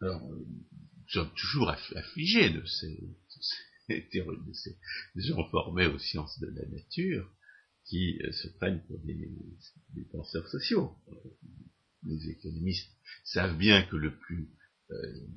Alors, 0.00 0.22
nous 0.28 1.08
sommes 1.08 1.34
toujours 1.34 1.70
affligés 1.70 2.50
de 2.50 2.64
ces, 2.64 3.00
de 3.88 4.52
ces 4.52 4.78
gens 5.16 5.48
formés 5.50 5.86
aux 5.86 5.98
sciences 5.98 6.38
de 6.40 6.46
la 6.46 6.66
nature 6.66 7.30
qui 7.84 8.20
euh, 8.22 8.32
se 8.32 8.48
prennent 8.48 8.84
pour 8.86 8.98
des, 9.00 9.30
penseurs 10.10 10.48
sociaux. 10.48 10.96
Les 12.04 12.30
économistes 12.30 12.90
savent 13.24 13.56
bien 13.56 13.82
que 13.86 13.96
le 13.96 14.16
plus 14.18 14.50
euh, 14.50 14.63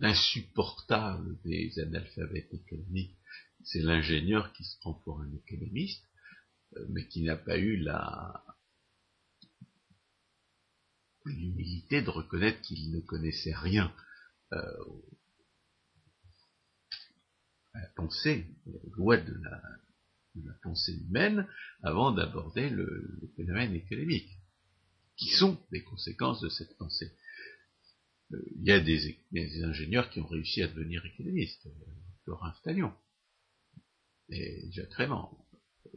insupportable 0.02 1.38
des 1.44 1.80
analphabètes 1.80 2.54
économiques, 2.54 3.18
c'est 3.64 3.82
l'ingénieur 3.82 4.54
qui 4.54 4.64
se 4.64 4.78
prend 4.80 4.94
pour 4.94 5.22
un 5.22 5.32
économiste, 5.34 6.04
euh, 6.76 6.86
mais 6.90 7.08
qui 7.08 7.24
n'a 7.24 7.38
pas 7.38 7.58
eu 7.58 7.78
la 7.78 8.44
l'humilité 11.26 12.02
de 12.02 12.10
reconnaître 12.10 12.62
qu'il 12.62 12.92
ne 12.92 13.02
connaissait 13.02 13.54
rien 13.54 13.94
euh, 14.54 14.58
à 17.74 17.82
la 17.82 17.90
pensée, 17.90 18.48
loi 18.96 19.18
de 19.18 19.34
la, 19.44 19.62
de 20.36 20.48
la 20.48 20.54
pensée 20.64 20.94
humaine, 20.94 21.48
avant 21.84 22.12
d'aborder 22.12 22.70
le, 22.70 23.30
phénomène 23.36 23.76
économique, 23.76 24.30
qui 25.18 25.30
sont 25.30 25.60
des 25.72 25.84
conséquences 25.84 26.42
de 26.42 26.50
cette 26.50 26.78
pensée. 26.78 27.12
Euh, 28.34 28.44
il, 28.56 28.66
y 28.66 28.72
a 28.72 28.80
des, 28.80 29.18
ingénieurs 29.64 30.10
qui 30.10 30.20
ont 30.20 30.28
réussi 30.28 30.62
à 30.62 30.68
devenir 30.68 31.06
économistes, 31.06 31.66
euh, 31.68 31.86
Laurent 32.26 32.54
Stallion, 32.56 32.94
et 34.30 34.70
Jacques 34.72 34.94
Raymond, 34.94 35.30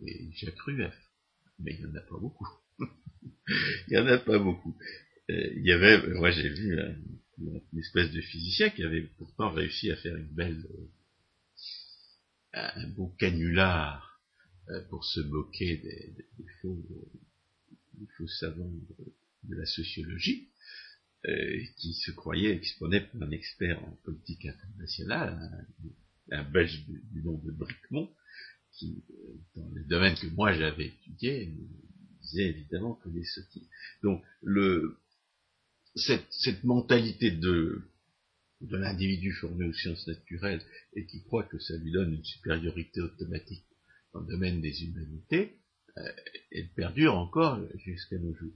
et 0.06 0.30
Jacques 0.32 0.60
Rueff, 0.60 0.94
mais 1.58 1.74
il 1.74 1.84
n'y 1.84 1.90
en 1.90 1.94
a 1.96 2.00
pas 2.00 2.18
beaucoup. 2.18 2.48
il 3.48 3.90
n'y 3.90 3.98
en 3.98 4.06
a 4.06 4.18
pas 4.18 4.38
beaucoup. 4.38 4.76
il 5.28 5.64
y 5.64 5.72
avait, 5.72 6.06
moi 6.14 6.30
j'ai 6.30 6.48
vu 6.48 6.78
une 7.38 7.78
espèce 7.78 8.12
de 8.12 8.20
physicien 8.20 8.70
qui 8.70 8.84
avait 8.84 9.02
pourtant 9.18 9.50
réussi 9.50 9.90
à 9.90 9.96
faire 9.96 10.16
une 10.16 10.32
belle, 10.32 10.64
euh, 12.54 12.68
un 12.74 12.88
beau 12.88 13.14
canular 13.18 14.20
euh, 14.70 14.80
pour 14.88 15.04
se 15.04 15.20
moquer 15.20 15.76
des, 15.78 16.26
faux, 16.60 16.84
savants 18.40 18.72
de, 19.44 19.54
la 19.54 19.66
sociologie, 19.66 20.48
euh, 21.28 21.60
qui 21.76 21.92
se 21.92 22.10
croyait, 22.12 22.62
prenait 22.78 23.02
pour 23.02 23.22
un 23.22 23.30
expert 23.30 23.82
en 23.84 23.90
politique 24.04 24.46
internationale, 24.46 25.66
un, 26.30 26.44
belge 26.44 26.82
du, 26.86 27.22
nom 27.22 27.36
de 27.38 27.50
Bricmont, 27.50 28.10
qui, 28.72 29.04
dans 29.54 29.68
les 29.74 29.84
domaines 29.84 30.14
que 30.14 30.28
moi 30.28 30.52
j'avais 30.54 30.86
étudiés, 30.86 31.52
disait 32.22 32.48
évidemment 32.48 32.94
que 32.94 33.10
les 33.10 33.24
sottises. 33.24 33.68
Donc, 34.02 34.22
le, 34.42 34.96
cette, 35.94 36.64
mentalité 36.64 37.30
de, 37.30 37.82
de 38.62 38.76
l'individu 38.78 39.32
formé 39.32 39.66
aux 39.66 39.74
sciences 39.74 40.06
naturelles 40.06 40.62
et 40.94 41.04
qui 41.04 41.22
croit 41.24 41.44
que 41.44 41.58
ça 41.58 41.76
lui 41.76 41.92
donne 41.92 42.14
une 42.14 42.24
supériorité 42.24 43.02
automatique 43.02 43.66
dans 44.14 44.20
le 44.20 44.26
domaine 44.26 44.60
des 44.60 44.84
humanités, 44.84 45.58
euh, 45.98 46.12
elle 46.50 46.68
perdure 46.70 47.14
encore 47.14 47.60
jusqu'à 47.76 48.18
nos 48.18 48.34
jours. 48.34 48.54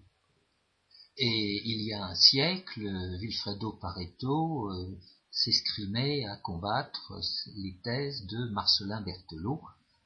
Et 1.17 1.63
il 1.65 1.83
y 1.83 1.93
a 1.93 2.05
un 2.05 2.15
siècle, 2.15 2.83
Vilfredo 3.21 3.73
Pareto 3.73 4.71
euh, 4.71 4.99
s'escrimait 5.31 6.25
à 6.27 6.37
combattre 6.37 7.21
les 7.57 7.79
thèses 7.85 8.27
de 8.27 8.51
Marcelin 8.51 9.01
Berthelot 9.03 9.63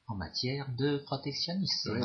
en 0.07 0.15
matière 0.15 0.69
de 0.75 0.97
protectionnisme. 0.99 1.99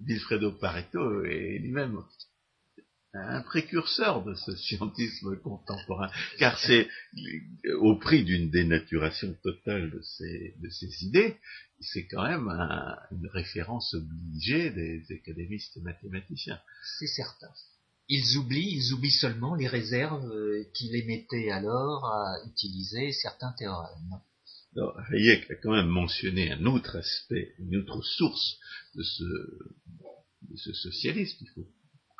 Vilfredo 0.00 0.52
Pareto 0.60 1.24
est 1.24 1.58
lui-même 1.58 2.02
un 3.14 3.42
précurseur 3.42 4.24
de 4.24 4.34
ce 4.34 4.56
scientisme 4.56 5.36
contemporain, 5.36 6.10
car 6.38 6.58
c'est 6.58 6.88
au 7.80 7.96
prix 7.96 8.24
d'une 8.24 8.50
dénaturation 8.50 9.34
totale 9.42 9.90
de 9.90 10.00
ces, 10.00 10.54
de 10.62 10.70
ces 10.70 11.04
idées, 11.04 11.36
c'est 11.80 12.06
quand 12.06 12.26
même 12.26 12.48
une 13.10 13.26
référence 13.28 13.94
obligée 13.94 14.70
des 14.70 15.04
économistes 15.10 15.76
mathématiciens. 15.82 16.60
C'est 16.98 17.06
certain. 17.06 17.50
Ils 18.08 18.38
oublient, 18.38 18.76
ils 18.76 18.92
oublient 18.94 19.10
seulement 19.10 19.54
les 19.54 19.68
réserves 19.68 20.28
euh, 20.30 20.64
qui 20.74 20.88
les 20.90 21.04
mettaient 21.04 21.50
alors 21.50 22.04
à 22.04 22.36
utiliser 22.46 23.12
certains 23.12 23.52
théorèmes. 23.52 24.20
Hayek 25.10 25.50
a 25.50 25.54
quand 25.56 25.72
même 25.72 25.88
mentionné 25.88 26.50
un 26.50 26.64
autre 26.64 26.96
aspect, 26.96 27.54
une 27.58 27.76
autre 27.76 28.02
source 28.02 28.58
de 28.94 29.02
ce, 29.02 29.24
de 30.42 30.56
ce 30.56 30.72
socialisme. 30.72 31.38
Il 31.42 31.48
faut 31.50 31.68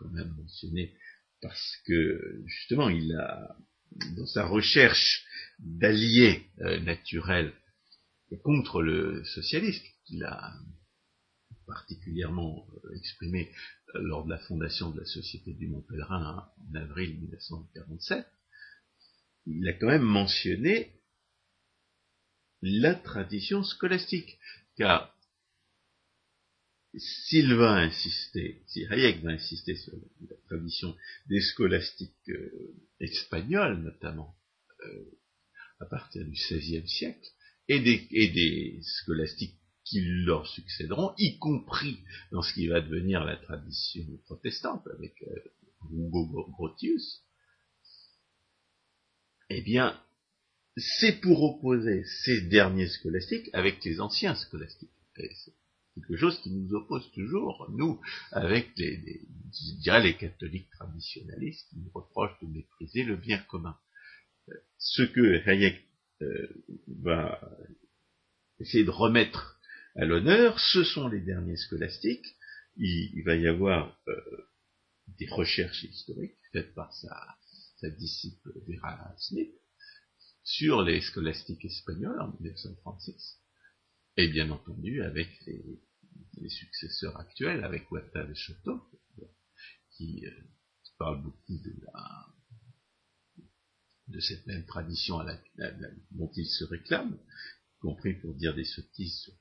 quand 0.03 0.11
même 0.11 0.35
mentionné 0.37 0.95
parce 1.41 1.77
que 1.87 2.43
justement 2.47 2.89
il 2.89 3.13
a 3.15 3.57
dans 4.17 4.27
sa 4.27 4.47
recherche 4.47 5.25
d'alliés 5.59 6.47
euh, 6.61 6.81
naturels 6.81 7.53
contre 8.43 8.83
le 8.83 9.23
socialisme 9.25 9.85
qu'il 10.07 10.25
a 10.25 10.55
particulièrement 11.67 12.67
euh, 12.85 12.97
exprimé 12.97 13.53
euh, 13.95 14.01
lors 14.03 14.25
de 14.25 14.31
la 14.31 14.39
fondation 14.39 14.91
de 14.91 15.01
la 15.01 15.07
Société 15.07 15.53
du 15.53 15.69
Mont 15.69 15.83
Pèlerin 15.83 16.49
en 16.59 16.75
avril 16.75 17.19
1947, 17.21 18.27
il 19.47 19.69
a 19.69 19.73
quand 19.75 19.89
même 19.89 20.03
mentionné 20.03 20.93
la 22.63 22.95
tradition 22.95 23.65
scolastique, 23.65 24.39
car 24.77 25.12
s'il 26.95 27.55
va 27.55 27.77
insister, 27.77 28.63
si 28.67 28.85
Hayek 28.87 29.23
va 29.23 29.31
insister 29.31 29.77
sur 29.77 29.93
la, 30.29 30.37
tradition 30.47 30.95
des 31.27 31.41
scolastiques 31.41 32.29
euh, 32.29 32.75
espagnols 33.01 33.79
notamment, 33.83 34.37
euh, 34.85 35.19
à 35.81 35.87
partir 35.87 36.25
du 36.25 36.33
XVIe 36.33 36.87
siècle, 36.87 37.29
et 37.69 37.81
des, 37.81 38.07
et 38.11 38.29
des 38.29 38.81
scolastiques 38.83 39.57
qui 39.85 40.01
leur 40.01 40.47
succéderont, 40.47 41.15
y 41.19 41.39
compris 41.39 41.99
dans 42.31 42.43
ce 42.43 42.53
qui 42.53 42.67
va 42.67 42.81
devenir 42.81 43.25
la 43.25 43.37
tradition 43.37 44.05
protestante 44.25 44.87
avec 44.95 45.15
euh, 45.23 45.53
Hugo 45.91 46.27
Grotius, 46.51 47.23
eh 49.49 49.63
bien, 49.63 49.99
c'est 50.77 51.21
pour 51.21 51.43
opposer 51.43 52.05
ces 52.25 52.43
derniers 52.43 52.89
scolastiques 52.89 53.51
avec 53.53 53.85
les 53.85 54.01
anciens 54.01 54.35
scolastiques 54.35 54.91
quelque 55.95 56.17
chose 56.17 56.41
qui 56.41 56.51
nous 56.51 56.75
oppose 56.75 57.11
toujours, 57.13 57.71
nous, 57.73 58.01
avec 58.31 58.71
les, 58.77 58.97
les, 58.97 60.01
les 60.01 60.17
catholiques 60.17 60.71
traditionnalistes 60.71 61.69
qui 61.69 61.79
nous 61.79 61.91
reprochent 61.95 62.39
de 62.43 62.49
mépriser 62.49 63.05
le 63.05 63.17
bien 63.17 63.39
commun. 63.39 63.77
Ce 64.79 65.03
que 65.03 65.49
Hayek 65.49 65.85
euh, 66.23 66.49
va 67.01 67.41
essayer 68.59 68.85
de 68.85 68.91
remettre 68.91 69.61
à 69.95 70.05
l'honneur, 70.05 70.59
ce 70.59 70.85
sont 70.85 71.09
les 71.09 71.21
derniers 71.21 71.57
scolastiques. 71.57 72.27
Il, 72.77 73.23
va 73.25 73.37
y 73.37 73.47
avoir 73.47 74.01
euh, 74.09 74.15
des 75.19 75.29
recherches 75.29 75.85
historiques 75.85 76.39
faites 76.53 76.75
par 76.75 76.93
sa, 76.95 77.37
sa 77.77 77.91
disciple 77.91 78.53
Vera 78.67 79.15
Smith 79.19 79.53
sur 80.43 80.83
les 80.83 81.01
scolastiques 81.01 81.65
espagnols 81.65 82.21
en 82.21 82.33
1936 82.41 83.42
et 84.17 84.29
bien 84.29 84.51
entendu 84.51 85.03
avec 85.03 85.29
les, 85.47 86.49
successeurs 86.49 87.17
actuels, 87.19 87.63
avec 87.65 87.91
Ouattara 87.91 88.29
et 88.29 88.35
Choteau, 88.35 88.81
qui, 89.97 90.27
euh, 90.27 90.31
parlent 90.99 91.23
beaucoup 91.23 91.59
de 91.59 91.73
la 91.85 92.27
de 94.09 94.21
cette 94.21 94.47
même 94.47 94.65
tradition 94.67 95.19
à 95.19 95.25
la, 95.25 95.71
dont 96.11 96.31
ils 96.37 96.47
se 96.47 96.65
réclament, 96.65 97.15
y 97.15 97.79
compris 97.81 98.15
pour 98.15 98.35
dire 98.35 98.55
des 98.55 98.65
sottises 98.65 99.21
sur, 99.21 99.35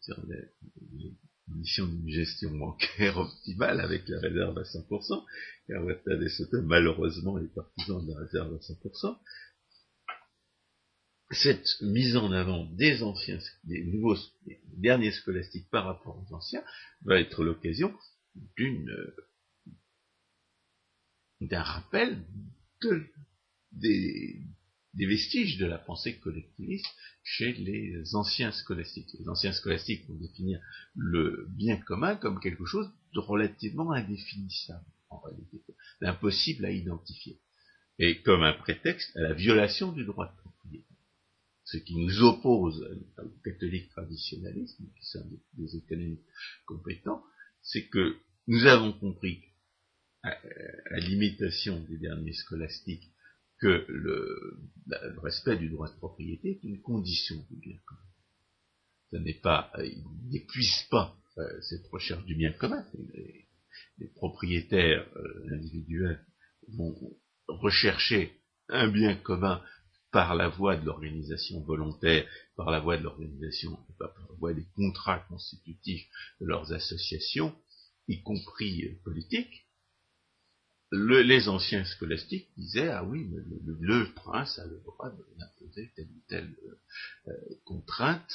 sur 0.00 0.26
les, 0.26 1.14
conditions 1.46 1.86
d'une 1.86 2.08
gestion 2.08 2.56
bancaire 2.56 3.16
optimale 3.18 3.80
avec 3.80 4.08
la 4.08 4.20
réserve 4.20 4.58
à 4.58 4.62
100%, 4.62 5.24
car 5.66 5.84
Ouattara 5.84 6.22
et 6.22 6.28
Choteau, 6.28 6.62
malheureusement, 6.62 7.38
est 7.38 7.54
partisan 7.54 8.02
de 8.02 8.12
la 8.12 8.18
réserve 8.20 8.54
à 8.54 8.58
100%, 8.58 9.18
cette 11.30 11.80
mise 11.82 12.16
en 12.16 12.32
avant 12.32 12.64
des 12.64 13.02
anciens, 13.02 13.38
des 13.64 13.84
nouveaux, 13.84 14.16
des 14.46 14.60
derniers 14.78 15.12
scolastiques 15.12 15.68
par 15.70 15.84
rapport 15.84 16.16
aux 16.16 16.34
anciens, 16.34 16.62
va 17.02 17.20
être 17.20 17.44
l'occasion 17.44 17.94
d'une, 18.56 18.90
d'un 21.40 21.62
rappel 21.62 22.24
des, 23.72 24.40
des 24.94 25.06
vestiges 25.06 25.58
de 25.58 25.66
la 25.66 25.78
pensée 25.78 26.18
collectiviste 26.18 26.86
chez 27.22 27.52
les 27.52 28.14
anciens 28.14 28.52
scolastiques. 28.52 29.14
Les 29.18 29.28
anciens 29.28 29.52
scolastiques 29.52 30.08
vont 30.08 30.16
définir 30.16 30.60
le 30.94 31.46
bien 31.50 31.76
commun 31.76 32.16
comme 32.16 32.40
quelque 32.40 32.64
chose 32.64 32.90
de 33.14 33.20
relativement 33.20 33.92
indéfinissable, 33.92 34.84
en 35.10 35.18
réalité, 35.18 35.62
d'impossible 36.00 36.64
à 36.64 36.70
identifier, 36.70 37.38
et 37.98 38.22
comme 38.22 38.42
un 38.42 38.54
prétexte 38.54 39.14
à 39.16 39.20
la 39.20 39.34
violation 39.34 39.92
du 39.92 40.04
droit 40.04 40.26
de. 40.26 40.47
Ce 41.70 41.76
qui 41.76 41.96
nous 41.96 42.22
oppose 42.22 42.82
au 43.18 43.28
catholique 43.44 43.90
traditionnalisme, 43.90 44.86
qui 44.98 45.04
sont 45.04 45.30
des 45.52 45.76
économistes 45.76 46.24
compétents, 46.64 47.22
c'est 47.60 47.88
que 47.88 48.16
nous 48.46 48.64
avons 48.64 48.94
compris, 48.94 49.44
à, 50.22 50.34
l'imitation 50.96 51.78
des 51.84 51.98
derniers 51.98 52.32
scolastiques, 52.32 53.12
que 53.60 53.84
le, 53.86 54.58
respect 55.22 55.58
du 55.58 55.68
droit 55.68 55.92
de 55.92 55.98
propriété 55.98 56.52
est 56.52 56.64
une 56.64 56.80
condition 56.80 57.36
du 57.50 57.56
bien 57.56 57.76
commun. 57.84 58.00
Ce 59.10 59.16
n'est 59.16 59.40
pas, 59.40 59.70
euh, 59.76 59.86
il 59.86 60.04
n'épuise 60.30 60.84
pas 60.90 61.18
euh, 61.36 61.60
cette 61.60 61.86
recherche 61.88 62.24
du 62.24 62.34
bien 62.34 62.52
commun. 62.52 62.82
Les, 63.98 64.08
propriétaires 64.14 65.06
euh, 65.16 65.54
individuels 65.54 66.24
vont 66.68 66.94
rechercher 67.46 68.32
un 68.68 68.88
bien 68.88 69.16
commun 69.16 69.62
par 70.10 70.34
la 70.34 70.48
voie 70.48 70.76
de 70.76 70.84
l'organisation 70.84 71.60
volontaire, 71.62 72.26
par 72.56 72.70
la 72.70 72.80
voie 72.80 72.96
de 72.96 73.02
l'organisation, 73.02 73.78
par 73.98 74.12
la 74.18 74.34
voie 74.38 74.54
des 74.54 74.66
contrats 74.74 75.20
constitutifs 75.28 76.06
de 76.40 76.46
leurs 76.46 76.72
associations, 76.72 77.54
y 78.08 78.22
compris 78.22 78.98
politiques, 79.04 79.68
les 80.90 81.48
anciens 81.48 81.84
scolastiques 81.84 82.50
disaient 82.56 82.88
ah 82.88 83.04
oui, 83.04 83.28
mais 83.30 83.42
le, 83.80 84.12
prince 84.14 84.58
a 84.58 84.66
le 84.66 84.80
droit 84.80 85.10
d'imposer 85.36 85.92
telle 85.94 86.08
ou 86.08 86.22
telle 86.28 86.56
euh, 87.26 87.32
contrainte 87.64 88.32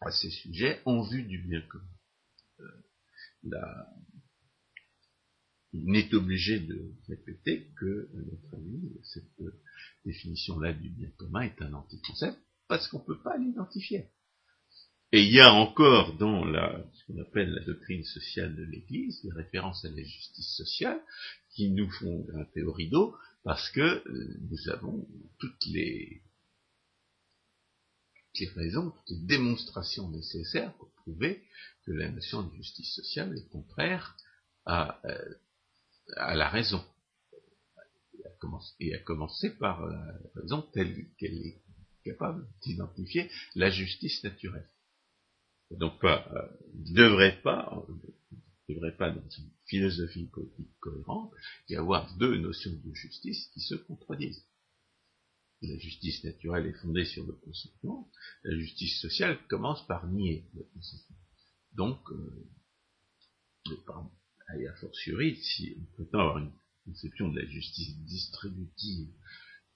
à 0.00 0.10
ces 0.10 0.30
sujets 0.30 0.80
en 0.84 1.02
vue 1.02 1.22
du 1.22 1.38
bien 1.38 1.62
commun. 1.62 1.84
Euh, 2.60 3.54
il 5.72 5.86
n'est 5.86 6.14
obligé 6.14 6.60
de 6.60 6.92
répéter 7.08 7.68
que, 7.78 8.10
à 8.14 8.18
notre 8.18 8.54
avis, 8.54 8.92
cette 9.02 9.30
définition-là 10.04 10.72
du 10.72 10.90
bien 10.90 11.08
commun 11.16 11.42
est 11.42 11.62
un 11.62 11.72
anticoncept 11.72 12.38
parce 12.68 12.88
qu'on 12.88 12.98
ne 12.98 13.04
peut 13.04 13.22
pas 13.22 13.36
l'identifier. 13.38 14.08
Et 15.12 15.22
il 15.22 15.32
y 15.32 15.40
a 15.40 15.52
encore 15.52 16.16
dans 16.16 16.44
la, 16.44 16.82
ce 16.94 17.04
qu'on 17.04 17.20
appelle 17.20 17.50
la 17.50 17.64
doctrine 17.64 18.04
sociale 18.04 18.56
de 18.56 18.62
l'Église 18.62 19.20
des 19.22 19.32
références 19.32 19.84
à 19.84 19.90
la 19.90 20.02
justice 20.02 20.56
sociale 20.56 20.98
qui 21.50 21.70
nous 21.70 21.90
font 21.90 22.24
grimper 22.24 22.62
au 22.62 22.72
rideau 22.72 23.14
parce 23.44 23.68
que 23.70 23.80
euh, 23.80 24.38
nous 24.50 24.70
avons 24.70 25.06
toutes 25.38 25.66
les, 25.66 26.22
toutes 28.32 28.40
les 28.40 28.48
raisons, 28.62 28.90
toutes 28.90 29.10
les 29.10 29.26
démonstrations 29.26 30.08
nécessaires 30.10 30.72
pour 30.78 30.90
prouver 30.92 31.42
que 31.84 31.92
la 31.92 32.10
notion 32.10 32.42
de 32.44 32.54
justice 32.54 32.94
sociale 32.94 33.36
est 33.36 33.48
contraire 33.50 34.16
à, 34.64 34.98
euh, 35.04 35.34
à 36.16 36.34
la 36.34 36.48
raison. 36.48 36.84
Et 38.80 38.94
à 38.94 38.98
commencer 38.98 39.50
par 39.50 39.86
la 39.86 40.18
raison 40.34 40.62
telle 40.72 41.06
qu'elle 41.16 41.34
est 41.34 41.62
capable 42.04 42.44
d'identifier 42.62 43.30
la 43.54 43.70
justice 43.70 44.24
naturelle 44.24 44.68
donc 45.78 46.00
pas, 46.00 46.28
euh, 46.34 46.48
devrait 46.74 47.40
pas, 47.42 47.84
devrait 48.68 48.96
pas 48.96 49.10
dans 49.10 49.28
une 49.28 49.50
philosophie 49.66 50.26
politique 50.26 50.70
cohérente, 50.80 51.32
y 51.68 51.76
avoir 51.76 52.14
deux 52.16 52.36
notions 52.38 52.72
de 52.72 52.94
justice 52.94 53.48
qui 53.52 53.60
se 53.60 53.74
contredisent. 53.74 54.44
La 55.62 55.78
justice 55.78 56.24
naturelle 56.24 56.66
est 56.66 56.80
fondée 56.80 57.04
sur 57.04 57.24
le 57.24 57.34
consentement, 57.34 58.10
la 58.42 58.56
justice 58.56 59.00
sociale 59.00 59.38
commence 59.48 59.86
par 59.86 60.06
nier 60.08 60.44
le 60.54 60.64
consentement. 60.74 61.16
Donc, 61.74 61.98
euh, 62.10 62.48
a 64.68 64.74
fortiori, 64.74 65.36
si 65.36 65.76
on 65.78 65.84
prétend 65.94 66.20
avoir 66.20 66.38
une 66.38 66.52
conception 66.84 67.28
de 67.28 67.40
la 67.40 67.46
justice 67.46 67.96
distributive 68.04 69.12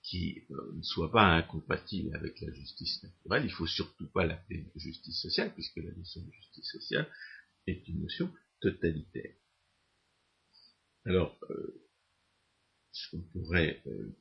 qui 0.02 0.46
euh, 0.50 0.72
ne 0.76 0.82
soit 0.82 1.10
pas 1.10 1.24
incompatible 1.24 2.14
avec 2.14 2.40
la 2.40 2.52
justice 2.52 3.02
naturelle. 3.02 3.42
Il 3.42 3.50
ne 3.50 3.56
faut 3.56 3.66
surtout 3.66 4.08
pas 4.08 4.24
l'appeler 4.24 4.70
justice 4.76 5.20
sociale, 5.20 5.52
puisque 5.52 5.76
la 5.76 5.92
notion 5.92 6.22
de 6.22 6.30
justice 6.30 6.70
sociale 6.70 7.10
est 7.66 7.86
une 7.88 8.02
notion 8.02 8.32
totalitaire. 8.60 9.34
Alors, 11.04 11.36
euh, 11.50 11.88
ce 12.92 13.10
qu'on 13.10 13.22
pourrait 13.32 13.82
euh, 13.86 14.16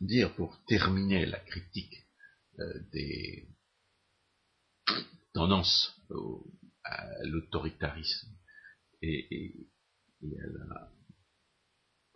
dire 0.00 0.34
pour 0.34 0.64
terminer 0.66 1.26
la 1.26 1.40
critique 1.40 2.00
des 2.92 3.48
tendances 5.32 6.00
à 6.84 7.06
l'autoritarisme 7.24 8.36
et, 9.02 9.68
à 10.22 10.46
la 10.46 10.92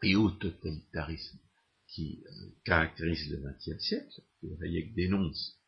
et 0.02 0.14
au 0.14 0.30
totalitarisme 0.30 1.40
qui 1.88 2.22
euh, 2.26 2.50
caractérise 2.64 3.30
le 3.30 3.38
XXe 3.38 3.82
siècle, 3.82 4.22
que 4.40 4.64
Hayek 4.64 4.94
dénonce, 4.94 5.58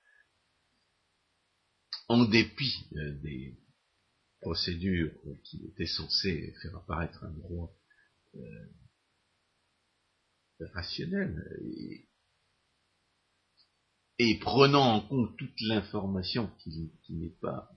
en 2.08 2.24
dépit 2.26 2.86
euh, 2.96 3.20
des 3.22 3.58
procédures 4.40 5.12
qui 5.44 5.66
étaient 5.66 5.86
censées 5.86 6.54
faire 6.62 6.76
apparaître 6.76 7.24
un 7.24 7.32
droit 7.32 7.74
euh, 8.36 8.68
rationnel, 10.74 11.42
et, 14.18 14.38
prenant 14.38 14.96
en 14.96 15.00
compte 15.08 15.36
toute 15.38 15.60
l'information 15.62 16.50
qui, 16.58 16.92
n'est 17.08 17.36
pas 17.40 17.70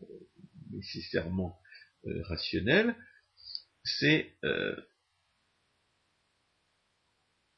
nécessairement 0.71 1.59
rationnelle, 2.27 2.95
c'est 3.83 4.35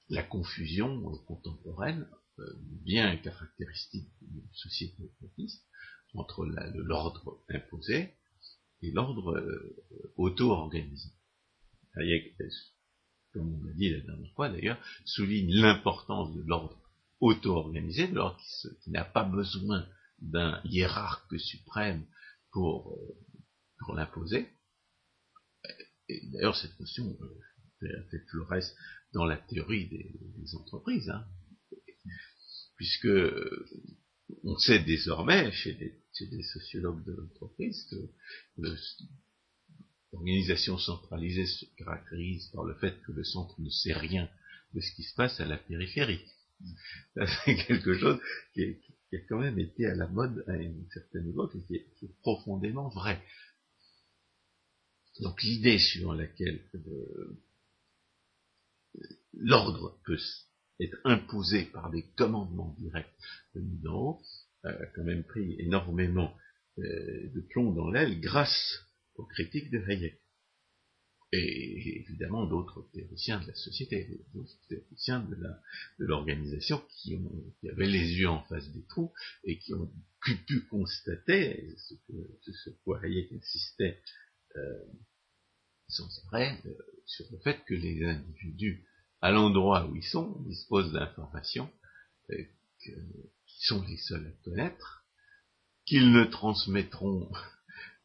la 0.09 0.23
confusion 0.23 1.01
contemporaine, 1.27 2.07
euh, 2.39 2.43
bien 2.83 3.15
caractéristique 3.17 4.09
d'une 4.21 4.47
société 4.53 5.03
utopiste, 5.03 5.65
entre 6.13 6.45
l'ordre 6.45 7.43
imposé 7.49 8.13
et 8.81 8.91
l'ordre 8.91 9.35
euh, 9.37 9.83
auto-organisé. 10.17 11.09
Hayek, 11.95 12.35
comme 13.31 13.53
on 13.53 13.63
l'a 13.63 13.73
dit 13.73 13.89
la 13.89 14.01
dernière 14.01 14.33
fois 14.33 14.49
d'ailleurs, 14.49 14.77
souligne 15.05 15.53
l'importance 15.53 16.33
de 16.35 16.41
l'ordre 16.41 16.79
auto-organisé, 17.19 18.07
de 18.07 18.15
l'ordre 18.15 18.39
qui, 18.83 18.91
n'a 18.91 19.05
pas 19.05 19.23
besoin 19.23 19.87
d'un 20.19 20.61
hiérarque 20.65 21.39
suprême 21.39 22.05
pour, 22.55 22.93
euh, 22.93 23.17
pour 23.79 23.93
l'imposer. 23.93 24.47
Et 26.07 26.21
d'ailleurs, 26.31 26.55
cette 26.55 26.79
notion 26.79 27.17
fait 28.09 28.19
Flores 28.29 28.63
dans 29.13 29.25
la 29.25 29.35
théorie 29.37 29.89
des, 29.89 30.55
entreprises, 30.55 31.09
hein. 31.09 31.27
puisque 32.77 33.09
on 34.43 34.57
sait 34.57 34.79
désormais 34.79 35.51
chez 35.51 35.73
des, 35.73 36.43
sociologues 36.43 37.03
de 37.03 37.11
l'entreprise 37.11 37.85
que 37.89 38.71
l'organisation 40.13 40.77
centralisée 40.77 41.47
se 41.47 41.65
caractérise 41.75 42.47
par 42.53 42.63
le 42.63 42.75
fait 42.75 43.01
que 43.01 43.11
le 43.11 43.25
centre 43.25 43.59
ne 43.59 43.69
sait 43.69 43.93
rien 43.93 44.29
de 44.73 44.79
ce 44.79 44.95
qui 44.95 45.03
se 45.03 45.13
passe 45.15 45.41
à 45.41 45.45
la 45.45 45.57
périphérie. 45.57 46.23
C'est 47.15 47.55
quelque 47.67 47.97
chose 47.97 48.21
qui, 48.53 48.77
a 49.13 49.19
quand 49.29 49.39
même 49.39 49.59
été 49.59 49.85
à 49.85 49.95
la 49.95 50.07
mode 50.07 50.43
à 50.47 50.55
une 50.55 50.85
certaine 50.91 51.29
époque 51.29 51.55
et 51.55 51.61
qui 51.65 51.75
est, 51.75 52.21
profondément 52.21 52.89
vrai. 52.89 53.21
Donc 55.21 55.41
l'idée 55.43 55.79
suivant 55.79 56.13
laquelle 56.13 56.61
euh, 56.75 57.37
l'ordre 59.33 59.99
peut 60.05 60.19
être 60.79 60.97
imposé 61.05 61.65
par 61.65 61.89
des 61.91 62.03
commandements 62.17 62.75
directs 62.79 63.13
venus 63.53 63.81
d'en 63.81 64.21
a 64.63 64.85
quand 64.95 65.03
même 65.03 65.23
pris 65.23 65.55
énormément 65.59 66.35
euh, 66.79 67.29
de 67.33 67.41
plomb 67.41 67.71
dans 67.71 67.89
l'aile 67.89 68.19
grâce 68.19 68.83
aux 69.15 69.25
critiques 69.25 69.71
de 69.71 69.79
Hayek. 69.87 70.19
Et 71.37 71.99
évidemment 71.99 72.45
d'autres 72.45 72.87
théoriciens 72.93 73.41
de 73.41 73.47
la 73.47 73.55
société, 73.55 74.21
d'autres 74.33 74.57
théoriciens 74.69 75.19
de 75.19 75.35
l'organisation 75.97 76.81
qui, 76.89 77.17
avaient 77.69 77.87
les 77.87 78.13
yeux 78.13 78.29
en 78.29 78.43
face 78.43 78.69
des 78.71 78.83
trous 78.85 79.11
et 79.43 79.57
qui 79.57 79.73
ont 79.73 79.91
pu, 80.21 80.61
constater 80.69 81.75
ce 81.77 81.93
que 81.93 82.51
ce 82.51 82.69
quoi 82.83 83.03
Hayek 83.03 83.31
insistait 83.33 83.99
euh, 84.55 84.83
sans 85.87 86.09
arrêt 86.27 86.59
euh, 86.65 86.73
sur 87.05 87.25
le 87.31 87.37
fait 87.39 87.63
que 87.65 87.73
les 87.73 88.05
individus 88.05 88.85
à 89.21 89.31
l'endroit 89.31 89.87
où 89.87 89.95
ils 89.95 90.03
sont, 90.03 90.41
disposent 90.41 90.93
d'informations 90.93 91.69
euh, 92.31 92.43
qui 92.79 93.65
sont 93.65 93.83
les 93.83 93.97
seuls 93.97 94.27
à 94.27 94.43
connaître, 94.43 95.05
qu'ils 95.85 96.11
ne 96.11 96.23
transmettront 96.23 97.31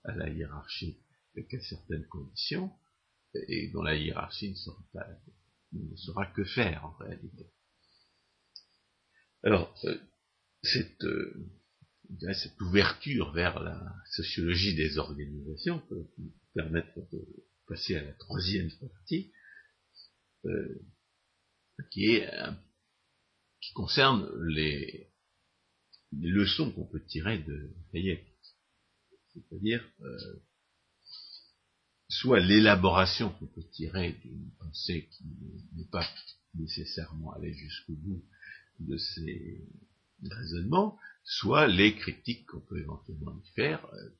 à 0.04 0.14
la 0.14 0.28
hiérarchie 0.28 0.98
qu'à 1.48 1.60
certaines 1.60 2.06
conditions, 2.06 2.70
et 3.34 3.68
dont 3.68 3.82
la 3.82 3.96
hiérarchie 3.96 4.50
ne 4.50 4.54
saura, 4.56 4.84
pas, 4.92 5.06
ne 5.72 5.96
saura 5.96 6.26
que 6.26 6.44
faire 6.44 6.84
en 6.84 6.92
réalité. 6.96 7.46
Alors, 9.42 9.74
euh, 9.84 9.98
cette, 10.62 11.06
cette 12.34 12.60
ouverture 12.60 13.32
vers 13.32 13.60
la 13.60 13.94
sociologie 14.10 14.74
des 14.74 14.98
organisations 14.98 15.78
peut 15.88 16.06
permettre 16.54 17.00
de 17.12 17.26
passer 17.66 17.96
à 17.96 18.02
la 18.02 18.12
troisième 18.14 18.70
partie, 18.78 19.32
qui 21.90 22.06
est 22.06 22.28
qui 23.60 23.72
concerne 23.74 24.28
les, 24.48 25.08
leçons 26.12 26.72
qu'on 26.72 26.86
peut 26.86 27.04
tirer 27.04 27.38
de 27.38 27.70
Hayek. 27.94 28.26
C'est-à-dire 29.32 29.88
euh, 30.00 30.42
soit 32.11 32.40
l'élaboration 32.40 33.30
qu'on 33.30 33.46
peut 33.46 33.64
tirer 33.72 34.12
d'une 34.22 34.50
pensée 34.58 35.08
qui 35.12 35.24
n'est 35.76 35.88
pas 35.90 36.06
nécessairement 36.54 37.32
allée 37.32 37.54
jusqu'au 37.54 37.94
bout 37.94 38.24
de 38.80 38.96
ses 38.96 39.64
raisonnements, 40.22 40.98
soit 41.24 41.68
les 41.68 41.94
critiques 41.94 42.46
qu'on 42.46 42.61
peut 42.61 42.80
éventuellement 42.80 43.40
y 43.42 43.48
faire 43.54 43.84
euh, 43.94 44.11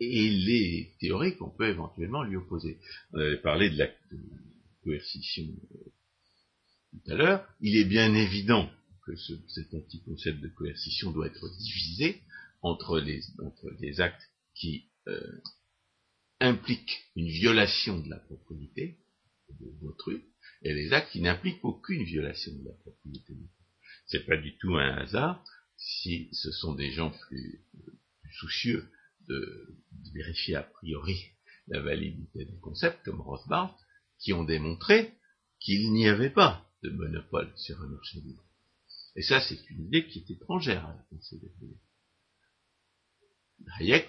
et 0.00 0.30
les 0.30 0.96
théories 1.00 1.36
qu'on 1.36 1.50
peut 1.50 1.68
éventuellement 1.68 2.22
lui 2.22 2.36
opposer. 2.36 2.80
On 3.12 3.18
avait 3.18 3.42
parlé 3.42 3.70
de 3.70 3.76
la 3.76 3.88
coercition 4.82 5.44
euh, 5.44 5.92
tout 6.92 7.12
à 7.12 7.14
l'heure, 7.16 7.46
il 7.60 7.76
est 7.76 7.84
bien 7.84 8.14
évident 8.14 8.70
que 9.04 9.14
ce, 9.16 9.34
cet 9.48 9.74
anti-concept 9.74 10.40
de 10.40 10.48
coercition 10.48 11.12
doit 11.12 11.26
être 11.26 11.48
divisé 11.58 12.22
entre 12.62 12.98
les, 12.98 13.22
entre 13.44 13.70
les 13.78 14.00
actes 14.00 14.30
qui 14.54 14.86
euh, 15.06 15.40
impliquent 16.40 17.10
une 17.16 17.28
violation 17.28 17.98
de 17.98 18.08
la 18.08 18.18
propriété 18.18 18.98
de 19.60 19.70
d'autrui 19.80 20.22
et 20.62 20.74
les 20.74 20.92
actes 20.92 21.12
qui 21.12 21.20
n'impliquent 21.20 21.64
aucune 21.64 22.04
violation 22.04 22.52
de 22.52 22.64
la 22.64 22.74
propriété 22.74 23.34
C'est 24.06 24.26
pas 24.26 24.36
du 24.36 24.56
tout 24.58 24.76
un 24.76 24.96
hasard 24.98 25.44
si 25.76 26.28
ce 26.32 26.50
sont 26.50 26.74
des 26.74 26.90
gens 26.90 27.10
plus, 27.10 27.64
soucieux 28.32 28.90
de, 29.28 29.76
vérifier 30.12 30.56
a 30.56 30.62
priori 30.62 31.16
la 31.68 31.80
validité 31.80 32.44
des 32.44 32.58
concepts 32.60 33.04
comme 33.04 33.20
Rothbard 33.20 33.78
qui 34.18 34.32
ont 34.32 34.44
démontré 34.44 35.14
qu'il 35.60 35.92
n'y 35.92 36.08
avait 36.08 36.30
pas 36.30 36.66
de 36.82 36.90
monopole 36.90 37.52
sur 37.56 37.80
un 37.82 37.88
marché 37.88 38.20
libre. 38.20 38.44
Et 39.16 39.22
ça, 39.22 39.40
c'est 39.40 39.68
une 39.70 39.86
idée 39.86 40.06
qui 40.06 40.20
est 40.20 40.30
étrangère 40.30 40.86
à 40.86 40.94
la 40.94 41.02
pensée 41.10 41.40
Hayek 43.80 44.08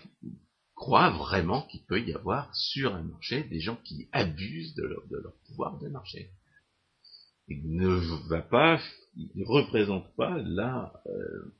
croit 0.80 1.10
vraiment 1.10 1.64
qu'il 1.64 1.84
peut 1.84 2.02
y 2.02 2.14
avoir 2.14 2.56
sur 2.56 2.96
un 2.96 3.04
marché 3.04 3.44
des 3.44 3.60
gens 3.60 3.76
qui 3.84 4.08
abusent 4.14 4.74
de 4.76 4.84
leur, 4.84 5.06
de 5.08 5.18
leur 5.18 5.36
pouvoir 5.46 5.78
de 5.78 5.90
marché. 5.90 6.32
Il 7.50 7.76
ne 7.76 8.30
va 8.30 8.42
pas, 8.42 8.80
il 9.18 9.30
ne 9.36 9.46
représente 9.46 10.16
pas 10.16 10.38
la, 10.38 11.04
euh, 11.08 11.54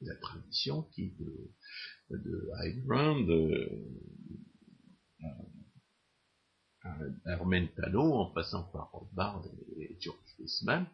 la 0.00 0.14
tradition 0.16 0.82
qui 0.94 1.16
de, 1.18 1.50
de 2.10 2.50
High 2.62 2.86
de, 3.26 3.68
Hermen 7.26 7.68
Tano, 7.74 8.14
en 8.14 8.32
passant 8.32 8.62
par 8.70 8.92
Rothbard 8.92 9.44
et 9.76 9.96
George 9.98 10.36
Weissman, 10.38 10.86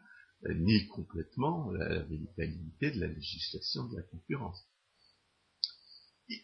euh, 0.47 0.55
nie 0.55 0.87
complètement 0.89 1.71
la 1.73 2.03
véritabilité 2.05 2.93
de 2.93 3.01
la 3.01 3.09
législation 3.09 3.89
de 3.89 3.97
la 3.97 4.03
concurrence. 4.05 4.72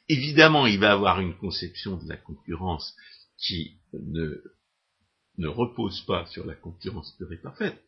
Évidemment, 0.08 0.66
il 0.66 0.78
va 0.78 0.92
avoir 0.92 1.20
une 1.20 1.36
conception 1.36 1.96
de 1.96 2.08
la 2.08 2.16
concurrence 2.16 2.94
qui 3.38 3.78
ne, 3.92 5.48
repose 5.48 6.00
pas 6.02 6.26
sur 6.26 6.46
la 6.46 6.54
concurrence 6.54 7.14
pure 7.16 7.32
et 7.32 7.40
parfaite. 7.40 7.80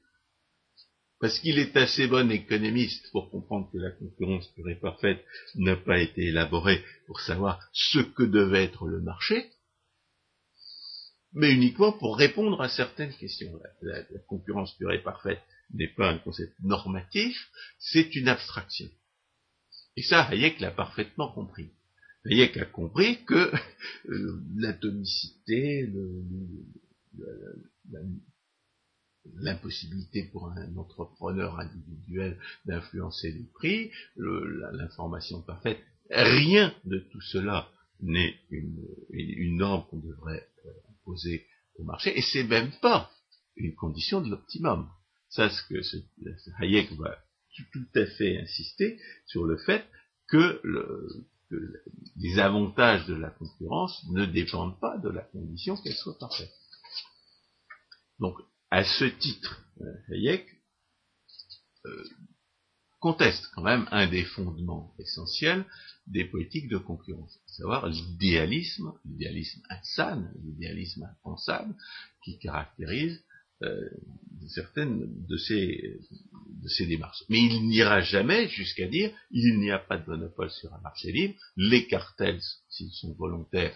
Parce 1.21 1.39
qu'il 1.39 1.59
est 1.59 1.77
assez 1.77 2.07
bon 2.07 2.31
économiste 2.31 3.11
pour 3.13 3.31
comprendre 3.31 3.71
que 3.71 3.79
la 3.79 3.91
concurrence 3.91 4.49
pure 4.55 4.71
et 4.71 4.77
parfaite 4.77 5.23
n'a 5.57 5.77
pas 5.77 6.01
été 6.01 6.29
élaborée 6.29 6.83
pour 7.07 7.21
savoir 7.21 7.61
ce 7.73 7.99
que 7.99 8.23
devait 8.23 8.65
être 8.65 8.87
le 8.87 9.03
marché, 9.03 9.51
mais 11.33 11.53
uniquement 11.53 11.93
pour 11.93 12.17
répondre 12.17 12.61
à 12.61 12.69
certaines 12.69 13.15
questions. 13.15 13.53
La, 13.83 14.03
concurrence 14.29 14.75
pure 14.77 14.93
et 14.93 15.03
parfaite 15.03 15.43
n'est 15.73 15.93
pas 15.95 16.09
un 16.11 16.19
concept 16.19 16.55
normatif, 16.61 17.51
c'est 17.79 18.15
une 18.17 18.29
abstraction. 18.29 18.89
Et 19.97 20.03
ça, 20.03 20.23
Hayek 20.23 20.61
l'a 20.61 20.71
parfaitement 20.71 21.31
compris. 21.33 21.71
Hayek 22.27 22.57
a 22.59 22.67
compris 22.67 23.25
que 23.25 23.51
euh, 24.09 24.43
l'atomicité, 24.57 25.91
l'impossibilité 29.37 30.25
pour 30.25 30.49
un 30.49 30.77
entrepreneur 30.77 31.59
individuel 31.59 32.39
d'influencer 32.67 33.33
les 33.33 33.49
prix, 33.55 33.91
l'information 34.17 35.43
parfaite, 35.43 35.81
rien 36.11 36.75
de 36.85 36.99
tout 36.99 37.21
cela 37.21 37.71
n'est 38.01 38.35
une, 38.51 39.57
norme 39.57 39.87
qu'on 39.89 39.99
devrait 39.99 40.47
euh, 40.67 40.71
au 41.77 41.85
marché, 41.85 42.17
et 42.17 42.23
c'est 42.23 42.45
même 42.45 42.71
pas 42.81 43.11
une 43.57 43.75
condition 43.75 44.21
de 44.21 44.31
l'optimum. 44.31 44.89
Ça, 45.29 45.51
ce 45.51 45.63
que 45.69 45.81
Hayek 46.61 46.93
va 46.93 47.19
tout, 47.73 47.87
à 47.95 48.07
fait 48.07 48.39
insister 48.39 48.99
sur 49.27 49.45
le 49.45 49.57
fait 49.59 49.85
que, 50.29 50.61
les 52.17 52.39
avantages 52.39 53.07
de 53.07 53.15
la 53.15 53.31
concurrence 53.31 54.05
ne 54.11 54.27
dépendent 54.27 54.79
pas 54.81 54.99
de 54.99 55.09
la 55.09 55.23
condition 55.23 55.77
qu'elle 55.77 55.95
soit 55.95 56.19
parfaite. 56.19 56.53
Donc, 58.19 58.37
à 58.71 58.85
ce 58.85 59.05
titre, 59.05 59.65
euh, 59.81 59.95
Hayek 60.11 60.47
euh, 61.87 62.05
conteste 63.01 63.51
quand 63.55 63.63
même 63.63 63.89
un 63.91 64.07
des 64.07 64.25
fondements 64.25 64.95
essentiels 64.99 65.65
des 66.07 66.25
politiques 66.25 66.69
de 66.69 66.79
concurrence, 66.79 67.39
à 67.49 67.53
savoir 67.53 67.87
l'idéalisme, 67.89 68.93
l'idéalisme 69.05 69.63
insane, 69.71 70.33
l'idéalisme 70.45 71.05
impensable, 71.05 71.75
qui 72.23 72.39
caractérise 72.39 73.25
certaines 74.49 75.27
de 75.27 75.37
ces, 75.37 75.99
de 76.63 76.69
ces 76.69 76.87
démarches. 76.87 77.23
Mais 77.29 77.39
il 77.39 77.69
n'ira 77.69 78.01
jamais 78.01 78.49
jusqu'à 78.49 78.89
dire 78.89 79.13
il 79.31 79.59
n'y 79.59 79.71
a 79.71 79.79
pas 79.79 79.99
de 79.99 80.07
monopole 80.07 80.51
sur 80.51 80.73
un 80.75 80.81
marché 80.81 81.13
libre, 81.13 81.35
les 81.57 81.87
cartels, 81.87 82.41
s'ils 82.69 82.93
sont 82.93 83.15
volontaires, 83.15 83.75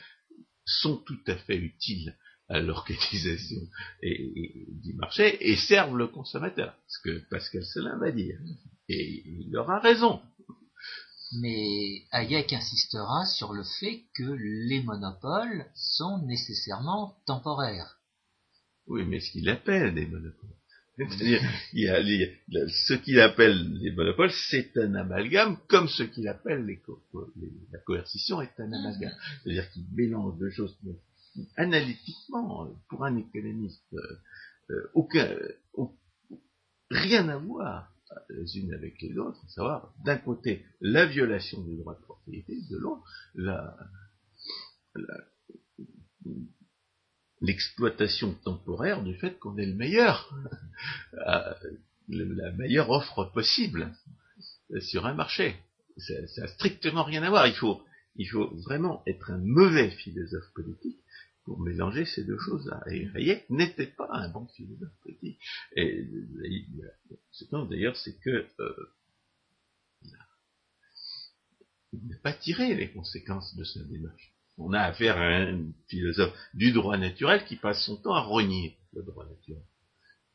sont 0.64 0.96
tout 0.96 1.20
à 1.26 1.36
fait 1.36 1.56
utiles 1.56 2.16
à 2.48 2.60
l'organisation 2.60 3.60
du 4.02 4.94
marché 4.94 5.38
et 5.40 5.56
servent 5.56 5.96
le 5.96 6.08
consommateur, 6.08 6.76
ce 6.86 6.98
que 7.02 7.18
Pascal 7.30 7.64
Selin 7.64 7.98
va 7.98 8.10
dire. 8.10 8.38
Et 8.88 9.22
il 9.26 9.56
aura 9.56 9.80
raison. 9.80 10.20
Mais 11.40 12.04
Hayek 12.12 12.52
insistera 12.52 13.24
sur 13.26 13.54
le 13.54 13.64
fait 13.80 14.04
que 14.14 14.30
les 14.68 14.82
monopoles 14.82 15.66
sont 15.74 16.18
nécessairement 16.26 17.16
temporaires. 17.26 17.98
Oui, 18.86 19.04
mais 19.06 19.20
ce 19.20 19.30
qu'il 19.32 19.48
appelle 19.48 19.94
des 19.94 20.06
monopoles. 20.06 20.50
C'est-à-dire, 20.98 21.40
ce 22.68 22.94
qu'il 22.94 23.18
appelle 23.18 23.72
les 23.80 23.90
monopoles, 23.90 24.30
c'est 24.50 24.76
un 24.76 24.94
amalgame, 24.94 25.58
comme 25.68 25.88
ce 25.88 26.04
qu'il 26.04 26.28
appelle 26.28 26.64
les, 26.66 26.80
la 27.72 27.78
coercition 27.80 28.40
est 28.40 28.52
un 28.58 28.72
amalgame. 28.72 29.12
C'est-à-dire 29.42 29.68
qu'il 29.70 29.84
mélange 29.92 30.38
deux 30.38 30.50
choses 30.50 30.76
analytiquement, 31.56 32.68
pour 32.88 33.04
un 33.04 33.16
économiste, 33.16 33.82
euh, 33.94 34.20
euh, 34.70 34.90
aucun, 34.94 35.28
rien 36.90 37.28
à 37.28 37.38
voir 37.38 37.92
les 38.30 38.58
unes 38.58 38.72
avec 38.72 39.00
les 39.02 39.18
autres, 39.18 39.40
à 39.44 39.48
savoir 39.48 39.94
d'un 40.04 40.18
côté 40.18 40.64
la 40.80 41.06
violation 41.06 41.60
du 41.62 41.76
droit 41.76 41.94
de 41.94 42.04
propriété, 42.04 42.56
de 42.70 42.76
l'autre 42.76 43.04
l'exploitation 47.44 48.34
temporaire 48.44 49.02
du 49.02 49.14
fait 49.14 49.38
qu'on 49.38 49.56
est 49.58 49.66
le 49.66 49.74
meilleur, 49.74 50.34
euh, 51.14 51.54
la 52.08 52.52
meilleure 52.52 52.90
offre 52.90 53.24
possible 53.32 53.92
sur 54.80 55.06
un 55.06 55.14
marché. 55.14 55.56
Ça 55.96 56.14
n'a 56.42 56.48
strictement 56.48 57.04
rien 57.04 57.22
à 57.22 57.30
voir. 57.30 57.46
Il 57.46 57.54
faut, 57.54 57.82
il 58.16 58.26
faut 58.26 58.50
vraiment 58.64 59.02
être 59.06 59.30
un 59.30 59.38
mauvais 59.38 59.90
philosophe 59.90 60.52
politique 60.54 60.98
pour 61.44 61.60
mélanger 61.60 62.04
ces 62.04 62.24
deux 62.24 62.38
choses-là. 62.38 62.82
Et 62.90 63.08
Hayek 63.14 63.48
n'était 63.50 63.86
pas 63.86 64.08
un 64.10 64.28
bon 64.28 64.46
philosophe 64.48 64.96
politique. 65.02 65.38
Et 65.76 66.06
ce 67.30 67.44
d'ailleurs, 67.68 67.96
c'est 67.96 68.18
que 68.20 68.46
euh, 68.60 68.90
il 71.92 72.08
n'a 72.08 72.16
pas 72.18 72.32
tiré 72.32 72.74
les 72.74 72.90
conséquences 72.90 73.54
de 73.56 73.64
sa 73.64 73.80
démarche. 73.84 74.33
On 74.56 74.72
a 74.72 74.80
affaire 74.80 75.16
à 75.18 75.26
un 75.26 75.72
philosophe 75.88 76.32
du 76.54 76.72
droit 76.72 76.96
naturel 76.96 77.44
qui 77.46 77.56
passe 77.56 77.84
son 77.84 77.96
temps 77.96 78.14
à 78.14 78.22
renier 78.22 78.78
le 78.92 79.02
droit 79.02 79.26
naturel. 79.26 79.62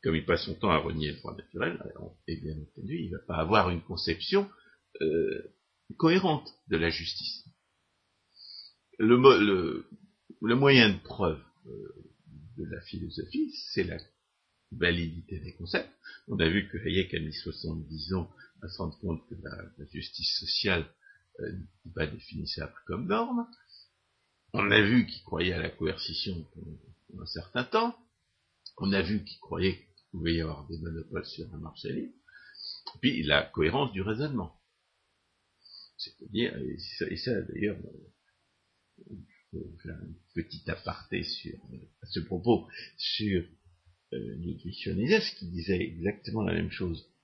Comme 0.02 0.16
il 0.16 0.24
passe 0.24 0.44
son 0.44 0.54
temps 0.54 0.70
à 0.70 0.78
renier 0.78 1.12
le 1.12 1.18
droit 1.18 1.36
naturel, 1.36 1.82
et 2.26 2.36
bien 2.36 2.54
entendu, 2.54 2.98
il 2.98 3.10
ne 3.10 3.16
va 3.16 3.22
pas 3.24 3.36
avoir 3.36 3.70
une 3.70 3.82
conception 3.82 4.48
euh, 5.00 5.54
cohérente 5.96 6.52
de 6.68 6.76
la 6.76 6.90
justice. 6.90 7.44
Le, 8.98 9.16
le, 9.16 9.86
le 10.42 10.54
moyen 10.54 10.90
de 10.90 10.98
preuve 10.98 11.42
euh, 11.66 11.94
de 12.58 12.64
la 12.64 12.80
philosophie, 12.82 13.52
c'est 13.72 13.84
la 13.84 13.98
validité 14.72 15.40
des 15.40 15.54
concepts. 15.54 15.90
On 16.28 16.38
a 16.38 16.48
vu 16.48 16.68
que 16.68 16.78
Hayek 16.78 17.14
a 17.14 17.20
mis 17.20 17.32
70 17.32 18.14
ans 18.14 18.30
à 18.62 18.68
se 18.68 18.78
rendre 18.78 18.98
compte 18.98 19.26
que 19.28 19.34
la, 19.42 19.86
justice 19.92 20.38
sociale 20.38 20.86
euh, 21.40 21.52
n'est 21.84 21.92
pas 21.92 22.06
définissable 22.06 22.74
comme 22.86 23.06
norme. 23.06 23.46
On 24.52 24.70
a 24.70 24.80
vu 24.80 25.06
qu'il 25.06 25.22
croyait 25.22 25.52
à 25.52 25.60
la 25.60 25.70
coercition 25.70 26.44
pendant 26.54 27.22
un 27.22 27.26
certain 27.26 27.64
temps. 27.64 27.96
On 28.78 28.92
a 28.92 29.02
vu 29.02 29.24
qu'il 29.24 29.38
croyait 29.38 29.76
qu'il 29.76 30.10
pouvait 30.10 30.34
y 30.34 30.40
avoir 30.40 30.66
des 30.66 30.78
monopoles 30.78 31.26
sur 31.26 31.52
un 31.54 31.58
marché 31.58 31.92
libre. 31.92 32.14
Puis 33.00 33.22
la 33.22 33.42
cohérence 33.44 33.92
du 33.92 34.02
raisonnement. 34.02 34.60
C'est-à-dire, 35.96 36.56
et 36.56 37.16
ça, 37.16 37.40
d'ailleurs, 37.42 37.76
faire 39.82 39.94
un 39.94 40.12
petit 40.34 40.68
aparté 40.70 41.22
sur, 41.22 41.54
à 42.02 42.06
ce 42.06 42.20
propos 42.20 42.68
sur 42.96 43.44
euh, 44.12 44.36
qui 45.38 45.46
disait 45.50 45.80
exactement 45.80 46.42
la 46.42 46.54
même 46.54 46.70
chose 46.70 47.06
euh, 47.06 47.19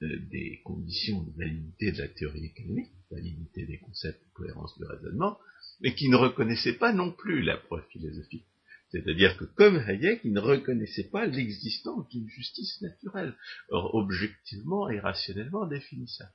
des 0.00 0.60
conditions 0.64 1.22
de 1.22 1.32
validité 1.38 1.92
de 1.92 1.98
la 1.98 2.08
théorie 2.08 2.44
économique, 2.46 2.92
validité 3.10 3.66
des 3.66 3.78
concepts 3.78 4.22
de 4.22 4.32
cohérence 4.34 4.76
du 4.78 4.84
raisonnement, 4.84 5.38
mais 5.80 5.94
qui 5.94 6.08
ne 6.08 6.16
reconnaissait 6.16 6.74
pas 6.74 6.92
non 6.92 7.12
plus 7.12 7.42
la 7.42 7.56
preuve 7.56 7.86
philosophique. 7.90 8.46
C'est-à-dire 8.90 9.36
que, 9.36 9.44
comme 9.44 9.76
Hayek, 9.76 10.20
il 10.24 10.32
ne 10.32 10.40
reconnaissait 10.40 11.08
pas 11.10 11.26
l'existence 11.26 12.08
d'une 12.08 12.28
justice 12.28 12.80
naturelle, 12.82 13.34
or 13.68 13.94
objectivement 13.94 14.88
et 14.88 15.00
rationnellement 15.00 15.66
définissable. 15.66 16.32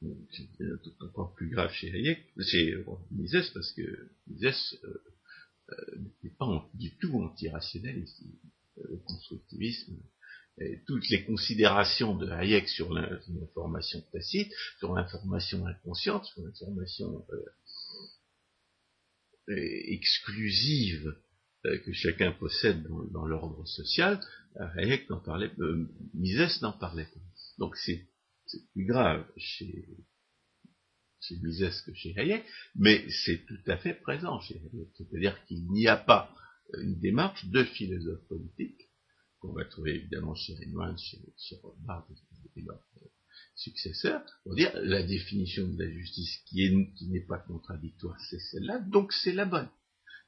C'est 0.00 1.02
encore 1.02 1.34
plus 1.34 1.48
grave 1.50 1.72
chez 1.72 1.92
Hayek, 1.92 2.20
chez 2.40 2.84
Mises, 3.10 3.50
parce 3.52 3.72
que 3.72 4.10
Mises 4.28 4.78
euh, 4.84 5.02
euh, 5.70 5.98
n'est 6.22 6.30
pas 6.30 6.70
du 6.74 6.96
tout 6.96 7.20
anti-rationnel 7.20 7.98
ici. 7.98 8.38
Euh, 8.78 8.82
le 8.90 8.96
constructivisme, 8.98 9.96
toutes 10.86 11.08
les 11.08 11.24
considérations 11.24 12.16
de 12.16 12.28
Hayek 12.30 12.68
sur 12.68 12.92
l'information 12.92 14.00
tacite, 14.12 14.52
sur 14.78 14.94
l'information 14.94 15.66
inconsciente, 15.66 16.24
sur 16.24 16.42
l'information 16.42 17.24
exclusive 19.48 21.14
que 21.62 21.92
chacun 21.92 22.32
possède 22.32 22.82
dans, 23.12 23.26
l'ordre 23.26 23.66
social, 23.66 24.20
Hayek 24.76 25.08
n'en 25.10 25.20
parlait, 25.20 25.50
Mises 26.14 26.60
n'en 26.62 26.72
parlait 26.72 27.04
pas. 27.04 27.20
Donc 27.58 27.76
c'est 27.76 28.08
c'est 28.48 28.66
plus 28.72 28.86
grave 28.86 29.26
chez, 29.36 29.86
chez 31.20 31.36
Mises 31.36 31.82
que 31.86 31.94
chez 31.94 32.18
Hayek, 32.18 32.44
mais 32.74 33.08
c'est 33.10 33.44
tout 33.46 33.60
à 33.66 33.76
fait 33.76 33.94
présent 33.94 34.40
chez 34.40 34.56
Hayek. 34.56 34.88
C'est-à-dire 34.96 35.44
qu'il 35.44 35.70
n'y 35.70 35.86
a 35.86 35.96
pas 35.96 36.34
une 36.78 36.98
démarche 36.98 37.44
de 37.46 37.64
philosophe 37.64 38.26
politique, 38.28 38.87
qu'on 39.40 39.52
va 39.52 39.64
trouver 39.64 39.94
évidemment 39.96 40.34
chez 40.34 40.54
Riemann, 40.54 40.96
chez, 40.98 41.18
chez 41.36 41.56
et 42.56 42.62
leurs 42.62 42.84
successeurs, 43.54 44.24
pour 44.42 44.54
dire 44.54 44.72
la 44.82 45.02
définition 45.02 45.66
de 45.68 45.82
la 45.82 45.90
justice 45.90 46.38
qui 46.46 47.08
n'est 47.08 47.26
pas 47.26 47.38
contradictoire, 47.38 48.18
c'est 48.30 48.40
celle-là, 48.40 48.80
donc 48.80 49.12
c'est 49.12 49.32
la 49.32 49.44
bonne. 49.44 49.68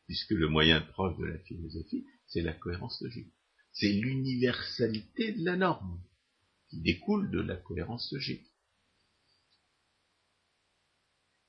Puisque 0.06 0.30
le 0.30 0.48
moyen 0.48 0.80
preuve 0.80 1.18
de 1.18 1.24
la 1.24 1.38
philosophie, 1.40 2.04
c'est 2.26 2.42
la 2.42 2.52
cohérence 2.52 3.00
logique. 3.00 3.32
C'est 3.72 3.92
l'universalité 3.92 5.32
de 5.32 5.44
la 5.44 5.56
norme 5.56 6.02
qui 6.68 6.80
découle 6.80 7.30
de 7.30 7.40
la 7.40 7.56
cohérence 7.56 8.10
logique. 8.12 8.46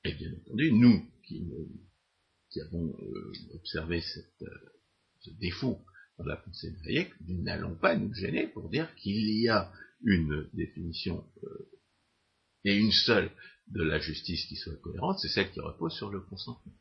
Et 0.04 0.14
bien 0.14 0.32
entendu, 0.34 0.72
nous 0.72 1.08
qui, 1.24 2.60
avons 2.60 2.96
euh, 3.00 3.32
observé 3.54 4.00
cette, 4.00 4.42
euh, 4.42 4.72
ce 5.20 5.30
défaut 5.30 5.80
dans 6.18 6.24
la 6.24 6.36
pensée 6.36 6.70
de 6.70 6.88
Hayek, 6.88 7.12
nous 7.26 7.42
n'allons 7.42 7.74
pas 7.74 7.96
nous 7.96 8.12
gêner 8.14 8.46
pour 8.46 8.68
dire 8.68 8.94
qu'il 8.96 9.28
y 9.40 9.48
a 9.48 9.72
une 10.04 10.48
définition 10.52 11.24
euh, 11.44 11.70
et 12.64 12.76
une 12.76 12.92
seule 12.92 13.30
de 13.68 13.82
la 13.82 13.98
justice 13.98 14.46
qui 14.46 14.56
soit 14.56 14.76
cohérente, 14.76 15.18
c'est 15.20 15.28
celle 15.28 15.50
qui 15.50 15.60
repose 15.60 15.94
sur 15.94 16.10
le 16.10 16.20
consentement 16.20 16.74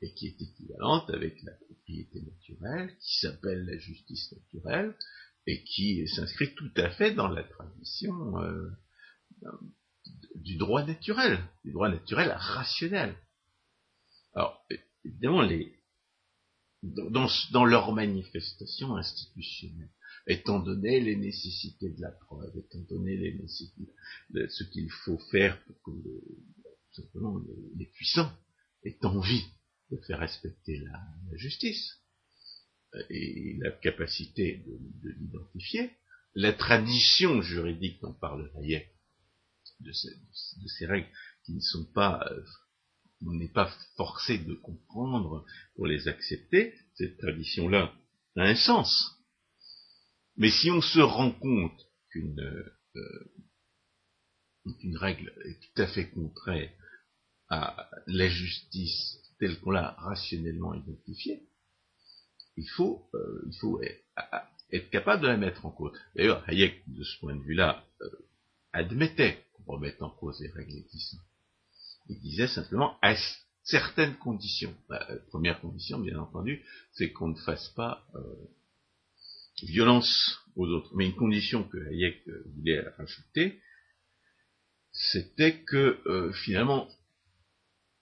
et 0.00 0.14
qui 0.14 0.28
est 0.28 0.40
équivalente 0.40 1.10
avec 1.10 1.42
la 1.42 1.52
propriété 1.52 2.22
naturelle, 2.22 2.96
qui 3.00 3.18
s'appelle 3.18 3.64
la 3.64 3.76
justice 3.78 4.32
naturelle, 4.32 4.94
et 5.46 5.64
qui 5.64 6.06
s'inscrit 6.08 6.54
tout 6.54 6.70
à 6.76 6.90
fait 6.90 7.14
dans 7.14 7.28
la 7.28 7.42
tradition 7.42 8.40
euh, 8.42 8.70
du 10.34 10.56
droit 10.56 10.84
naturel, 10.84 11.38
du 11.64 11.72
droit 11.72 11.88
naturel 11.88 12.30
rationnel. 12.30 13.16
Alors, 14.34 14.64
évidemment, 15.04 15.42
les, 15.42 15.77
dans, 16.82 17.64
leur 17.64 17.92
manifestation 17.92 18.96
institutionnelle, 18.96 19.90
étant 20.26 20.60
donné 20.60 21.00
les 21.00 21.16
nécessités 21.16 21.90
de 21.90 22.00
la 22.00 22.10
preuve, 22.10 22.56
étant 22.56 22.80
donné 22.88 23.16
les 23.16 23.34
nécessités 23.34 23.92
de 24.30 24.46
ce 24.48 24.64
qu'il 24.64 24.90
faut 24.90 25.18
faire 25.30 25.62
pour 25.64 25.82
que 25.82 25.90
simplement 26.92 27.40
les 27.76 27.86
puissants 27.86 28.30
aient 28.84 29.04
envie 29.04 29.44
de 29.90 29.96
faire 30.06 30.20
respecter 30.20 30.78
la 30.78 31.36
justice, 31.36 31.98
et 33.10 33.56
la 33.58 33.70
capacité 33.72 34.64
de, 34.66 35.10
l'identifier, 35.10 35.90
la 36.34 36.52
tradition 36.52 37.42
juridique 37.42 38.00
dont 38.00 38.14
parle 38.14 38.50
Hayek, 38.56 38.94
de, 39.80 39.92
ces, 39.92 40.86
règles 40.86 41.08
qui 41.44 41.54
ne 41.54 41.60
sont 41.60 41.84
pas, 41.92 42.26
euh, 42.30 42.42
on 43.26 43.32
n'est 43.32 43.52
pas 43.52 43.70
forcé 43.96 44.38
de 44.38 44.54
comprendre 44.54 45.44
pour 45.74 45.86
les 45.86 46.08
accepter, 46.08 46.74
cette 46.94 47.18
tradition-là 47.18 47.92
a 48.36 48.42
un 48.42 48.54
sens. 48.54 49.16
Mais 50.36 50.50
si 50.50 50.70
on 50.70 50.80
se 50.80 51.00
rend 51.00 51.32
compte 51.32 51.86
qu'une 52.10 52.40
euh, 52.96 53.32
règle 54.94 55.32
est 55.44 55.60
tout 55.60 55.82
à 55.82 55.86
fait 55.88 56.08
contraire 56.10 56.70
à 57.48 57.90
la 58.06 58.28
justice 58.28 59.18
telle 59.40 59.58
qu'on 59.60 59.70
l'a 59.70 59.92
rationnellement 59.98 60.74
identifiée, 60.74 61.48
il 62.56 62.68
faut, 62.76 63.08
euh, 63.14 63.42
il 63.46 63.56
faut 63.58 63.80
être 64.72 64.90
capable 64.90 65.22
de 65.22 65.28
la 65.28 65.36
mettre 65.36 65.64
en 65.64 65.70
cause. 65.70 65.96
D'ailleurs, 66.14 66.48
Hayek, 66.48 66.82
de 66.86 67.02
ce 67.02 67.18
point 67.18 67.34
de 67.34 67.42
vue-là, 67.42 67.84
euh, 68.00 68.28
admettait 68.72 69.44
qu'on 69.52 69.72
remette 69.74 70.02
en 70.02 70.10
cause 70.10 70.40
les 70.40 70.50
règles 70.50 70.76
existantes. 70.76 71.27
Il 72.08 72.20
disait 72.20 72.48
simplement 72.48 72.98
à 73.02 73.14
certaines 73.62 74.16
conditions. 74.16 74.74
La 74.88 75.10
euh, 75.10 75.18
première 75.28 75.60
condition, 75.60 75.98
bien 75.98 76.18
entendu, 76.18 76.64
c'est 76.92 77.12
qu'on 77.12 77.28
ne 77.28 77.38
fasse 77.38 77.68
pas 77.70 78.06
violence 79.62 80.38
aux 80.54 80.68
autres. 80.68 80.94
Mais 80.94 81.06
une 81.06 81.16
condition 81.16 81.64
que 81.64 81.78
Hayek 81.88 82.22
voulait 82.56 82.80
rajouter, 82.96 83.60
c'était 84.92 85.62
que 85.64 86.32
finalement 86.44 86.88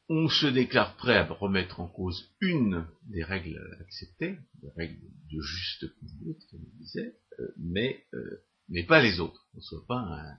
on 0.09 0.29
se 0.29 0.47
déclare 0.47 0.97
prêt 0.97 1.17
à 1.17 1.25
remettre 1.25 1.81
en 1.81 1.89
cause 1.89 2.31
une 2.41 2.87
des 3.05 3.25
règles 3.25 3.61
acceptées, 3.81 4.39
des 4.63 4.71
règles 4.77 5.01
de 5.33 5.41
juste 5.41 5.87
conduite, 5.99 6.47
comme 6.51 6.61
il 6.63 6.79
disait, 6.79 7.17
euh, 7.41 7.49
mais, 7.57 8.05
euh, 8.15 8.45
mais 8.69 8.85
pas 8.85 9.03
les 9.03 9.19
autres. 9.19 9.49
On 9.55 9.59
ne 9.59 9.63
soit 9.63 9.87
pas 9.87 9.99
un, 9.99 10.39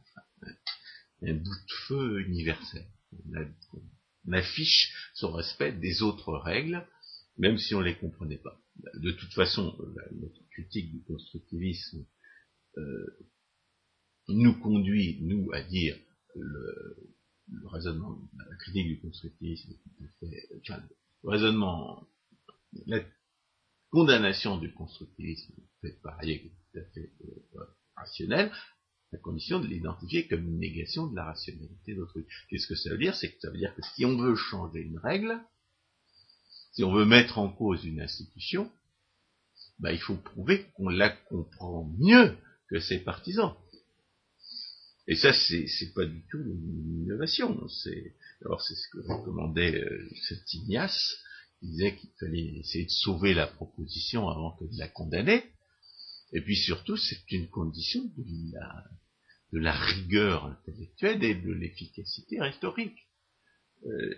un, 1.24 1.34
bout 1.34 1.44
de 1.44 1.74
feu 1.88 2.22
universel. 2.22 2.86
On, 3.14 4.32
affiche 4.34 4.94
son 5.14 5.32
respect 5.32 5.72
des 5.72 6.02
autres 6.02 6.34
règles, 6.34 6.86
même 7.38 7.58
si 7.58 7.74
on 7.74 7.80
ne 7.80 7.86
les 7.86 7.98
comprenait 7.98 8.40
pas. 8.40 8.62
De 8.96 9.12
toute 9.12 9.34
façon, 9.34 9.78
notre 10.12 10.44
critique 10.50 10.92
du 10.92 11.02
constructivisme 11.04 12.06
euh, 12.78 13.28
nous 14.28 14.60
conduit, 14.60 15.20
nous, 15.22 15.50
à 15.54 15.62
dire 15.62 15.98
le, 16.36 16.98
raisonnement, 17.68 18.20
la 18.38 18.56
critique 18.58 18.88
du 18.88 19.00
constructivisme 19.00 19.72
est 19.72 19.78
tout 19.84 20.04
à 20.04 20.08
fait, 20.20 20.48
enfin, 20.60 20.84
le 21.24 21.30
raisonnement, 21.30 22.06
la 22.86 23.02
condamnation 23.90 24.58
du 24.58 24.74
constructivisme 24.74 25.54
faite 25.82 26.02
par 26.02 26.20
Hayek 26.22 26.46
est 26.46 26.50
tout 26.50 26.80
à 26.80 26.84
fait 26.94 27.12
euh, 27.56 27.66
rationnelle, 27.96 28.52
à 29.14 29.18
condition 29.18 29.60
de 29.60 29.68
l'identifier 29.68 30.28
comme 30.28 30.46
une 30.46 30.60
négation 30.60 31.08
de 31.08 31.16
la 31.16 31.26
rationalité 31.26 31.96
d'autrui. 31.96 32.26
Qu'est-ce 32.50 32.68
que 32.68 32.76
ça 32.76 32.90
veut 32.90 32.98
dire? 32.98 33.16
C'est 33.16 33.32
que 33.32 33.40
ça 33.40 33.50
veut 33.50 33.58
dire 33.58 33.74
que 33.76 33.82
si 33.96 34.06
on 34.06 34.18
veut 34.18 34.36
changer 34.36 34.82
une 34.82 35.00
règle, 35.00 35.40
si 36.74 36.84
on 36.84 36.94
veut 36.94 37.06
mettre 37.06 37.38
en 37.38 37.50
cause 37.50 37.86
une 37.86 38.02
institution, 38.02 38.72
bah, 39.80 39.94
il 39.94 40.00
faut 40.00 40.16
prouver 40.16 40.66
qu'on 40.74 40.90
la 40.90 41.10
comprend 41.10 41.90
mieux 41.98 42.36
que 42.70 42.80
ses 42.80 43.00
partisans. 43.00 43.56
Et 45.08 45.16
ça, 45.16 45.32
c'est 45.32 45.94
pas 45.96 46.06
du 46.06 46.22
tout 46.30 46.40
une 46.40 47.04
innovation. 47.04 47.68
C'est 47.70 48.14
alors 48.44 48.62
c'est 48.62 48.76
ce 48.76 48.88
que 48.90 49.00
recommandait 49.08 49.82
euh, 49.82 50.10
cet 50.28 50.54
Ignace, 50.54 51.18
qui 51.60 51.68
disait 51.68 51.96
qu'il 51.96 52.10
fallait 52.20 52.60
essayer 52.60 52.86
de 52.86 52.92
sauver 52.92 53.34
la 53.34 53.48
proposition 53.48 54.30
avant 54.30 54.52
que 54.58 54.66
de 54.66 54.78
la 54.78 54.90
condamner. 54.90 55.44
Et 56.34 56.42
puis 56.42 56.56
surtout, 56.56 56.98
c'est 56.98 57.32
une 57.32 57.48
condition 57.48 58.04
de 58.18 59.60
la, 59.60 59.72
rigueur 59.72 60.46
intellectuelle 60.46 61.24
et 61.24 61.36
de 61.36 61.52
l'efficacité 61.52 62.42
rhétorique. 62.42 63.08
Euh, 63.86 64.16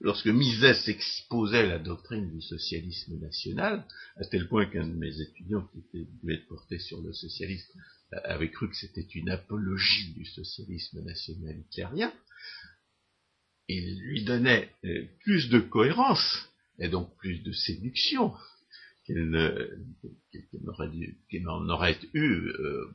lorsque 0.00 0.26
Mises 0.26 0.64
exposait 0.88 1.66
la 1.66 1.78
doctrine 1.78 2.30
du 2.30 2.40
socialisme 2.40 3.18
national, 3.18 3.84
à 4.16 4.24
tel 4.24 4.48
point 4.48 4.66
qu'un 4.66 4.86
de 4.86 4.94
mes 4.94 5.20
étudiants 5.20 5.68
qui 5.72 5.78
était, 5.78 6.32
être 6.32 6.48
porté 6.48 6.78
sur 6.78 7.00
le 7.02 7.12
socialisme 7.12 7.78
avait 8.10 8.50
cru 8.50 8.68
que 8.68 8.76
c'était 8.76 9.08
une 9.14 9.30
apologie 9.30 10.12
du 10.12 10.24
socialisme 10.24 11.02
national 11.02 11.58
hitlérien, 11.58 12.12
il 13.68 13.98
lui 14.00 14.24
donnait 14.24 14.70
euh, 14.84 15.06
plus 15.20 15.48
de 15.48 15.58
cohérence 15.58 16.48
et 16.78 16.88
donc 16.88 17.16
plus 17.16 17.38
de 17.38 17.52
séduction 17.52 18.34
qu'il 19.04 19.30
n'en 21.42 21.68
aurait 21.68 21.98
eu 22.14 22.48
euh, 22.48 22.94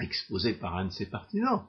exposé 0.00 0.54
par 0.54 0.76
un 0.76 0.86
de 0.86 0.92
ses 0.92 1.06
partisans. 1.06 1.66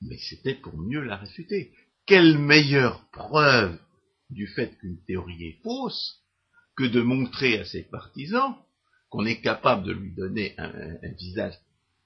Mais 0.00 0.18
c'était 0.18 0.54
pour 0.54 0.76
mieux 0.76 1.02
la 1.02 1.16
réfuter. 1.16 1.72
Quelle 2.06 2.38
meilleure 2.38 3.08
preuve 3.10 3.78
du 4.30 4.46
fait 4.46 4.76
qu'une 4.78 5.02
théorie 5.04 5.44
est 5.44 5.62
fausse 5.62 6.20
que 6.76 6.84
de 6.84 7.00
montrer 7.00 7.58
à 7.58 7.64
ses 7.64 7.82
partisans 7.84 8.56
qu'on 9.08 9.26
est 9.26 9.40
capable 9.40 9.84
de 9.84 9.92
lui 9.92 10.12
donner 10.12 10.54
un, 10.58 11.08
visage 11.12 11.54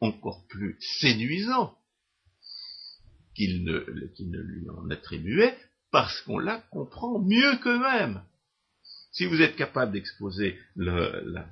encore 0.01 0.47
plus 0.49 0.77
séduisant 1.01 1.75
qu'il 3.35 3.65
ne, 3.65 3.79
ne, 4.21 4.39
lui 4.39 4.69
en 4.69 4.91
attribuait, 4.91 5.57
parce 5.91 6.21
qu'on 6.23 6.39
la 6.39 6.61
comprend 6.71 7.19
mieux 7.19 7.57
qu'eux-mêmes. 7.63 8.23
Si 9.19 9.27
vous 9.27 9.43
êtes 9.43 9.57
capable 9.57 9.91
d'exposer 9.91 10.57
la, 10.77 11.45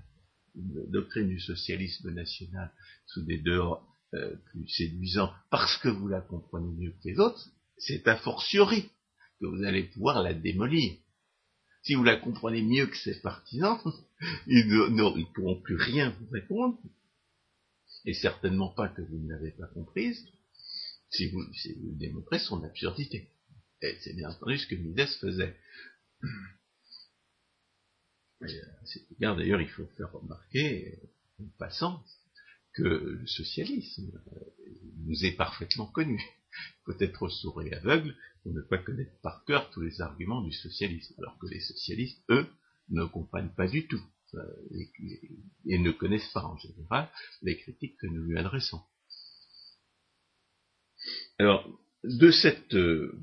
doctrine 0.55 1.27
du 1.27 1.41
socialisme 1.41 2.12
national 2.12 2.73
sous 3.07 3.25
des 3.25 3.39
dehors 3.39 3.85
euh, 4.14 4.37
plus 4.47 4.69
séduisants 4.69 5.33
parce 5.51 5.77
que 5.79 5.89
vous 5.89 6.07
la 6.07 6.21
comprenez 6.21 6.71
mieux 6.79 6.93
que 6.93 7.09
les 7.09 7.19
autres, 7.19 7.45
c'est 7.77 8.07
a 8.07 8.17
fortiori 8.19 8.89
que 9.41 9.47
vous 9.47 9.64
allez 9.64 9.83
pouvoir 9.83 10.23
la 10.23 10.33
démolir. 10.33 10.95
Si 11.83 11.97
vous 11.97 12.05
la 12.05 12.14
comprenez 12.14 12.62
mieux 12.62 12.87
que 12.87 12.97
ses 12.97 13.21
partisans, 13.21 13.81
ils 14.47 14.69
ne 14.69 15.25
pourront 15.35 15.61
plus 15.61 15.77
rien 15.77 16.11
vous 16.21 16.31
répondre, 16.31 16.79
et 18.05 18.14
certainement 18.14 18.69
pas 18.69 18.89
que 18.89 19.03
vous 19.03 19.19
ne 19.19 19.29
l'avez 19.33 19.51
pas 19.51 19.67
comprise, 19.67 20.25
si 21.11 21.31
vous, 21.31 21.43
démontrez 21.99 22.39
son 22.39 22.62
absurdité. 22.62 23.29
Et 23.83 23.97
c'est 24.03 24.14
bien 24.14 24.31
entendu 24.31 24.57
ce 24.57 24.69
que 24.69 24.77
Mises 24.77 25.17
faisait. 25.17 25.57
À 28.43 28.87
cet 28.87 29.11
égard, 29.12 29.37
d'ailleurs, 29.37 29.61
il 29.61 29.68
faut 29.68 29.87
faire 29.97 30.12
remarquer, 30.12 30.99
en 31.39 31.45
passant, 31.59 32.03
que 32.74 32.82
le 32.82 33.26
socialisme 33.26 34.12
euh, 34.37 34.41
nous 35.05 35.24
est 35.24 35.37
parfaitement 35.37 35.87
connu. 35.87 36.20
Il 36.20 36.84
faut 36.84 37.01
être 37.01 37.28
sourd 37.28 37.62
et 37.62 37.72
aveugle 37.72 38.14
pour 38.43 38.53
ne 38.53 38.61
pas 38.61 38.78
connaître 38.78 39.18
par 39.22 39.45
cœur 39.45 39.70
tous 39.70 39.80
les 39.80 40.01
arguments 40.01 40.43
du 40.43 40.53
socialisme, 40.53 41.14
alors 41.18 41.39
que 41.39 41.47
les 41.47 41.61
socialistes, 41.61 42.22
eux, 42.30 42.47
ne 42.91 43.05
comprennent 43.05 43.55
pas 43.55 43.66
du 43.66 43.87
tout 43.87 44.03
euh, 44.34 44.78
et, 45.64 45.78
ne 45.78 45.91
connaissent 45.91 46.32
pas 46.32 46.45
en 46.45 46.57
général 46.59 47.11
les 47.43 47.57
critiques 47.57 47.97
que 47.99 48.07
nous 48.07 48.22
lui 48.24 48.39
adressons. 48.39 48.80
Alors, 51.39 51.68
de 52.05 52.30
cette 52.30 52.74
euh, 52.74 53.18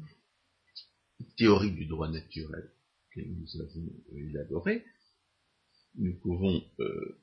théorie 1.37 1.71
du 1.71 1.85
droit 1.85 2.09
naturel 2.09 2.71
que 3.11 3.21
nous 3.21 3.61
avons 3.61 3.89
élaborée, 4.15 4.83
nous 5.95 6.15
pouvons 6.19 6.63
euh, 6.79 7.19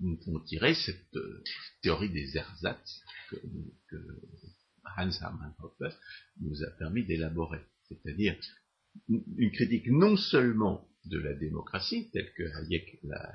nous 0.00 0.16
pouvons 0.16 0.40
tirer 0.40 0.74
cette 0.74 1.14
euh, 1.16 1.42
théorie 1.82 2.10
des 2.10 2.36
ersatz 2.36 3.02
que, 3.30 3.36
Hans 4.96 5.10
Hermann 5.22 5.54
nous 6.40 6.64
a 6.64 6.70
permis 6.78 7.04
d'élaborer, 7.04 7.60
c'est-à-dire 7.88 8.36
une 9.08 9.52
critique 9.52 9.86
non 9.88 10.16
seulement 10.16 10.88
de 11.04 11.18
la 11.18 11.34
démocratie, 11.34 12.10
telle 12.12 12.32
que 12.34 12.42
Hayek 12.42 12.98
l'a 13.04 13.32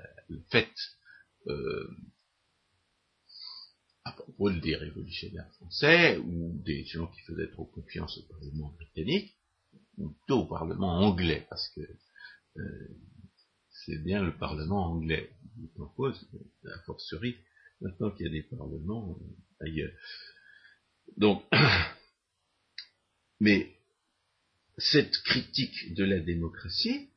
faite 0.52 0.76
euh, 1.48 1.90
à 4.04 4.12
propos 4.12 4.52
des 4.52 4.76
révolutionnaires 4.76 5.52
français 5.56 6.18
ou 6.18 6.62
des 6.64 6.86
gens 6.86 7.08
qui 7.08 7.22
faisaient 7.22 7.50
trop 7.52 7.66
confiance 7.66 8.18
au 8.18 8.24
Parlement 8.34 8.72
britannique, 8.72 9.36
ou 9.98 10.10
plutôt 10.10 10.42
au 10.42 10.46
Parlement 10.46 11.00
anglais, 11.00 11.46
parce 11.50 11.70
que 11.70 11.82
euh, 12.58 12.88
c'est 13.70 13.98
bien 14.04 14.24
le 14.24 14.36
Parlement 14.38 14.92
anglais 14.92 15.32
qui 15.56 15.82
en 15.82 15.88
cause, 15.88 16.28
a 16.66 17.18
maintenant 17.82 18.12
qu'il 18.12 18.26
y 18.26 18.30
a 18.30 18.32
des 18.32 18.44
parlements 18.44 19.18
euh, 19.20 19.66
ailleurs. 19.66 19.94
Donc, 21.18 21.44
mais 23.40 23.76
cette 24.78 25.18
critique 25.24 25.94
de 25.94 26.04
la 26.04 26.20
démocratie, 26.20 27.10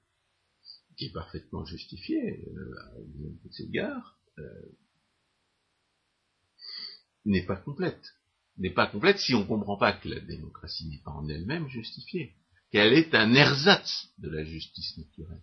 qui 0.97 1.07
est 1.07 1.13
parfaitement 1.13 1.65
justifiée 1.65 2.45
euh, 2.49 2.75
à 2.81 3.43
tous 3.43 3.61
égards, 3.61 4.19
euh, 4.39 4.77
n'est 7.25 7.47
pas 7.47 7.57
complète. 7.57 8.15
N'est 8.57 8.75
pas 8.75 8.87
complète 8.89 9.19
si 9.19 9.35
on 9.35 9.41
ne 9.41 9.47
comprend 9.47 9.77
pas 9.77 9.93
que 9.93 10.09
la 10.09 10.21
démocratie 10.21 10.89
n'est 10.89 11.03
pas 11.03 11.13
en 11.13 11.29
elle-même 11.29 11.69
justifiée, 11.69 12.35
qu'elle 12.71 12.93
est 12.93 13.15
un 13.15 13.35
ersatz 13.35 14.09
de 14.19 14.29
la 14.29 14.45
justice 14.45 14.97
naturelle? 14.99 15.43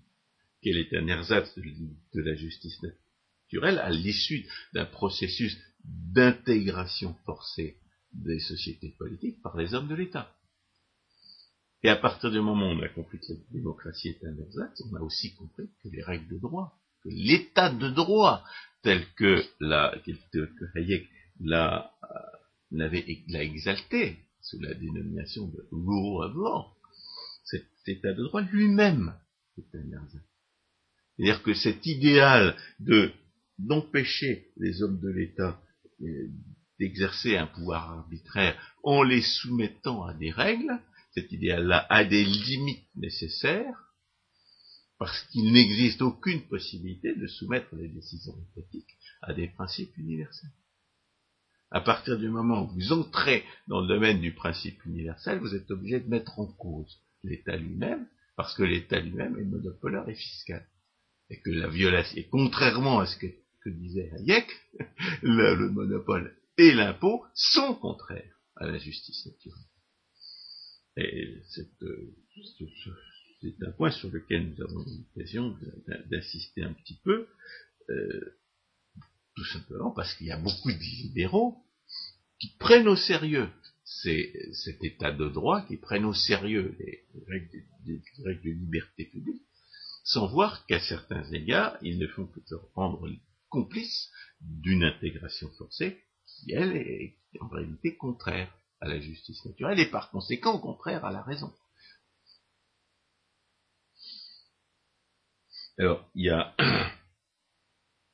Qu'elle 0.61 0.77
est 0.77 0.93
un 0.95 1.07
ersatz 1.07 1.53
de, 1.57 2.21
la 2.21 2.35
justice 2.35 2.81
naturelle 2.81 3.79
à 3.79 3.89
l'issue 3.89 4.47
d'un 4.73 4.85
processus 4.85 5.57
d'intégration 5.83 7.15
forcée 7.25 7.77
des 8.13 8.39
sociétés 8.39 8.95
politiques 8.97 9.41
par 9.41 9.57
les 9.57 9.73
hommes 9.73 9.87
de 9.87 9.95
l'État? 9.95 10.31
Et 11.83 11.89
à 11.89 11.95
partir 11.95 12.31
du 12.31 12.39
moment 12.39 12.69
où 12.69 12.73
on 12.73 12.81
a 12.81 12.89
compris 12.89 13.19
que 13.19 13.33
la 13.33 13.39
démocratie 13.51 14.09
est 14.09 14.25
un 14.25 14.37
ersatz, 14.37 14.81
on 14.91 14.95
a 14.95 15.01
aussi 15.01 15.35
compris 15.35 15.69
que 15.83 15.89
les 15.89 16.01
règles 16.01 16.27
de 16.33 16.39
droit, 16.39 16.79
que 17.03 17.09
l'état 17.09 17.71
de 17.71 17.89
droit 17.89 18.43
tel 18.81 19.05
que, 19.13 19.43
la, 19.59 19.95
que 20.03 20.65
Hayek 20.75 21.07
l'a, 21.41 21.91
l'a 22.71 23.43
exalté 23.43 24.17
sous 24.41 24.59
la 24.59 24.73
dénomination 24.73 25.47
de 25.47 25.67
rule 25.71 26.23
of 26.23 26.74
état 27.87 28.13
de 28.13 28.23
droit 28.23 28.41
lui-même 28.41 29.15
est. 29.57 29.65
C'est-à-dire 31.17 31.43
que 31.43 31.53
cet 31.53 31.85
idéal 31.85 32.55
de 32.79 33.11
d'empêcher 33.57 34.49
les 34.57 34.83
hommes 34.83 34.99
de 34.99 35.09
l'État 35.09 35.61
euh, 36.01 36.27
d'exercer 36.77 37.37
un 37.37 37.47
pouvoir 37.47 37.89
arbitraire 37.99 38.59
en 38.83 39.01
les 39.01 39.21
soumettant 39.21 40.03
à 40.03 40.13
des 40.13 40.29
règles, 40.29 40.77
cet 41.13 41.31
idéal-là 41.31 41.87
a 41.89 42.03
des 42.03 42.25
limites 42.25 42.89
nécessaires, 42.95 43.93
parce 44.97 45.21
qu'il 45.27 45.53
n'existe 45.53 46.01
aucune 46.01 46.41
possibilité 46.47 47.15
de 47.15 47.27
soumettre 47.27 47.73
les 47.75 47.87
décisions 47.87 48.35
politiques 48.53 48.97
à 49.21 49.33
des 49.33 49.47
principes 49.47 49.95
universels. 49.97 50.51
À 51.71 51.79
partir 51.81 52.17
du 52.17 52.29
moment 52.29 52.63
où 52.63 52.73
vous 52.73 52.91
entrez 52.91 53.45
dans 53.67 53.81
le 53.81 53.87
domaine 53.87 54.19
du 54.19 54.33
principe 54.33 54.83
universel, 54.85 55.39
vous 55.39 55.55
êtes 55.55 55.71
obligé 55.71 56.01
de 56.01 56.09
mettre 56.09 56.39
en 56.39 56.47
cause 56.47 57.01
l'État 57.25 57.57
lui-même, 57.57 58.07
parce 58.35 58.55
que 58.55 58.63
l'État 58.63 58.99
lui-même 58.99 59.37
est 59.37 59.43
monopolaire 59.43 60.07
et 60.09 60.15
fiscal 60.15 60.65
et 61.29 61.39
que 61.41 61.49
la 61.49 61.67
violation, 61.67 62.17
et 62.17 62.27
contrairement 62.27 62.99
à 62.99 63.07
ce 63.07 63.17
que, 63.17 63.27
disait 63.67 64.11
Hayek, 64.13 64.47
le, 65.23 65.69
monopole 65.71 66.37
et 66.57 66.71
l'impôt 66.71 67.25
sont 67.33 67.73
contraires 67.73 68.39
à 68.55 68.67
la 68.67 68.77
justice 68.77 69.25
naturelle. 69.25 69.65
Et 70.97 71.25
euh, 71.25 71.41
c'est 73.41 73.63
un 73.63 73.71
point 73.71 73.89
sur 73.89 74.11
lequel 74.11 74.49
nous 74.49 74.61
avons 74.63 74.85
l'occasion 74.85 75.57
d'insister 76.11 76.63
un 76.63 76.73
petit 76.73 76.99
peu, 77.03 77.27
euh, 77.89 78.37
tout 79.35 79.45
simplement 79.45 79.91
parce 79.91 80.13
qu'il 80.13 80.27
y 80.27 80.31
a 80.31 80.37
beaucoup 80.37 80.71
de 80.71 80.77
libéraux 80.77 81.57
qui 82.39 82.55
prennent 82.59 82.87
au 82.87 82.95
sérieux 82.95 83.49
cet 83.85 84.83
état 84.83 85.11
de 85.11 85.29
droit, 85.29 85.61
qui 85.67 85.77
prennent 85.77 86.05
au 86.05 86.13
sérieux 86.13 86.75
les 86.79 87.05
règles, 87.27 87.63
les 87.85 88.01
règles 88.23 88.43
de 88.43 88.49
liberté 88.49 89.05
publique, 89.05 89.43
sans 90.03 90.27
voir 90.27 90.65
qu'à 90.65 90.79
certains 90.79 91.23
égards, 91.31 91.77
ils 91.81 91.97
ne 91.99 92.07
font 92.07 92.27
que 92.27 92.39
se 92.45 92.55
rendre 92.73 93.07
complices 93.49 94.11
d'une 94.41 94.83
intégration 94.83 95.49
forcée 95.57 95.99
qui, 96.27 96.53
elle, 96.53 96.75
est 96.75 97.17
en 97.39 97.47
réalité 97.47 97.95
contraire 97.95 98.51
à 98.81 98.87
la 98.87 98.99
justice 98.99 99.43
naturelle 99.45 99.79
et 99.79 99.89
par 99.89 100.09
conséquent 100.11 100.59
contraire 100.59 101.05
à 101.05 101.11
la 101.11 101.21
raison. 101.21 101.53
Alors, 105.77 106.09
il 106.15 106.25
y 106.25 106.29
a 106.29 106.55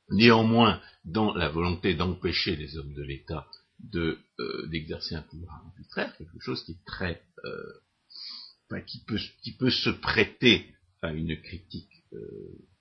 néanmoins 0.10 0.81
dans 1.06 1.34
la 1.34 1.49
volonté 1.49 1.93
d'empêcher 1.93 2.56
les 2.56 2.77
hommes 2.77 2.93
de 2.93 3.03
l'État 3.03 3.48
de 3.84 4.20
euh, 4.40 4.68
d'exercer 4.68 5.16
un 5.16 5.22
pouvoir 5.24 5.66
arbitraire 5.66 6.16
quelque 6.18 6.40
chose 6.40 6.64
qui 6.64 6.74
est 6.74 6.86
très 6.86 7.24
euh, 7.45 8.82
qui 8.88 9.03
peut 9.06 9.20
qui 9.41 9.53
peut 9.58 9.72
se 9.72 9.90
prêter 9.90 10.74
à 11.02 11.12
une 11.12 11.40
critique 11.41 12.03
euh, 12.14 12.20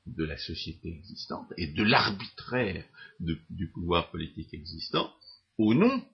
de 0.07 0.25
la 0.25 0.37
société 0.39 0.89
existante 0.89 1.53
et 1.57 1.69
de 1.69 1.83
l'arbitraire 1.83 2.85
du 3.19 3.69
pouvoir 3.69 4.11
politique 4.11 4.53
existant 4.55 5.13
au 5.59 5.75
nom 5.75 6.05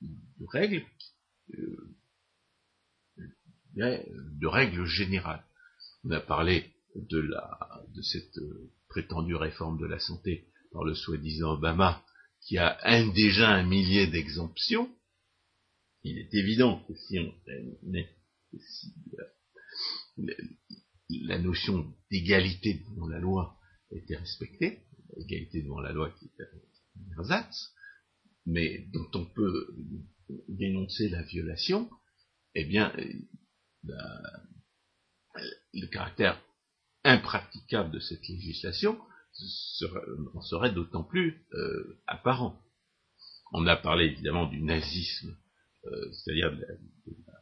de 0.00 0.46
règles 0.46 0.84
de 3.74 4.46
règles 4.46 4.84
générales. 4.84 5.44
On 6.04 6.10
a 6.10 6.20
parlé 6.20 6.70
de, 6.94 7.18
la, 7.18 7.58
de 7.94 8.02
cette 8.02 8.38
prétendue 8.88 9.34
réforme 9.34 9.78
de 9.78 9.86
la 9.86 9.98
santé 9.98 10.46
par 10.72 10.84
le 10.84 10.94
soi-disant 10.94 11.52
Obama, 11.52 12.02
qui 12.46 12.58
a 12.58 12.78
un, 12.82 13.08
déjà 13.12 13.50
un 13.50 13.64
millier 13.64 14.06
d'exemptions. 14.06 14.90
Il 16.02 16.18
est 16.18 16.34
évident 16.34 16.82
que 16.88 16.94
si, 16.94 17.18
on, 17.18 17.32
si 18.58 18.94
la, 20.16 20.34
la 21.26 21.38
notion 21.38 21.94
d'égalité 22.10 22.82
devant 22.90 23.06
la 23.06 23.20
loi 23.20 23.56
était 23.90 24.16
respectée, 24.16 24.80
l'égalité 25.16 25.62
devant 25.62 25.80
la 25.80 25.92
loi 25.92 26.10
qui 26.18 26.26
est 26.26 26.42
un 26.42 27.18
ersatz, 27.18 27.72
mais 28.46 28.86
dont 28.92 29.08
on 29.14 29.24
peut 29.26 29.76
dénoncer 30.48 31.08
la 31.08 31.22
violation, 31.22 31.88
eh 32.54 32.64
bien, 32.64 32.92
le 35.72 35.86
caractère 35.86 36.42
impraticable 37.04 37.92
de 37.92 38.00
cette 38.00 38.26
législation 38.28 38.98
en 40.34 40.42
serait 40.42 40.72
d'autant 40.72 41.04
plus 41.04 41.46
euh, 41.54 42.00
apparent. 42.06 42.60
On 43.52 43.66
a 43.66 43.76
parlé 43.76 44.06
évidemment 44.06 44.46
du 44.46 44.62
nazisme, 44.62 45.36
euh, 45.86 46.12
c'est-à-dire 46.12 46.56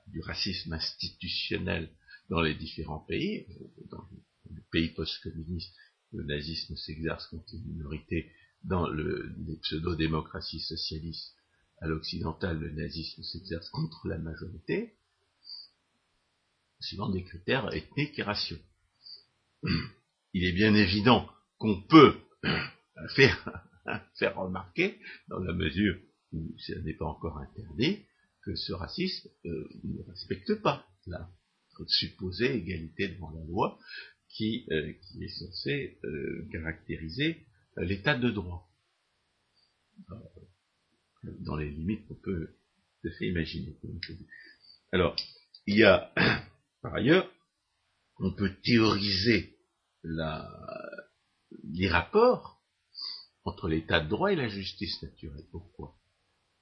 du 0.09 0.21
racisme 0.23 0.73
institutionnel 0.73 1.91
dans 2.29 2.41
les 2.41 2.55
différents 2.55 3.01
pays. 3.01 3.47
Dans 3.91 4.09
les 4.51 4.63
pays 4.73 4.89
post-communistes, 4.91 5.75
le 6.13 6.25
nazisme 6.25 6.77
s'exerce 6.77 7.27
contre 7.29 7.53
les 7.53 7.61
minorités. 7.61 8.33
Dans 8.65 8.89
le, 8.89 9.35
les 9.47 9.57
pseudo-démocraties 9.57 10.61
socialistes 10.61 11.35
à 11.81 11.87
l'occidental, 11.87 12.59
le 12.59 12.71
nazisme 12.71 13.23
s'exerce 13.23 13.71
contre 13.71 14.07
la 14.09 14.19
majorité 14.19 14.95
suivant 16.81 17.11
des 17.11 17.25
critères 17.25 17.73
ethniques 17.75 18.19
et 18.19 18.23
raciaux. 18.23 18.59
Il 20.33 20.45
est 20.45 20.53
bien 20.53 20.75
évident 20.75 21.29
qu'on 21.61 21.83
peut 21.83 22.17
faire, 23.15 23.65
faire 24.19 24.37
remarquer, 24.37 24.99
dans 25.29 25.39
la 25.39 25.53
mesure 25.53 25.97
où 26.33 26.53
ce 26.59 26.73
n'est 26.73 26.95
pas 26.95 27.07
encore 27.07 27.39
interdit, 27.39 28.01
que 28.43 28.57
ce 28.57 28.73
racisme 28.73 29.29
euh, 29.45 29.69
ne 29.85 30.03
respecte 30.03 30.55
pas 30.63 30.85
la 31.07 31.31
supposée 31.87 32.57
égalité 32.57 33.09
devant 33.09 33.31
la 33.31 33.43
loi 33.47 33.79
qui, 34.29 34.67
euh, 34.71 34.93
est 35.21 35.29
censée 35.29 35.99
euh, 36.05 36.47
caractériser 36.53 37.47
l'état 37.79 38.19
de 38.19 38.31
droit, 38.31 38.69
dans 41.41 41.57
les 41.57 41.71
limites 41.71 42.07
qu'on 42.07 42.17
peut 42.17 42.57
se 43.03 43.11
fait 43.11 43.29
imaginer. 43.29 43.79
Alors, 44.93 45.17
il 45.67 45.79
y 45.79 45.85
a 45.85 46.13
par 46.83 46.95
ailleurs, 46.95 47.31
on 48.19 48.33
peut 48.33 48.53
théoriser 48.63 49.57
les 51.65 51.89
rapports 51.89 52.63
entre 53.45 53.69
l'état 53.69 54.01
de 54.01 54.09
droit 54.09 54.33
et 54.33 54.37
la 54.37 54.49
justice 54.49 55.03
naturelle. 55.03 55.47
Pourquoi? 55.51 55.97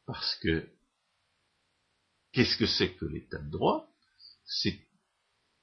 Parce 0.07 0.37
que 0.37 0.69
qu'est-ce 2.33 2.57
que 2.57 2.67
c'est 2.67 2.95
que 2.95 3.05
l'état 3.05 3.39
de 3.39 3.51
droit? 3.51 3.93
C'est 4.45 4.81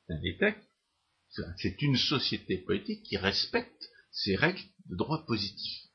un 0.09 0.21
état, 0.23 0.55
c'est 1.57 1.81
une 1.81 1.97
société 1.97 2.59
politique 2.59 3.03
qui 3.03 3.17
respecte 3.17 3.89
ses 4.11 4.35
règles 4.35 4.61
de 4.85 4.95
droit 4.95 5.25
positif. 5.25 5.85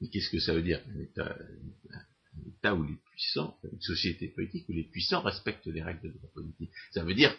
Mais 0.00 0.08
qu'est-ce 0.08 0.30
que 0.30 0.40
ça 0.40 0.54
veut 0.54 0.62
dire? 0.62 0.82
Un 0.88 1.00
état, 1.00 2.74
où 2.74 2.82
les 2.82 2.96
puissants, 2.96 3.58
une 3.70 3.80
société 3.82 4.28
politique 4.28 4.68
où 4.68 4.72
les 4.72 4.84
puissants 4.84 5.20
respectent 5.20 5.66
les 5.66 5.82
règles 5.82 6.02
de 6.02 6.18
droit 6.18 6.30
politique. 6.32 6.72
Ça 6.92 7.04
veut 7.04 7.14
dire, 7.14 7.36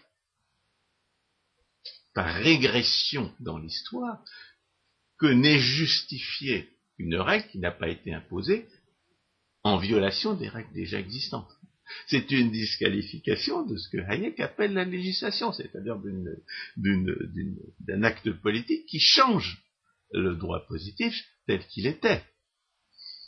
par 2.14 2.34
régression 2.34 3.34
dans 3.40 3.57
l'histoire, 3.57 4.23
que 5.18 5.27
n'est 5.27 5.60
justifiée 5.60 6.69
une 6.98 7.15
règle 7.15 7.48
qui 7.49 7.60
n'a 7.60 7.72
pas 7.72 7.90
été 7.90 8.14
imposée 8.14 8.68
en 9.64 9.77
violation 9.77 10.34
des 10.34 10.49
règles 10.49 10.73
déjà 10.73 10.99
existantes. 10.99 11.52
C'est 12.07 12.31
une 12.31 12.52
disqualification 12.52 13.65
de 13.65 13.77
ce 13.77 13.90
que 13.90 13.98
Hayek 13.98 14.40
appelle 14.40 14.73
la 14.73 14.85
législation, 14.85 15.52
c'est-à-dire 15.52 15.99
d'un 16.77 18.03
acte 18.03 18.31
politique 18.41 18.85
qui 18.88 18.99
change 18.99 19.64
le 20.11 20.35
droit 20.35 20.65
positif 20.68 21.14
tel 21.48 21.65
qu'il 21.68 21.88
était. 21.88 22.23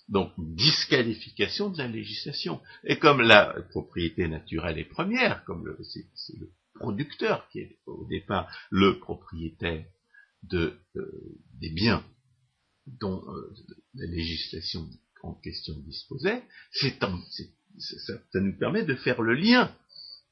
Donc, 0.07 0.31
disqualification 0.37 1.69
de 1.69 1.79
la 1.79 1.87
législation. 1.87 2.61
Et 2.83 2.97
comme 2.97 3.21
la 3.21 3.55
propriété 3.71 4.27
naturelle 4.27 4.77
est 4.77 4.85
première, 4.85 5.43
comme 5.45 5.75
c'est 5.83 6.37
le 6.39 6.51
producteur 6.75 7.47
qui 7.49 7.59
est 7.59 7.79
au 7.85 8.05
départ 8.07 8.51
le 8.69 8.99
propriétaire 8.99 9.85
de, 10.43 10.77
euh, 10.95 11.39
des 11.59 11.69
biens 11.69 12.05
dont 12.85 13.23
euh, 13.27 13.53
la 13.95 14.05
législation 14.05 14.87
en 15.23 15.33
question 15.33 15.73
disposait, 15.79 16.43
ça, 16.71 18.13
ça, 18.31 18.39
nous 18.39 18.57
permet 18.57 18.83
de 18.83 18.95
faire 18.95 19.21
le 19.21 19.33
lien 19.33 19.75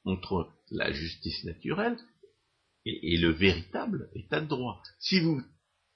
entre 0.04 0.52
la 0.70 0.92
justice 0.92 1.44
naturelle 1.44 1.98
et 2.86 3.16
le 3.16 3.30
véritable 3.30 4.10
état 4.14 4.40
de 4.40 4.46
droit. 4.46 4.82
Si 5.00 5.18
vous 5.18 5.42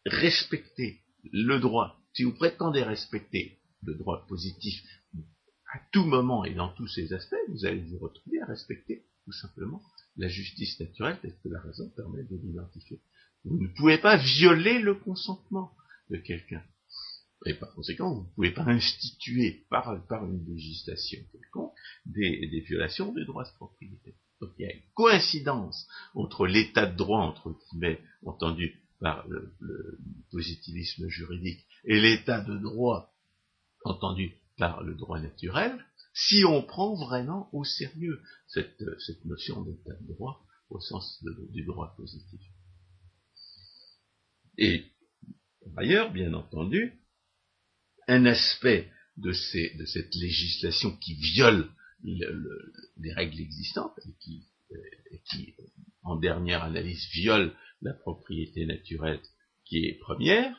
respectez 0.04 1.00
le 1.30 1.58
droit, 1.58 2.00
si 2.14 2.24
vous 2.24 2.34
prétendez 2.34 2.82
respecter 2.82 3.60
le 3.82 3.94
droit 3.94 4.26
positif 4.26 4.82
à 5.72 5.80
tout 5.92 6.04
moment 6.04 6.44
et 6.44 6.54
dans 6.54 6.70
tous 6.70 6.88
ses 6.88 7.12
aspects, 7.12 7.36
vous 7.48 7.66
allez 7.66 7.82
vous 7.82 7.98
retrouver 7.98 8.40
à 8.40 8.46
respecter 8.46 9.04
tout 9.24 9.32
simplement 9.32 9.82
la 10.18 10.28
justice 10.28 10.78
naturelle 10.80 11.18
telle 11.22 11.36
que 11.42 11.48
la 11.48 11.60
raison 11.60 11.88
permet 11.90 12.24
de 12.24 12.36
l'identifier. 12.36 13.00
Vous 13.44 13.56
ne 13.58 13.68
pouvez 13.68 13.98
pas 13.98 14.16
violer 14.16 14.80
le 14.80 14.94
consentement 14.94 15.72
de 16.10 16.16
quelqu'un. 16.16 16.62
Et 17.46 17.54
par 17.54 17.72
conséquent, 17.72 18.12
vous 18.12 18.22
ne 18.22 18.34
pouvez 18.34 18.50
pas 18.50 18.64
instituer 18.64 19.64
par, 19.70 19.94
une 20.24 20.44
législation 20.48 21.18
quelconque 21.30 21.72
des, 22.04 22.64
violations 22.66 23.12
des 23.12 23.24
droits 23.24 23.44
de 23.44 23.54
propriété. 23.54 24.16
Donc 24.40 24.50
il 24.58 24.66
y 24.66 24.68
a 24.68 24.74
une 24.74 24.82
coïncidence 24.94 25.86
entre 26.14 26.46
l'état 26.46 26.86
de 26.86 26.96
droit, 26.96 27.20
entre 27.20 27.56
guillemets, 27.70 28.00
entendu 28.24 28.82
par 29.00 29.26
le 29.28 29.54
positivisme 30.32 31.08
juridique, 31.08 31.64
et 31.84 32.00
l'état 32.00 32.40
de 32.40 32.58
droit 32.58 33.14
entendu 33.84 34.34
par 34.56 34.82
le 34.82 34.94
droit 34.94 35.20
naturel, 35.20 35.84
si 36.26 36.44
on 36.44 36.62
prend 36.62 36.96
vraiment 36.96 37.48
au 37.52 37.64
sérieux 37.64 38.20
cette, 38.48 38.82
cette 39.06 39.24
notion 39.24 39.62
d'état 39.62 39.94
de 40.00 40.14
droit 40.14 40.44
au 40.68 40.80
sens 40.80 41.22
du 41.50 41.64
droit 41.64 41.94
positif. 41.96 42.40
Et 44.58 44.84
par 45.64 45.84
ailleurs, 45.84 46.12
bien 46.12 46.34
entendu, 46.34 47.00
un 48.08 48.26
aspect 48.26 48.90
de, 49.16 49.32
cette 49.32 50.14
législation 50.14 50.96
qui 50.96 51.14
viole 51.14 51.70
les 52.02 53.12
règles 53.12 53.40
existantes 53.40 53.98
et 54.06 54.14
qui, 54.20 54.48
et 55.10 55.22
qui, 55.30 55.54
en 56.02 56.16
dernière 56.16 56.64
analyse, 56.64 57.06
viole 57.12 57.54
la 57.80 57.94
propriété 57.94 58.66
naturelle 58.66 59.20
qui 59.64 59.84
est 59.86 59.98
première, 59.98 60.56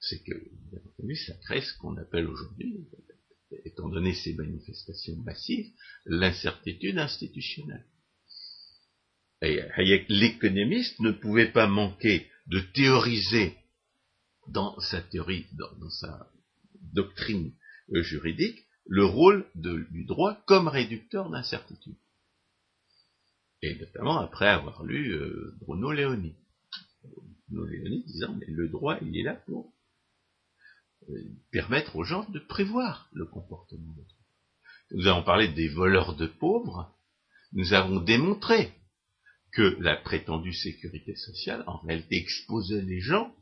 c'est 0.00 0.22
que, 0.22 0.34
bien 0.70 0.80
entendu, 0.84 1.16
ça 1.16 1.34
crée 1.44 1.62
ce 1.62 1.76
qu'on 1.78 1.96
appelle 1.96 2.26
aujourd'hui, 2.26 2.86
étant 3.64 3.88
donné 3.88 4.14
ces 4.14 4.34
manifestations 4.34 5.16
massives, 5.16 5.70
l'incertitude 6.06 6.98
institutionnelle. 6.98 7.86
Et 9.42 9.60
Hayek, 9.76 10.06
l'économiste, 10.08 11.00
ne 11.00 11.12
pouvait 11.12 11.50
pas 11.50 11.66
manquer 11.66 12.30
de 12.46 12.60
théoriser 12.60 13.56
dans 14.48 14.78
sa 14.80 15.00
théorie, 15.00 15.46
dans, 15.52 15.90
sa 15.90 16.30
doctrine 16.92 17.52
juridique, 17.92 18.66
le 18.86 19.04
rôle 19.04 19.46
du 19.54 20.04
droit 20.04 20.34
comme 20.46 20.68
réducteur 20.68 21.30
d'incertitude. 21.30 21.96
Et 23.62 23.76
notamment 23.76 24.18
après 24.18 24.48
avoir 24.48 24.84
lu 24.84 25.12
euh, 25.12 25.54
Bruno 25.60 25.92
Léoni. 25.92 26.34
Bruno 27.48 27.66
Léoni 27.66 28.04
disant, 28.04 28.34
mais 28.34 28.46
le 28.48 28.68
droit, 28.68 28.98
il 29.02 29.16
est 29.18 29.22
là 29.22 29.34
pour 29.34 29.72
permettre 31.50 31.96
aux 31.96 32.04
gens 32.04 32.28
de 32.30 32.38
prévoir 32.38 33.08
le 33.12 33.26
comportement 33.26 33.92
d'autrui. 33.92 34.16
Nous 34.92 35.06
avons 35.06 35.22
parlé 35.22 35.48
des 35.48 35.68
voleurs 35.68 36.16
de 36.16 36.26
pauvres, 36.26 36.92
nous 37.52 37.72
avons 37.72 38.00
démontré 38.00 38.72
que 39.52 39.76
la 39.80 39.96
prétendue 39.96 40.52
sécurité 40.52 41.16
sociale, 41.16 41.64
en 41.66 41.78
réalité, 41.78 42.16
exposait 42.16 42.82
les 42.82 43.00
gens 43.00 43.34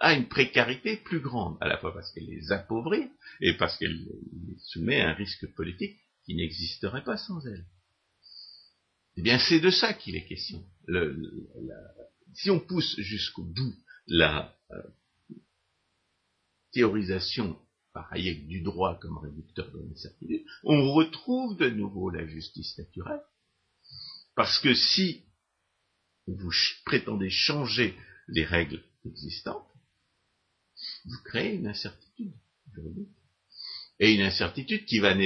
à 0.00 0.14
une 0.14 0.28
précarité 0.28 0.96
plus 0.96 1.20
grande, 1.20 1.56
à 1.60 1.66
la 1.66 1.78
fois 1.78 1.92
parce 1.92 2.12
qu'elle 2.12 2.26
les 2.26 2.52
appauvrit 2.52 3.08
et 3.40 3.54
parce 3.54 3.76
qu'elle 3.78 3.96
les 3.96 4.58
soumet 4.58 5.00
à 5.00 5.10
un 5.10 5.14
risque 5.14 5.46
politique 5.54 5.98
qui 6.24 6.34
n'existerait 6.34 7.04
pas 7.04 7.16
sans 7.16 7.44
elle. 7.46 7.64
Eh 9.16 9.22
bien, 9.22 9.38
c'est 9.38 9.60
de 9.60 9.70
ça 9.70 9.94
qu'il 9.94 10.14
est 10.14 10.26
question. 10.26 10.64
si 12.34 12.50
on 12.50 12.60
pousse 12.60 12.98
jusqu'au 13.00 13.44
bout 13.44 13.74
la 14.06 14.54
euh, 14.70 14.82
théorisation 16.72 17.58
par 17.92 18.12
Hayek 18.12 18.46
du 18.46 18.60
droit 18.60 18.98
comme 19.00 19.18
réducteur 19.18 19.70
de 19.72 19.80
l'incertitude, 19.80 20.44
on 20.62 20.92
retrouve 20.92 21.56
de 21.56 21.68
nouveau 21.70 22.10
la 22.10 22.26
justice 22.26 22.76
naturelle. 22.78 23.22
Parce 24.34 24.58
que 24.60 24.74
si 24.74 25.24
vous 26.26 26.50
prétendez 26.84 27.30
changer 27.30 27.96
les 28.28 28.44
règles 28.44 28.82
existantes, 29.04 29.66
vous 31.04 31.22
créez 31.24 31.54
une 31.54 31.66
incertitude 31.66 32.34
juridique. 32.72 33.08
Et 34.00 34.14
une 34.14 34.22
incertitude 34.22 34.84
qui 34.84 35.00
va, 35.00 35.16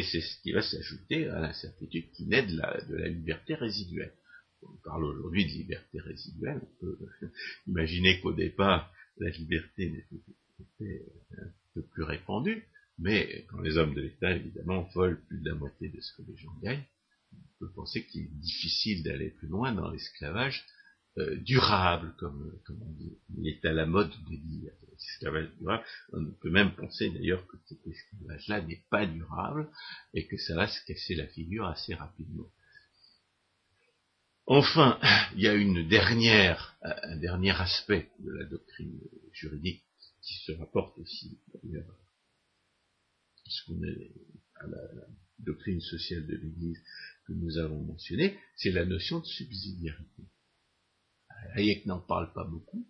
s'ajouter 0.63 1.29
à 1.29 1.41
l'incertitude 1.41 2.11
qui 2.13 2.25
naît 2.25 2.47
de 2.47 2.57
la, 2.57 3.09
liberté 3.09 3.55
résiduelle. 3.55 4.15
On 4.63 4.77
parle 4.83 5.05
aujourd'hui 5.05 5.45
de 5.45 5.51
liberté 5.51 6.01
résiduelle. 6.01 6.63
On 6.63 6.81
peut 6.81 6.99
imaginer 7.67 8.19
qu'au 8.21 8.33
départ, 8.33 8.91
la 9.19 9.29
liberté 9.29 10.07
était 10.61 11.07
un 11.39 11.51
peu 11.75 11.83
plus 11.83 12.03
répandue, 12.03 12.65
mais 12.99 13.47
quand 13.49 13.61
les 13.61 13.79
hommes 13.79 13.95
de 13.95 14.03
l'État, 14.03 14.33
évidemment, 14.33 14.83
volent 14.95 15.19
plus 15.29 15.41
de 15.41 15.49
la 15.49 15.55
moitié 15.55 15.89
de 15.89 16.01
ce 16.01 16.13
que 16.17 16.23
les 16.23 16.37
gens 16.37 16.55
gagnent, 16.63 16.85
on 17.33 17.67
peut 17.67 17.73
penser 17.73 18.05
qu'il 18.07 18.23
est 18.23 18.41
difficile 18.41 19.03
d'aller 19.03 19.31
plus 19.31 19.49
loin 19.49 19.73
dans 19.73 19.91
l'esclavage 19.91 20.65
euh, 21.19 21.37
durable, 21.37 22.15
comme, 22.19 22.59
comme 22.65 22.83
on 22.83 22.93
dit. 22.93 23.19
Il 23.37 23.49
est 23.49 23.65
à 23.65 23.73
la 23.73 23.87
mode 23.87 24.11
de 24.31 24.37
dire 24.37 24.73
esclavage 24.97 25.49
durable. 25.59 25.85
On 26.13 26.25
peut 26.41 26.51
même 26.51 26.75
penser 26.75 27.11
d'ailleurs 27.11 27.47
que 27.47 27.57
cet 27.67 27.87
esclavage-là 27.87 28.63
n'est 28.63 28.85
pas 28.91 29.07
durable 29.07 29.69
et 30.15 30.27
que 30.27 30.37
ça 30.37 30.55
va 30.55 30.69
se 30.69 30.85
casser 30.87 31.15
la 31.15 31.27
figure 31.27 31.67
assez 31.67 31.95
rapidement. 31.95 32.47
Enfin, 34.47 34.99
il 35.35 35.43
y 35.43 35.49
a 35.49 35.55
une 35.55 35.87
dernière, 35.89 36.77
un 36.83 37.17
dernier 37.17 37.53
aspect 37.53 38.11
de 38.19 38.33
la 38.33 38.45
doctrine 38.45 38.99
juridique 39.33 39.85
qui 40.23 40.35
se 40.45 40.53
rapporte 40.53 40.97
aussi 40.99 41.39
à 44.55 44.67
la, 44.67 44.79
doctrine 45.39 45.81
sociale 45.81 46.27
de 46.27 46.37
l'Église 46.37 46.79
que 47.27 47.33
nous 47.33 47.59
avons 47.59 47.83
mentionnée, 47.83 48.39
c'est 48.57 48.71
la 48.71 48.85
notion 48.85 49.19
de 49.19 49.25
subsidiarité. 49.25 50.23
Hayek 51.55 51.87
n'en 51.87 52.01
parle 52.01 52.33
pas 52.33 52.45
beaucoup. 52.45 52.87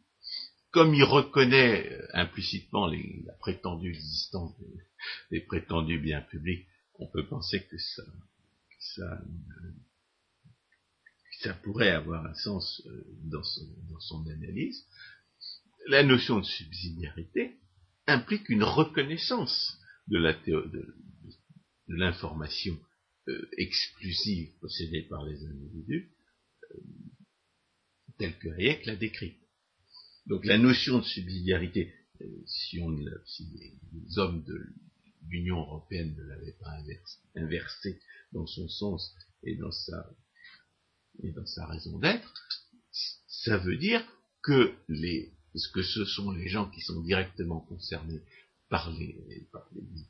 Comme 0.70 0.94
il 0.94 1.04
reconnaît 1.04 1.92
euh, 1.92 2.06
implicitement 2.14 2.86
la 2.86 3.32
prétendue 3.40 3.90
existence 3.90 4.54
des, 5.30 5.40
prétendus 5.40 5.98
biens 5.98 6.22
publics, 6.22 6.66
on 6.94 7.06
peut 7.09 7.26
penser 7.26 7.66
que 7.66 7.76
ça, 7.78 8.02
ça, 11.42 11.54
pourrait 11.62 11.90
avoir 11.90 12.24
un 12.24 12.34
sens 12.34 12.82
euh, 12.86 13.04
dans 13.24 13.42
son, 13.42 14.26
analyse. 14.30 14.86
La 15.88 16.02
notion 16.02 16.38
de 16.38 16.44
subsidiarité 16.44 17.56
implique 18.06 18.48
une 18.48 18.64
reconnaissance 18.64 19.78
de 20.09 20.18
l'information 21.88 22.78
euh, 23.28 23.48
exclusive 23.59 24.50
possédée 24.60 25.02
par 25.02 25.24
les 25.24 25.44
individus 25.44 26.12
tel 28.18 28.38
que 28.38 28.48
Hayek 28.48 28.86
l'a 28.86 28.96
décrit. 28.96 29.36
Donc 30.26 30.44
la 30.44 30.59
notion 30.59 30.98
de 30.98 31.04
subsidiarité, 31.04 31.92
euh, 32.20 32.26
si, 32.46 32.78
les 32.78 34.18
hommes 34.18 34.44
de 34.44 34.66
l'Union 35.28 35.59
européenne 35.59 36.14
ne 36.16 36.22
l'avaient 36.22 36.56
pas 36.60 36.78
inversée 37.34 38.00
dans 38.32 38.46
son 38.46 38.68
sens 38.68 39.14
et 39.42 39.56
dans 39.56 39.72
sa 39.72 41.66
raison 41.66 41.98
d'être, 41.98 42.32
ça 43.26 43.59
veut 43.59 43.76
dire 43.76 44.04
que, 44.42 44.74
les, 44.88 45.32
que 45.72 45.82
ce 45.82 46.04
sont 46.04 46.30
les 46.30 46.48
gens 46.48 46.70
qui 46.70 46.80
sont 46.80 47.00
directement 47.02 47.60
concernés 47.60 48.22
par 48.68 48.90
les, 48.90 49.48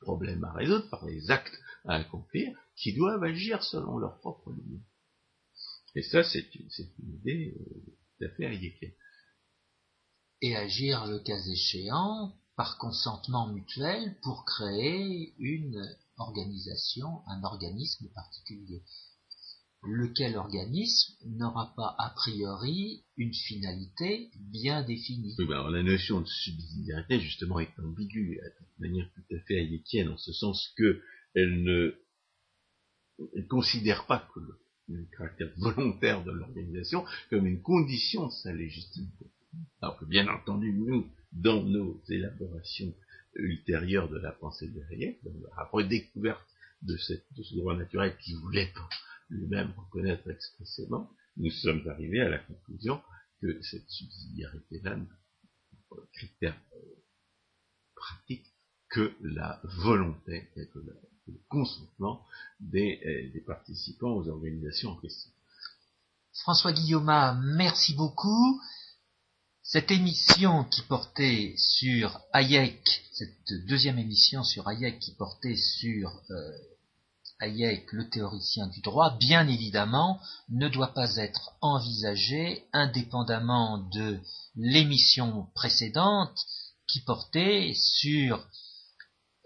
problèmes 0.01 0.45
à 0.45 0.53
résoudre, 0.53 0.89
par 0.89 1.05
les 1.05 1.31
actes 1.31 1.59
à 1.85 1.95
accomplir, 1.97 2.57
qui 2.77 2.95
doivent 2.95 3.25
agir 3.25 3.63
selon 3.63 3.99
leur 3.99 4.19
propre 4.21 4.53
ligne? 4.53 4.81
Et 5.95 6.03
ça, 6.03 6.23
c'est 6.23 6.55
une, 6.55 6.71
idée 7.01 7.55
euh, 7.59 7.97
tout 8.19 8.25
à 8.25 8.29
fait. 8.31 8.97
Et 10.41 10.57
agir, 10.57 11.07
le 11.07 11.19
cas 11.19 11.39
échéant, 11.39 12.35
par 12.57 12.79
consentement 12.79 13.49
mutuel 13.49 14.17
pour 14.23 14.45
créer 14.45 15.35
une 15.39 15.83
organisation, 16.17 17.23
un 17.27 17.43
organisme 17.43 18.09
particulier. 18.15 18.83
Lequel 19.85 20.37
organisme 20.37 21.15
n'aura 21.27 21.73
pas 21.77 21.97
a 21.99 22.11
priori 22.11 23.03
une 23.17 23.35
finalité 23.35 24.31
bien 24.37 24.83
définie. 24.83 25.35
Oui, 25.39 25.47
ben 25.47 25.69
la 25.71 25.83
notion 25.83 26.21
de 26.21 26.27
subsidiarité, 26.27 27.19
justement, 27.19 27.59
est 27.59 27.79
ambiguë 27.81 28.41
de 28.79 28.87
manière 28.87 29.11
tout 29.15 29.35
à 29.35 29.41
fait 29.41 29.57
hayekienne, 29.57 30.11
en 30.11 30.19
ce 30.19 30.33
sens 30.33 30.73
que 30.77 31.03
elle 31.35 31.65
ne 31.65 31.95
elle 33.35 33.47
considère 33.49 34.07
pas 34.07 34.29
que 34.33 34.41
le 34.41 34.63
le 34.89 35.07
caractère 35.17 35.51
volontaire 35.57 36.25
de 36.25 36.33
l'organisation 36.33 37.05
comme 37.31 37.47
une 37.47 37.63
condition 37.63 38.27
de 38.27 38.33
sa 38.33 38.53
légitimité. 38.53 39.27
Alors 39.81 39.99
que 39.99 40.05
bien 40.05 40.29
entendu, 40.29 40.73
nous, 40.73 41.11
dans 41.33 41.63
nos 41.63 42.03
élaborations 42.09 42.95
ultérieures 43.35 44.09
de 44.09 44.19
la 44.19 44.33
pensée 44.33 44.69
de 44.69 44.81
Hayek, 44.91 45.23
dans 45.25 45.33
la 45.57 45.65
redécouverte 45.65 46.47
de, 46.83 46.97
cette, 46.97 47.25
de 47.37 47.43
ce 47.43 47.55
droit 47.55 47.77
naturel 47.77 48.17
qu'il 48.19 48.37
voulait 48.37 48.73
lui-même 49.33 49.73
reconnaître 49.77 50.31
expressément, 50.31 51.11
nous 51.37 51.51
sommes 51.51 51.87
arrivés 51.89 52.21
à 52.21 52.29
la 52.29 52.39
conclusion 52.39 53.03
que 53.41 53.61
cette 53.63 53.89
subsidiarité-là 53.89 54.97
n'a 54.97 55.07
critère 56.13 56.59
pratique 57.95 58.47
que 58.89 59.15
la 59.23 59.61
volonté 59.65 60.49
que 60.55 60.79
le 60.79 61.41
consentement 61.49 62.27
des, 62.61 63.01
euh, 63.07 63.33
des, 63.33 63.41
participants 63.41 64.13
aux 64.17 64.29
organisations 64.29 64.91
en 64.91 64.97
question. 64.97 65.31
François 66.35 66.73
Guillaume, 66.73 67.11
merci 67.57 67.95
beaucoup. 67.95 68.61
Cette 69.63 69.91
émission 69.91 70.65
qui 70.65 70.83
portait 70.83 71.55
sur 71.57 72.21
Hayek, 72.33 72.83
cette 73.13 73.67
deuxième 73.67 73.99
émission 73.99 74.43
sur 74.43 74.67
Hayek 74.67 74.99
qui 74.99 75.15
portait 75.15 75.57
sur 75.57 76.23
euh, 76.31 76.59
Hayek, 77.43 77.93
le 77.93 78.09
théoricien 78.09 78.69
du 78.69 78.81
droit, 78.81 79.17
bien 79.19 79.49
évidemment, 79.49 80.21
ne 80.49 80.69
doit 80.69 80.95
pas 80.95 81.17
être 81.17 81.53
envisagée 81.61 82.65
indépendamment 82.73 83.79
de 83.93 84.21
l'émission 84.55 85.49
précédente 85.55 86.39
qui 86.87 87.01
portait 87.01 87.73
sur 87.75 88.47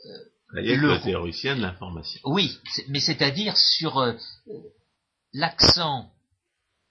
euh, 0.04 0.18
le, 0.50 1.02
théoricien 1.02 1.56
de 1.56 1.62
l'information. 1.62 2.20
Oui, 2.24 2.58
mais 2.88 3.00
c'est-à-dire 3.00 3.56
sur 3.56 3.98
euh, 3.98 4.12
l'accent 5.32 6.10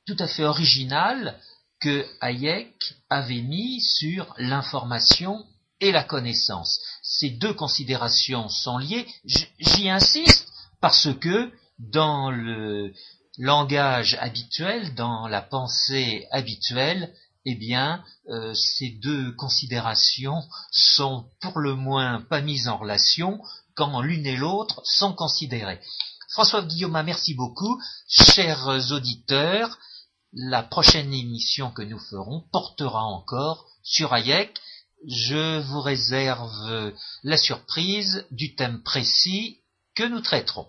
tout 0.08 0.18
à 0.20 0.28
fait 0.28 0.46
original 0.46 1.40
que 1.80 2.06
Hayek 2.22 2.76
avait 3.10 3.42
mis 3.42 3.82
sur 3.82 4.34
l'information 4.38 5.46
et 5.82 5.92
la 5.92 6.04
connaissance. 6.04 6.80
Ces 7.02 7.32
deux 7.32 7.54
considérations 7.54 8.50
sont 8.50 8.78
liées. 8.78 9.06
J'y 9.60 9.90
insiste 9.90 10.45
parce 10.86 11.12
que 11.20 11.52
dans 11.80 12.30
le 12.30 12.94
langage 13.40 14.20
habituel, 14.22 14.94
dans 14.94 15.28
la 15.28 15.42
pensée 15.42 16.28
habituelle, 16.30 17.12
eh 17.44 17.56
bien, 17.56 18.04
euh, 18.30 18.54
ces 18.54 18.92
deux 19.02 19.32
considérations 19.32 20.44
sont 20.70 21.26
pour 21.42 21.58
le 21.58 21.74
moins 21.74 22.22
pas 22.30 22.42
mises 22.42 22.68
en 22.68 22.78
relation 22.78 23.42
quand 23.74 24.00
l'une 24.02 24.28
et 24.28 24.38
l'autre 24.38 24.80
sont 24.84 25.14
considérées. 25.14 25.82
François 26.30 26.62
Guillaume, 26.62 27.02
merci 27.04 27.34
beaucoup. 27.34 27.82
Chers 28.08 28.92
auditeurs, 28.92 29.80
la 30.34 30.62
prochaine 30.62 31.12
émission 31.16 31.72
que 31.72 31.82
nous 31.82 31.98
ferons 31.98 32.44
portera 32.52 33.04
encore 33.06 33.66
sur 33.82 34.14
Hayek. 34.14 34.56
Je 35.08 35.62
vous 35.62 35.82
réserve 35.82 36.94
la 37.24 37.38
surprise 37.38 38.24
du 38.30 38.54
thème 38.54 38.84
précis 38.84 39.62
que 39.96 40.04
nous 40.04 40.22
traiterons. 40.22 40.68